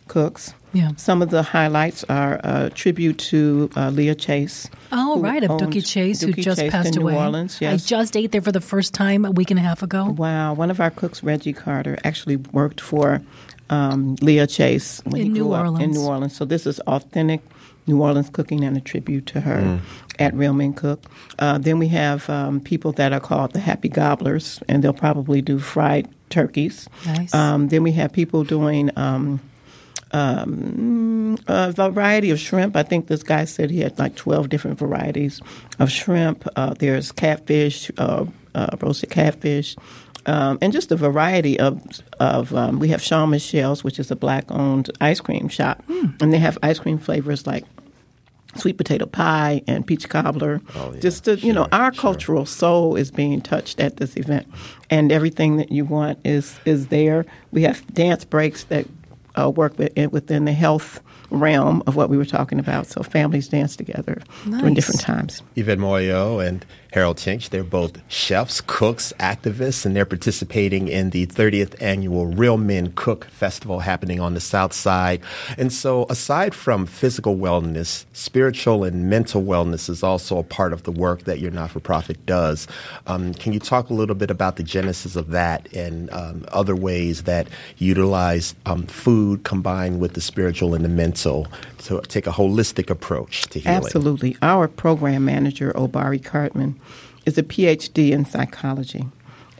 cooks. 0.08 0.54
Yeah. 0.74 0.92
Some 0.98 1.22
of 1.22 1.30
the 1.30 1.42
highlights 1.42 2.04
are 2.10 2.42
a 2.44 2.70
tribute 2.70 3.18
to 3.20 3.70
uh, 3.78 3.92
Leah 3.92 4.14
Chase. 4.16 4.70
Oh, 4.92 5.22
right, 5.22 5.42
of 5.42 5.52
Dooky 5.52 5.86
Chase, 5.86 6.22
Dooky 6.22 6.36
who 6.36 6.42
just 6.42 6.60
Chase 6.60 6.72
passed 6.72 6.98
away. 6.98 7.14
New 7.14 7.20
Orleans, 7.20 7.62
yes. 7.62 7.74
I 7.74 7.88
just 7.88 8.18
ate 8.18 8.34
there 8.34 8.42
for 8.42 8.52
the 8.52 8.60
first 8.60 8.94
time 8.94 9.24
a 9.24 9.32
week 9.32 9.52
and 9.52 9.60
a 9.60 9.64
half 9.64 9.82
ago. 9.82 10.10
Wow. 10.10 10.54
One 10.54 10.70
of 10.70 10.82
our 10.82 10.92
cooks, 10.92 11.24
Reggie 11.24 11.54
Carter, 11.54 11.98
actually 12.04 12.36
worked 12.36 12.82
for 12.82 13.22
um, 13.70 14.16
Leah 14.22 14.48
Chase 14.48 15.02
when 15.06 15.22
in 15.22 15.28
he 15.28 15.34
grew 15.34 15.48
New 15.48 15.54
up 15.54 15.66
Orleans. 15.66 15.84
in 15.84 15.92
New 15.92 16.08
Orleans. 16.08 16.36
So 16.36 16.46
this 16.46 16.66
is 16.66 16.80
authentic 16.82 17.42
New 17.88 18.02
Orleans 18.02 18.30
cooking 18.30 18.64
and 18.64 18.76
a 18.76 18.82
tribute 18.82 19.26
to 19.28 19.42
her 19.42 19.62
mm. 19.62 19.80
at 20.20 20.34
Real 20.34 20.54
Men 20.54 20.74
Cook. 20.74 21.04
Uh, 21.38 21.58
then 21.58 21.80
we 21.80 21.88
have 21.90 22.30
um, 22.30 22.60
people 22.60 22.92
that 22.94 23.14
are 23.14 23.20
called 23.20 23.54
the 23.54 23.60
Happy 23.60 23.90
Gobblers, 23.90 24.62
and 24.68 24.84
they'll 24.84 24.94
probably 24.94 25.42
do 25.42 25.60
fried 25.60 26.08
turkeys. 26.30 26.90
Nice. 27.06 27.34
Um, 27.34 27.70
then 27.70 27.84
we 27.84 27.92
have 27.94 28.12
people 28.12 28.44
doing. 28.44 28.92
Um, 28.98 29.40
um, 30.12 31.38
a 31.48 31.74
variety 31.74 32.30
of 32.30 32.40
shrimp. 32.40 32.78
I 32.78 32.84
think 32.84 33.08
this 33.08 33.22
guy 33.22 33.44
said 33.44 33.70
he 33.70 33.82
had 33.82 34.00
like 34.00 34.16
12 34.16 34.48
different 34.48 34.80
varieties 34.80 35.42
of 35.78 35.92
shrimp. 35.92 36.48
Uh, 36.56 36.74
there's 36.74 37.12
catfish, 37.12 37.92
uh, 37.98 38.26
uh, 38.54 38.78
roasted 38.80 39.10
catfish, 39.10 39.76
um, 40.26 40.58
and 40.62 40.74
just 40.74 40.92
a 40.92 40.96
variety 40.96 41.60
of 41.60 41.82
of 42.20 42.54
um, 42.54 42.80
we 42.80 42.90
have 42.90 43.02
Shawn 43.02 43.30
Michelle's, 43.30 43.84
which 43.84 44.00
is 44.00 44.12
a 44.12 44.16
black 44.16 44.46
owned 44.50 44.90
ice 45.02 45.20
cream 45.20 45.48
shop, 45.48 45.84
mm. 45.88 46.22
and 46.22 46.34
they 46.34 46.40
have 46.40 46.58
ice 46.64 46.80
cream 46.80 46.98
flavors 46.98 47.46
like 47.46 47.66
sweet 48.56 48.78
potato 48.78 49.06
pie 49.06 49.62
and 49.68 49.86
peach 49.86 50.08
cobbler. 50.10 50.62
Oh, 50.76 50.92
yeah. 50.94 51.00
Just 51.00 51.26
to, 51.26 51.38
sure, 51.38 51.48
you 51.48 51.54
know, 51.54 51.68
our 51.72 51.94
sure. 51.94 52.02
cultural 52.02 52.46
soul 52.46 52.96
is 52.96 53.12
being 53.12 53.42
touched 53.42 53.80
at 53.80 53.98
this 53.98 54.16
event, 54.16 54.48
and 54.90 55.12
everything 55.12 55.58
that 55.58 55.72
you 55.72 55.86
want 55.86 56.20
is 56.24 56.60
is 56.66 56.88
there. 56.88 57.26
We 57.52 57.64
have 57.64 57.86
dance 57.94 58.26
breaks 58.26 58.64
that 58.66 58.88
uh, 59.38 59.50
work 59.50 59.78
within 59.78 60.46
the 60.46 60.54
health 60.54 61.02
realm 61.32 61.84
of 61.88 61.96
what 61.96 62.10
we 62.10 62.18
were 62.18 62.26
talking 62.26 62.60
about. 62.60 62.88
So 62.88 63.04
families 63.04 63.48
dance 63.48 63.76
together 63.76 64.22
nice. 64.46 64.60
during 64.60 64.74
different 64.74 65.02
times. 65.02 65.42
Yvette 65.56 65.80
Moyo 65.80 66.46
and 66.46 66.66
Harold 66.96 67.18
Tinch, 67.18 67.50
they're 67.50 67.62
both 67.62 68.00
chefs, 68.10 68.62
cooks, 68.62 69.12
activists, 69.20 69.86
and 69.86 69.94
they're 69.94 70.06
participating 70.06 70.88
in 70.88 71.10
the 71.10 71.28
30th 71.28 71.76
annual 71.82 72.26
Real 72.26 72.56
Men 72.56 72.94
Cook 72.96 73.26
Festival 73.26 73.80
happening 73.82 74.22
on 74.22 74.34
the 74.34 74.40
South 74.40 74.72
Side. 74.72 75.20
And 75.58 75.74
so, 75.74 76.06
aside 76.10 76.56
from 76.56 76.86
physical 76.86 77.36
wellness, 77.36 78.06
spiritual 78.14 78.86
and 78.86 79.10
mental 79.10 79.44
wellness 79.44 79.90
is 79.90 80.04
also 80.04 80.38
a 80.38 80.44
part 80.44 80.72
of 80.72 80.84
the 80.84 80.92
work 80.94 81.26
that 81.26 81.42
your 81.42 81.52
not 81.52 81.72
for 81.72 81.82
profit 81.82 82.26
does. 82.26 82.66
Um, 83.08 83.34
can 83.34 83.52
you 83.52 83.60
talk 83.60 83.90
a 83.90 83.94
little 83.94 84.16
bit 84.16 84.32
about 84.32 84.56
the 84.56 84.64
genesis 84.64 85.18
of 85.18 85.32
that 85.32 85.68
and 85.74 86.10
um, 86.14 86.46
other 86.54 86.78
ways 86.78 87.24
that 87.24 87.50
utilize 87.78 88.56
um, 88.66 88.84
food 88.84 89.44
combined 89.44 90.00
with 90.00 90.14
the 90.14 90.22
spiritual 90.22 90.74
and 90.74 90.86
the 90.86 90.90
mental 90.90 91.48
to 91.80 92.00
take 92.04 92.26
a 92.26 92.32
holistic 92.32 92.90
approach 92.90 93.48
to 93.48 93.60
healing? 93.60 93.76
Absolutely. 93.84 94.38
Our 94.42 94.70
program 94.70 95.26
manager, 95.26 95.74
Obari 95.74 96.24
Cartman, 96.24 96.80
is 97.26 97.38
a 97.38 97.44
PhD 97.44 98.12
in 98.12 98.26
psychology. 98.26 99.06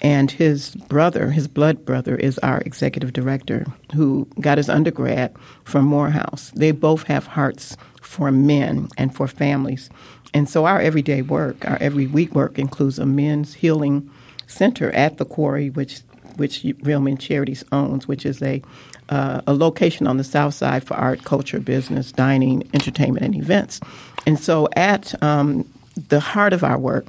And 0.02 0.30
his 0.30 0.76
brother, 0.76 1.32
his 1.32 1.48
blood 1.48 1.86
brother, 1.86 2.16
is 2.16 2.38
our 2.40 2.60
executive 2.60 3.14
director 3.14 3.66
who 3.94 4.28
got 4.40 4.58
his 4.58 4.70
undergrad 4.70 5.36
from 5.64 5.86
Morehouse. 5.86 6.52
They 6.56 6.72
both 6.72 7.04
have 7.04 7.28
hearts 7.28 7.78
for 8.02 8.32
men 8.32 8.90
and 8.98 9.16
for 9.16 9.28
families. 9.28 9.90
And 10.34 10.50
so 10.50 10.66
our 10.66 10.82
everyday 10.82 11.22
work, 11.22 11.66
our 11.66 11.78
every 11.78 12.08
week 12.08 12.36
work, 12.36 12.60
includes 12.60 13.00
a 13.00 13.06
men's 13.06 13.54
healing 13.54 14.10
center 14.48 14.92
at 14.92 15.18
the 15.18 15.26
quarry, 15.26 15.70
which 15.70 16.02
which 16.36 16.66
Real 16.82 17.00
Men 17.00 17.18
Charities 17.18 17.64
owns, 17.72 18.08
which 18.08 18.26
is 18.26 18.42
a 18.42 18.62
uh, 19.08 19.42
a 19.48 19.54
location 19.54 20.08
on 20.08 20.18
the 20.18 20.24
south 20.24 20.54
side 20.54 20.84
for 20.84 20.96
art, 20.96 21.24
culture, 21.24 21.60
business, 21.60 22.12
dining, 22.12 22.68
entertainment, 22.74 23.26
and 23.26 23.36
events. 23.36 23.80
And 24.26 24.40
so, 24.40 24.68
at 24.76 25.22
um, 25.24 25.68
the 26.10 26.20
heart 26.20 26.54
of 26.54 26.64
our 26.64 26.78
work 26.78 27.06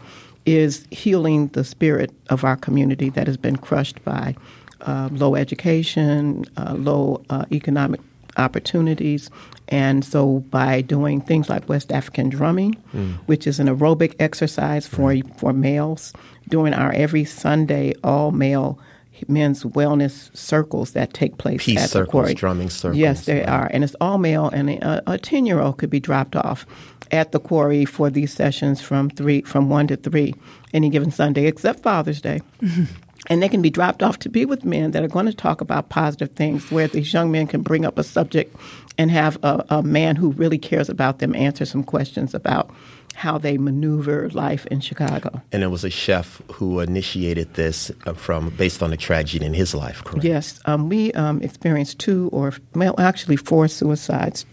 is 0.47 0.87
healing 0.91 1.49
the 1.49 1.65
spirit 1.65 2.13
of 2.31 2.45
our 2.45 2.57
community 2.57 3.11
that 3.11 3.27
has 3.27 3.37
been 3.37 3.57
crushed 3.57 4.03
by 4.05 4.35
uh, 4.83 5.09
low 5.13 5.35
education, 5.35 6.45
uh, 6.57 6.75
low 6.75 7.23
uh, 7.29 7.45
economic 7.53 8.01
opportunities. 8.37 9.31
And 9.69 10.05
so, 10.05 10.41
by 10.51 10.81
doing 10.81 11.21
things 11.21 11.49
like 11.49 11.69
West 11.69 11.91
African 11.91 12.29
drumming, 12.29 12.77
mm. 12.95 13.17
which 13.27 13.49
is 13.49 13.59
an 13.59 13.67
aerobic 13.67 14.15
exercise 14.21 14.87
for 14.87 15.09
right. 15.09 15.39
for 15.41 15.53
males, 15.53 16.13
doing 16.49 16.73
our 16.73 16.93
every 16.93 17.25
Sunday 17.25 17.95
all 18.05 18.31
male 18.31 18.79
men's 19.27 19.65
wellness 19.65 20.35
circles 20.37 20.93
that 20.93 21.15
take 21.15 21.39
place 21.39 21.65
Peace 21.65 21.79
at 21.79 21.91
circles, 21.91 22.07
the 22.07 22.11
quarry. 22.11 22.35
drumming 22.35 22.71
circles. 22.71 22.99
Yes, 22.99 23.25
they 23.25 23.41
right. 23.41 23.49
are, 23.49 23.71
and 23.73 23.83
it's 23.83 23.97
all 24.01 24.19
male, 24.19 24.49
and 24.51 24.71
a 24.71 25.19
ten 25.19 25.47
year 25.47 25.59
old 25.59 25.79
could 25.79 25.91
be 25.91 25.99
dropped 25.99 26.37
off 26.37 26.65
at 27.11 27.33
the 27.33 27.41
quarry 27.41 27.85
for 27.85 28.11
these 28.11 28.33
sessions 28.33 28.81
from 28.81 29.11
three 29.11 29.43
from 29.43 29.71
one 29.71 29.87
to 29.89 29.97
three 29.97 30.35
any 30.75 30.91
given 30.91 31.11
Sunday, 31.11 31.47
except 31.47 31.81
Father's 31.81 32.21
Day. 32.21 32.41
Mm-hmm. 32.61 32.85
And 33.29 33.43
they 33.43 33.49
can 33.49 33.63
be 33.63 33.71
dropped 33.71 34.03
off 34.03 34.19
to 34.21 34.29
be 34.29 34.45
with 34.45 34.65
men 34.65 34.93
that 34.93 35.03
are 35.03 35.09
going 35.09 35.27
to 35.27 35.35
talk 35.35 35.61
about 35.61 35.89
positive 35.89 36.31
things, 36.37 36.71
where 36.71 36.87
these 36.87 37.13
young 37.13 37.33
men 37.33 37.47
can 37.47 37.63
bring 37.63 37.85
up 37.85 37.99
a 37.99 38.05
subject 38.05 38.55
and 38.99 39.11
have 39.11 39.37
a, 39.43 39.65
a 39.69 39.83
man 39.83 40.17
who 40.17 40.31
really 40.33 40.59
cares 40.59 40.89
about 40.89 41.19
them 41.19 41.35
answer 41.35 41.65
some 41.65 41.83
questions 41.83 42.35
about 42.35 42.71
how 43.15 43.39
they 43.39 43.57
maneuver 43.57 44.29
life 44.31 44.67
in 44.67 44.81
Chicago. 44.81 45.43
And 45.51 45.63
it 45.63 45.69
was 45.69 45.85
a 45.85 45.91
chef 45.91 46.41
who 46.53 46.81
initiated 46.81 47.55
this 47.55 47.91
uh, 48.05 48.13
from 48.13 48.51
based 48.51 48.83
on 48.83 48.93
a 48.93 48.97
tragedy 48.97 49.45
in 49.45 49.55
his 49.55 49.75
life, 49.75 50.05
correct? 50.05 50.25
Yes, 50.25 50.61
um, 50.67 50.89
we 50.89 51.13
um, 51.13 51.41
experienced 51.41 51.99
two 51.99 52.29
or 52.33 52.53
well, 52.75 52.95
actually 52.99 53.37
four 53.37 53.69
suicides 53.69 54.45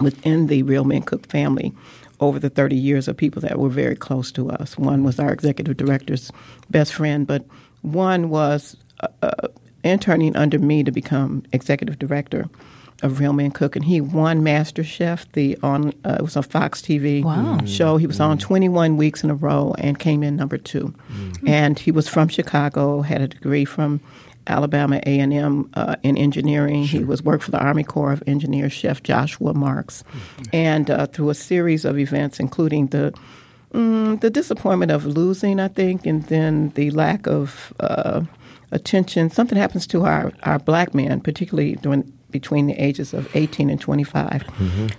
within 0.00 0.46
the 0.48 0.62
Real 0.62 0.84
Men 0.84 1.02
Cook 1.02 1.26
family 1.28 1.72
over 2.20 2.38
the 2.38 2.50
30 2.50 2.76
years 2.76 3.08
of 3.08 3.16
people 3.16 3.42
that 3.42 3.58
were 3.58 3.68
very 3.68 3.96
close 3.96 4.32
to 4.32 4.50
us. 4.50 4.78
One 4.78 5.04
was 5.04 5.18
our 5.18 5.32
executive 5.32 5.76
director's 5.76 6.30
best 6.70 6.94
friend, 6.94 7.26
but 7.26 7.44
one 7.82 8.30
was 8.30 8.76
uh, 9.00 9.08
uh, 9.22 9.48
interning 9.84 10.34
under 10.36 10.58
me 10.58 10.82
to 10.84 10.90
become 10.90 11.42
executive 11.52 11.98
director. 11.98 12.46
of 13.02 13.20
Real 13.20 13.34
Men 13.34 13.50
Cook, 13.50 13.76
and 13.76 13.84
he 13.84 14.00
won 14.00 14.42
Master 14.42 14.82
Chef. 14.82 15.30
The 15.32 15.58
on 15.62 15.92
uh, 16.06 16.16
it 16.18 16.22
was 16.22 16.34
on 16.34 16.44
Fox 16.44 16.80
TV 16.80 17.22
Wow. 17.22 17.58
show. 17.66 17.98
He 17.98 18.06
was 18.06 18.20
on 18.20 18.38
21 18.38 18.96
weeks 18.96 19.22
in 19.22 19.28
a 19.28 19.34
row 19.34 19.74
and 19.76 19.98
came 19.98 20.22
in 20.22 20.34
number 20.34 20.56
2 20.56 20.94
And 21.46 21.78
he 21.78 21.90
was 21.92 22.08
from 22.08 22.28
Chicago, 22.28 23.02
had 23.02 23.20
a 23.20 23.28
degree 23.28 23.66
from 23.66 24.00
Alabama 24.46 25.00
A 25.06 25.18
and 25.20 25.32
M 25.32 25.70
uh, 25.74 25.96
in 26.02 26.16
engineering. 26.16 26.84
He 26.84 27.04
was 27.04 27.22
worked 27.22 27.44
for 27.44 27.50
the 27.50 27.58
Army 27.60 27.84
Corps 27.84 28.12
of 28.12 28.22
Engineers 28.26 28.72
chef 28.72 29.02
Joshua 29.02 29.54
Marks, 29.54 30.04
and 30.52 30.90
uh, 30.90 31.06
through 31.06 31.30
a 31.30 31.34
series 31.34 31.84
of 31.84 31.98
events, 31.98 32.38
including 32.40 32.88
the 32.88 33.12
mm, 33.72 34.20
the 34.20 34.30
disappointment 34.30 34.90
of 34.92 35.04
losing, 35.06 35.60
I 35.60 35.68
think, 35.68 36.06
and 36.06 36.22
then 36.24 36.70
the 36.70 36.90
lack 36.92 37.26
of 37.26 37.72
uh, 37.80 38.22
attention. 38.72 39.30
Something 39.30 39.58
happens 39.58 39.86
to 39.88 40.04
our, 40.04 40.32
our 40.42 40.58
black 40.58 40.94
men, 40.94 41.20
particularly 41.20 41.76
during 41.76 42.12
between 42.32 42.66
the 42.66 42.74
ages 42.74 43.14
of 43.14 43.34
18 43.34 43.70
and 43.70 43.80
25, 43.80 44.42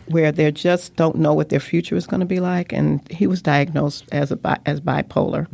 where 0.07 0.31
they 0.31 0.49
just 0.51 0.95
don't 0.95 1.17
know 1.17 1.33
what 1.33 1.49
their 1.49 1.59
future 1.59 1.95
is 1.95 2.07
going 2.07 2.21
to 2.21 2.25
be 2.25 2.39
like. 2.39 2.71
And 2.73 3.05
he 3.11 3.27
was 3.27 3.41
diagnosed 3.41 4.05
as 4.11 4.31
a 4.31 4.35
bi- 4.37 4.59
as 4.65 4.79
bipolar. 4.81 5.47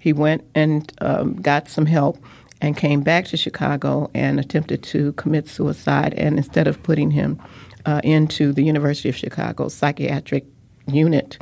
He 0.00 0.12
went 0.14 0.42
and 0.54 0.90
um, 1.02 1.34
got 1.40 1.68
some 1.68 1.86
help 1.86 2.18
and 2.60 2.76
came 2.76 3.02
back 3.02 3.24
to 3.26 3.36
Chicago 3.36 4.10
and 4.14 4.38
attempted 4.38 4.82
to 4.84 5.12
commit 5.12 5.48
suicide. 5.48 6.14
And 6.14 6.36
instead 6.36 6.66
of 6.66 6.82
putting 6.82 7.10
him 7.10 7.40
uh, 7.86 8.00
into 8.04 8.52
the 8.52 8.62
University 8.62 9.08
of 9.08 9.16
Chicago 9.16 9.68
psychiatric 9.68 10.44
unit, 10.86 11.38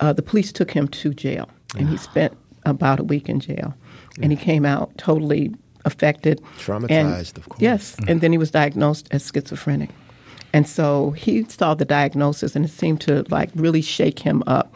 uh, 0.00 0.12
the 0.12 0.22
police 0.22 0.52
took 0.52 0.70
him 0.70 0.88
to 0.88 1.12
jail, 1.12 1.48
and 1.76 1.88
he 1.88 1.96
spent 1.96 2.36
about 2.64 3.00
a 3.00 3.04
week 3.04 3.28
in 3.28 3.40
jail. 3.40 3.74
And 4.22 4.32
he 4.32 4.36
came 4.36 4.66
out 4.66 4.96
totally 4.98 5.54
affected, 5.84 6.42
Traumatized, 6.58 6.90
and- 6.90 7.38
of 7.38 7.48
course. 7.48 7.60
Yes, 7.60 7.96
and 8.06 8.20
then 8.20 8.32
he 8.32 8.38
was 8.38 8.50
diagnosed 8.50 9.08
as 9.10 9.26
schizophrenic. 9.26 9.90
And 10.52 10.68
so 10.68 11.12
he 11.12 11.44
saw 11.44 11.74
the 11.74 11.84
diagnosis, 11.84 12.56
and 12.56 12.64
it 12.64 12.70
seemed 12.70 13.00
to 13.02 13.24
like 13.30 13.50
really 13.54 13.82
shake 13.82 14.18
him 14.20 14.42
up. 14.46 14.74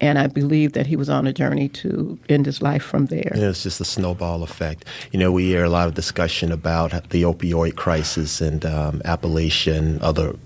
And 0.00 0.18
I 0.18 0.26
believe 0.26 0.72
that 0.74 0.86
he 0.86 0.96
was 0.96 1.08
on 1.08 1.26
a 1.26 1.32
journey 1.32 1.68
to 1.70 2.18
end 2.28 2.46
his 2.46 2.60
life 2.60 2.82
from 2.82 3.06
there. 3.06 3.32
Yeah, 3.34 3.48
it's 3.48 3.62
just 3.62 3.80
a 3.80 3.84
snowball 3.84 4.42
effect. 4.42 4.84
You 5.12 5.18
know, 5.18 5.32
we 5.32 5.46
hear 5.46 5.64
a 5.64 5.70
lot 5.70 5.88
of 5.88 5.94
discussion 5.94 6.52
about 6.52 6.90
the 7.10 7.22
opioid 7.22 7.76
crisis 7.76 8.40
and 8.40 8.66
um, 8.66 9.00
Appalachia 9.04 9.76
and 9.78 10.00
other 10.02 10.36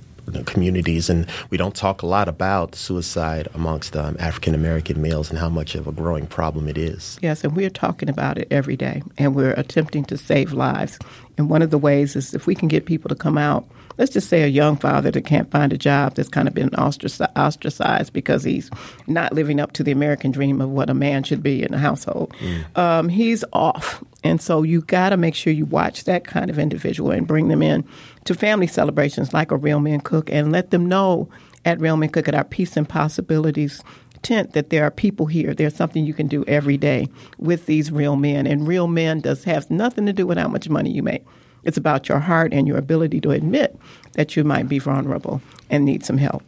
communities, 0.46 1.10
and 1.10 1.26
we 1.50 1.56
don't 1.56 1.74
talk 1.74 2.02
a 2.02 2.06
lot 2.06 2.28
about 2.28 2.74
suicide 2.74 3.48
amongst 3.54 3.96
um, 3.96 4.16
African 4.20 4.54
American 4.54 5.02
males 5.02 5.30
and 5.30 5.38
how 5.38 5.48
much 5.48 5.74
of 5.74 5.86
a 5.86 5.92
growing 5.92 6.26
problem 6.26 6.68
it 6.68 6.78
is. 6.78 7.18
Yes, 7.20 7.42
and 7.44 7.56
we're 7.56 7.70
talking 7.70 8.08
about 8.08 8.38
it 8.38 8.46
every 8.50 8.76
day, 8.76 9.02
and 9.18 9.34
we're 9.34 9.54
attempting 9.54 10.04
to 10.04 10.16
save 10.16 10.52
lives. 10.52 10.98
And 11.36 11.50
one 11.50 11.62
of 11.62 11.70
the 11.70 11.78
ways 11.78 12.16
is 12.16 12.34
if 12.34 12.46
we 12.46 12.54
can 12.54 12.68
get 12.68 12.86
people 12.86 13.08
to 13.08 13.14
come 13.14 13.38
out. 13.38 13.66
Let's 14.00 14.12
just 14.12 14.30
say 14.30 14.42
a 14.42 14.46
young 14.46 14.76
father 14.76 15.10
that 15.10 15.26
can't 15.26 15.50
find 15.50 15.74
a 15.74 15.76
job 15.76 16.14
that's 16.14 16.30
kind 16.30 16.48
of 16.48 16.54
been 16.54 16.70
ostracized 16.74 18.14
because 18.14 18.42
he's 18.42 18.70
not 19.06 19.34
living 19.34 19.60
up 19.60 19.72
to 19.72 19.84
the 19.84 19.92
American 19.92 20.30
dream 20.30 20.62
of 20.62 20.70
what 20.70 20.88
a 20.88 20.94
man 20.94 21.22
should 21.22 21.42
be 21.42 21.62
in 21.62 21.74
a 21.74 21.78
household. 21.78 22.34
Um, 22.76 23.10
he's 23.10 23.44
off, 23.52 24.02
and 24.24 24.40
so 24.40 24.62
you 24.62 24.80
got 24.80 25.10
to 25.10 25.18
make 25.18 25.34
sure 25.34 25.52
you 25.52 25.66
watch 25.66 26.04
that 26.04 26.24
kind 26.24 26.48
of 26.48 26.58
individual 26.58 27.10
and 27.10 27.26
bring 27.26 27.48
them 27.48 27.62
in 27.62 27.86
to 28.24 28.34
family 28.34 28.66
celebrations 28.66 29.34
like 29.34 29.50
a 29.50 29.56
Real 29.58 29.80
Men 29.80 30.00
Cook, 30.00 30.30
and 30.30 30.50
let 30.50 30.70
them 30.70 30.86
know 30.86 31.28
at 31.66 31.78
Real 31.78 31.98
Men 31.98 32.08
Cook 32.08 32.26
at 32.26 32.34
our 32.34 32.44
Peace 32.44 32.78
and 32.78 32.88
Possibilities 32.88 33.84
tent 34.22 34.54
that 34.54 34.70
there 34.70 34.84
are 34.84 34.90
people 34.90 35.26
here. 35.26 35.52
There's 35.52 35.76
something 35.76 36.06
you 36.06 36.14
can 36.14 36.26
do 36.26 36.42
every 36.46 36.78
day 36.78 37.08
with 37.38 37.66
these 37.66 37.92
real 37.92 38.16
men. 38.16 38.46
And 38.46 38.66
real 38.66 38.86
men 38.86 39.20
does 39.20 39.44
have 39.44 39.70
nothing 39.70 40.06
to 40.06 40.12
do 40.12 40.26
with 40.26 40.38
how 40.38 40.48
much 40.48 40.68
money 40.68 40.90
you 40.90 41.02
make. 41.02 41.24
It's 41.64 41.76
about 41.76 42.08
your 42.08 42.18
heart 42.18 42.52
and 42.52 42.66
your 42.66 42.78
ability 42.78 43.20
to 43.22 43.30
admit 43.30 43.78
that 44.14 44.36
you 44.36 44.44
might 44.44 44.68
be 44.68 44.78
vulnerable 44.78 45.40
and 45.68 45.84
need 45.84 46.04
some 46.04 46.18
help. 46.18 46.42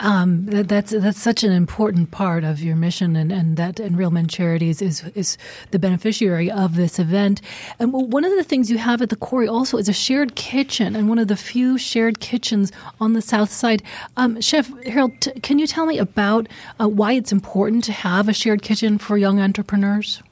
Um, 0.00 0.46
that, 0.46 0.66
that's 0.68 0.92
that's 0.92 1.20
such 1.20 1.44
an 1.44 1.52
important 1.52 2.10
part 2.10 2.42
of 2.42 2.62
your 2.62 2.74
mission, 2.74 3.16
and, 3.16 3.30
and 3.30 3.58
that 3.58 3.78
and 3.78 3.98
Real 3.98 4.10
Men 4.10 4.26
Charities 4.28 4.80
is 4.80 5.04
is 5.14 5.36
the 5.72 5.78
beneficiary 5.78 6.50
of 6.50 6.76
this 6.76 6.98
event. 6.98 7.42
And 7.78 7.92
one 7.92 8.24
of 8.24 8.34
the 8.34 8.42
things 8.42 8.70
you 8.70 8.78
have 8.78 9.02
at 9.02 9.10
the 9.10 9.16
quarry 9.16 9.46
also 9.46 9.76
is 9.76 9.90
a 9.90 9.92
shared 9.92 10.36
kitchen, 10.36 10.96
and 10.96 11.10
one 11.10 11.18
of 11.18 11.28
the 11.28 11.36
few 11.36 11.76
shared 11.76 12.18
kitchens 12.18 12.72
on 12.98 13.12
the 13.12 13.20
south 13.20 13.50
side. 13.50 13.82
Um, 14.16 14.40
Chef 14.40 14.72
Harold, 14.84 15.20
t- 15.20 15.32
can 15.40 15.58
you 15.58 15.66
tell 15.66 15.84
me 15.84 15.98
about 15.98 16.48
uh, 16.80 16.88
why 16.88 17.12
it's 17.12 17.30
important 17.30 17.84
to 17.84 17.92
have 17.92 18.26
a 18.26 18.32
shared 18.32 18.62
kitchen 18.62 18.96
for 18.96 19.18
young 19.18 19.38
entrepreneurs 19.38 20.22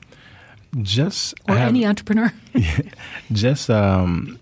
Just 0.82 1.34
or 1.48 1.54
have- 1.54 1.68
any 1.68 1.86
entrepreneur? 1.86 2.32
just 3.32 3.70
um, 3.70 4.38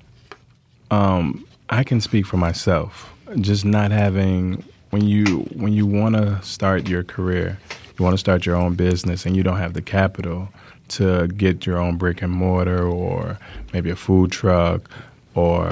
um, 0.91 1.47
I 1.71 1.85
can 1.85 2.01
speak 2.01 2.27
for 2.27 2.37
myself. 2.37 3.13
Just 3.41 3.65
not 3.65 3.91
having 3.91 4.65
when 4.91 5.07
you 5.07 5.41
when 5.55 5.73
you 5.73 5.87
want 5.87 6.15
to 6.17 6.41
start 6.43 6.89
your 6.89 7.03
career, 7.03 7.59
you 7.99 8.05
want 8.05 8.15
to 8.15 8.19
start 8.19 8.47
your 8.47 8.57
own 8.57 8.75
business, 8.75 9.27
and 9.27 9.37
you 9.37 9.43
don't 9.43 9.59
have 9.59 9.75
the 9.75 9.83
capital 9.83 10.49
to 10.89 11.27
get 11.29 11.67
your 11.67 11.79
own 11.79 11.97
brick 11.97 12.23
and 12.23 12.33
mortar 12.33 12.87
or 12.87 13.39
maybe 13.73 13.91
a 13.91 13.97
food 13.97 14.31
truck 14.31 14.89
or 15.35 15.71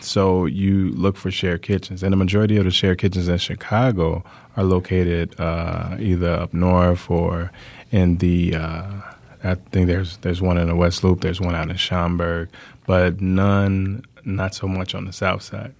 so 0.00 0.46
you 0.46 0.90
look 0.90 1.16
for 1.16 1.30
shared 1.30 1.62
kitchens 1.62 2.02
and 2.02 2.12
the 2.12 2.16
majority 2.16 2.56
of 2.56 2.64
the 2.64 2.70
shared 2.70 2.98
kitchens 2.98 3.26
in 3.26 3.36
chicago 3.38 4.22
are 4.56 4.62
located 4.62 5.34
uh, 5.40 5.96
either 5.98 6.30
up 6.30 6.54
north 6.54 7.10
or 7.10 7.50
in 7.90 8.18
the 8.18 8.54
uh, 8.54 9.00
I 9.44 9.54
think 9.54 9.86
there's 9.86 10.16
there's 10.18 10.40
one 10.40 10.56
in 10.56 10.68
the 10.68 10.74
West 10.74 11.04
Loop, 11.04 11.20
there's 11.20 11.40
one 11.40 11.54
out 11.54 11.68
in 11.70 11.76
Schaumburg, 11.76 12.48
but 12.86 13.20
none, 13.20 14.02
not 14.24 14.54
so 14.54 14.66
much 14.66 14.94
on 14.94 15.04
the 15.04 15.12
South 15.12 15.42
Side. 15.42 15.74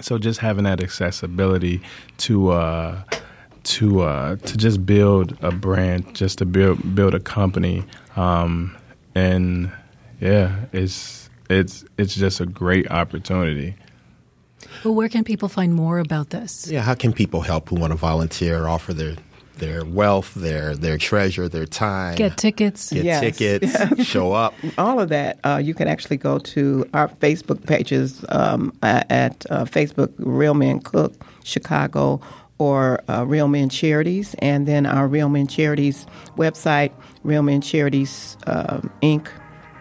So 0.00 0.18
just 0.18 0.40
having 0.40 0.64
that 0.64 0.82
accessibility 0.82 1.80
to 2.18 2.50
uh, 2.50 3.02
to 3.64 4.02
uh, 4.02 4.36
to 4.36 4.56
just 4.56 4.84
build 4.84 5.38
a 5.42 5.52
brand, 5.52 6.14
just 6.14 6.38
to 6.38 6.44
build 6.44 6.94
build 6.94 7.14
a 7.14 7.20
company, 7.20 7.84
um, 8.16 8.76
and 9.14 9.70
yeah, 10.20 10.64
it's 10.72 11.30
it's 11.48 11.84
it's 11.98 12.16
just 12.16 12.40
a 12.40 12.46
great 12.46 12.90
opportunity. 12.90 13.76
well, 14.84 14.94
where 14.94 15.08
can 15.08 15.22
people 15.22 15.48
find 15.48 15.72
more 15.72 16.00
about 16.00 16.30
this? 16.30 16.68
Yeah, 16.68 16.80
how 16.80 16.94
can 16.94 17.12
people 17.12 17.42
help 17.42 17.68
who 17.68 17.76
want 17.76 17.92
to 17.92 17.96
volunteer, 17.96 18.66
offer 18.66 18.92
their 18.92 19.14
their 19.58 19.84
wealth, 19.84 20.34
their 20.34 20.74
their 20.74 20.98
treasure, 20.98 21.48
their 21.48 21.66
time, 21.66 22.16
Get 22.16 22.36
tickets. 22.36 22.92
get 22.92 23.04
Yes. 23.04 23.20
tickets, 23.36 24.04
show 24.06 24.32
up? 24.32 24.54
All 24.78 24.98
of 25.00 25.08
that, 25.10 25.38
uh, 25.44 25.60
you 25.62 25.74
can 25.74 25.86
actually 25.88 26.16
go 26.16 26.38
to 26.38 26.88
our 26.94 27.08
Facebook 27.08 27.64
pages 27.66 28.24
um, 28.30 28.72
at 28.82 29.44
uh, 29.50 29.64
Facebook 29.64 30.12
Real 30.18 30.54
Men 30.54 30.80
Cook 30.80 31.12
Chicago 31.44 32.20
or 32.58 33.02
uh, 33.08 33.24
Real 33.26 33.48
Men 33.48 33.68
Charities, 33.68 34.34
and 34.38 34.66
then 34.68 34.86
our 34.86 35.06
Real 35.08 35.28
Men 35.28 35.46
Charities 35.46 36.06
website, 36.36 36.92
Real 37.24 37.42
Men 37.42 37.60
Charities 37.60 38.36
um, 38.46 38.90
Inc. 39.02 39.28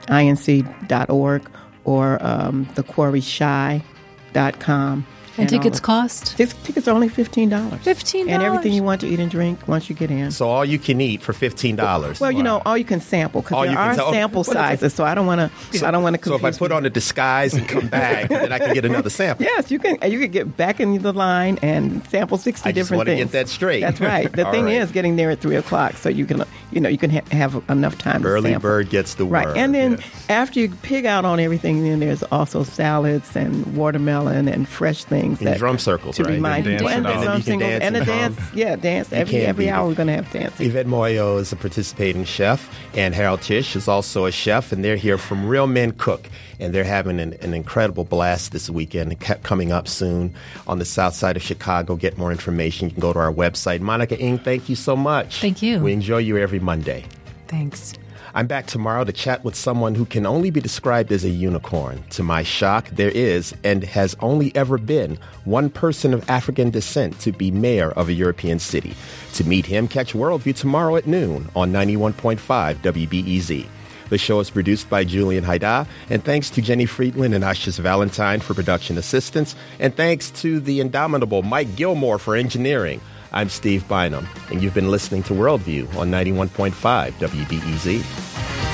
inc.org 0.07 1.49
or 1.83 2.17
um, 2.25 2.65
thequarryshy.com. 2.75 5.05
And 5.37 5.51
all 5.51 5.59
tickets 5.59 5.77
of- 5.79 5.83
cost? 5.83 6.37
Tic- 6.37 6.61
Tickets 6.63 6.87
are 6.87 6.91
only 6.91 7.09
$15. 7.09 7.49
$15. 7.49 8.29
And 8.29 8.43
everything 8.43 8.73
you 8.73 8.83
want 8.83 9.01
to 9.01 9.07
eat 9.07 9.19
and 9.19 9.31
drink 9.31 9.59
once 9.67 9.89
you 9.89 9.95
get 9.95 10.11
in. 10.11 10.31
So 10.31 10.49
all 10.49 10.65
you 10.65 10.77
can 10.79 10.99
eat 11.01 11.21
for 11.21 11.33
fifteen 11.33 11.75
dollars. 11.75 12.19
Well, 12.19 12.31
you 12.31 12.43
know, 12.43 12.61
all 12.65 12.77
you 12.77 12.83
can 12.85 12.99
sample 13.01 13.41
because 13.41 13.57
there 13.63 13.71
you 13.71 13.77
can 13.77 13.89
are 13.89 13.95
sa- 13.95 14.05
oh, 14.07 14.11
sample 14.11 14.39
what 14.43 14.47
is 14.47 14.53
sizes. 14.53 14.93
So 14.93 15.03
I 15.05 15.15
don't 15.15 15.25
want 15.25 15.39
to. 15.71 15.77
so, 15.77 15.87
I 15.87 15.91
don't 15.91 16.03
want 16.03 16.17
to. 16.21 16.23
So 16.29 16.35
if 16.35 16.43
I 16.43 16.51
put 16.51 16.71
on 16.71 16.85
a 16.85 16.89
disguise 16.89 17.53
and 17.53 17.67
come 17.67 17.87
back, 17.87 18.29
then 18.29 18.51
I 18.51 18.59
can 18.59 18.73
get 18.73 18.85
another 18.85 19.09
sample. 19.09 19.45
Yes, 19.45 19.71
you 19.71 19.79
can. 19.79 19.97
You 20.09 20.19
can 20.19 20.31
get 20.31 20.57
back 20.57 20.79
in 20.79 21.01
the 21.01 21.13
line 21.13 21.57
and 21.61 22.05
sample 22.07 22.37
sixty 22.37 22.69
I 22.69 22.71
just 22.71 22.89
different 22.89 22.99
wanna 22.99 23.11
things. 23.17 23.31
get 23.31 23.31
that 23.31 23.49
straight. 23.49 23.81
That's 23.81 24.01
right. 24.01 24.31
The 24.41 24.45
thing 24.51 24.65
right. 24.65 24.75
is 24.75 24.91
getting 24.91 25.15
there 25.15 25.31
at 25.31 25.39
three 25.39 25.55
o'clock, 25.55 25.97
so 25.97 26.09
you 26.09 26.25
can, 26.25 26.43
you 26.71 26.79
know, 26.81 26.89
you 26.89 26.97
can 26.97 27.09
ha- 27.11 27.21
have 27.31 27.61
enough 27.69 27.97
time. 27.97 28.25
Early 28.25 28.49
to 28.49 28.53
sample. 28.55 28.69
bird 28.69 28.89
gets 28.89 29.15
the 29.15 29.25
Right, 29.25 29.45
worm. 29.47 29.57
and 29.57 29.75
then 29.75 29.99
after 30.29 30.59
you 30.59 30.69
pig 30.81 31.05
out 31.05 31.25
on 31.25 31.39
everything, 31.39 31.83
then 31.83 31.99
there's 31.99 32.23
also 32.23 32.63
salads 32.63 33.35
and 33.35 33.75
watermelon 33.77 34.47
and 34.47 34.67
fresh 34.67 35.03
things. 35.03 35.20
And 35.25 35.37
that, 35.39 35.57
drum 35.57 35.77
circles, 35.77 36.15
to 36.17 36.23
right? 36.23 36.33
remind 36.33 36.65
And 36.67 36.73
you. 36.81 36.87
dance 36.87 36.91
And 36.97 37.05
it 37.05 37.09
drum 37.09 37.23
You 37.23 37.29
can 37.31 37.43
singles 37.43 37.69
dance 37.69 37.83
and 37.83 37.97
a 37.97 38.05
dance. 38.05 38.39
Yeah, 38.53 38.75
dance. 38.75 39.11
You 39.11 39.17
Every 39.17 39.35
every 39.41 39.69
hour 39.69 39.87
we're 39.87 39.95
going 39.95 40.07
to 40.07 40.13
have 40.13 40.31
dancing. 40.31 40.65
Yvette 40.67 40.87
Moyo 40.87 41.39
is 41.39 41.51
a 41.51 41.55
participating 41.55 42.23
chef, 42.25 42.69
and 42.95 43.13
Harold 43.13 43.41
Tinch 43.41 43.75
is 43.75 43.87
also 43.87 44.25
a 44.25 44.31
chef, 44.31 44.71
and 44.71 44.83
they're 44.83 44.95
here 44.95 45.17
from 45.17 45.47
Real 45.47 45.67
Men 45.67 45.91
Cook, 45.93 46.29
and 46.59 46.73
they're 46.73 46.83
having 46.83 47.19
an, 47.19 47.33
an 47.41 47.53
incredible 47.53 48.03
blast 48.03 48.51
this 48.51 48.69
weekend, 48.69 49.19
ca- 49.19 49.35
coming 49.43 49.71
up 49.71 49.87
soon 49.87 50.33
on 50.67 50.79
the 50.79 50.85
south 50.85 51.13
side 51.13 51.35
of 51.37 51.43
Chicago. 51.43 51.95
Get 51.95 52.17
more 52.17 52.31
information, 52.31 52.87
you 52.89 52.93
can 52.93 53.01
go 53.01 53.13
to 53.13 53.19
our 53.19 53.33
website. 53.33 53.79
Monica 53.81 54.19
Eng, 54.19 54.39
thank 54.39 54.69
you 54.69 54.75
so 54.75 54.95
much. 54.95 55.39
Thank 55.41 55.61
you. 55.61 55.79
We 55.79 55.93
enjoy 55.93 56.17
you 56.19 56.37
every 56.37 56.59
Monday. 56.59 57.05
Thanks. 57.47 57.93
I'm 58.33 58.47
back 58.47 58.65
tomorrow 58.65 59.03
to 59.03 59.11
chat 59.11 59.43
with 59.43 59.55
someone 59.55 59.93
who 59.93 60.05
can 60.05 60.25
only 60.25 60.51
be 60.51 60.61
described 60.61 61.11
as 61.11 61.25
a 61.25 61.29
unicorn. 61.29 62.01
To 62.11 62.23
my 62.23 62.43
shock, 62.43 62.87
there 62.89 63.09
is 63.09 63.53
and 63.61 63.83
has 63.83 64.15
only 64.21 64.55
ever 64.55 64.77
been 64.77 65.17
one 65.43 65.69
person 65.69 66.13
of 66.13 66.29
African 66.29 66.69
descent 66.69 67.19
to 67.21 67.33
be 67.33 67.51
mayor 67.51 67.91
of 67.91 68.07
a 68.07 68.13
European 68.13 68.59
city. 68.59 68.93
To 69.33 69.43
meet 69.43 69.65
him, 69.65 69.89
catch 69.89 70.13
Worldview 70.13 70.55
tomorrow 70.55 70.95
at 70.95 71.07
noon 71.07 71.49
on 71.57 71.73
91.5 71.73 72.37
WBEZ. 72.75 73.67
The 74.07 74.17
show 74.17 74.39
is 74.39 74.49
produced 74.49 74.89
by 74.89 75.03
Julian 75.03 75.43
Hayda, 75.43 75.85
and 76.09 76.23
thanks 76.23 76.49
to 76.51 76.61
Jenny 76.61 76.85
Friedland 76.85 77.33
and 77.33 77.43
Ashes 77.43 77.79
Valentine 77.79 78.39
for 78.39 78.53
production 78.53 78.97
assistance, 78.97 79.55
and 79.77 79.93
thanks 79.93 80.31
to 80.41 80.61
the 80.61 80.79
indomitable 80.79 81.43
Mike 81.43 81.75
Gilmore 81.75 82.19
for 82.19 82.37
engineering. 82.37 83.01
I'm 83.33 83.47
Steve 83.47 83.87
Bynum, 83.87 84.27
and 84.49 84.61
you've 84.61 84.73
been 84.73 84.91
listening 84.91 85.23
to 85.23 85.33
Worldview 85.33 85.95
on 85.95 86.11
91.5 86.11 87.13
WBEZ. 87.13 88.70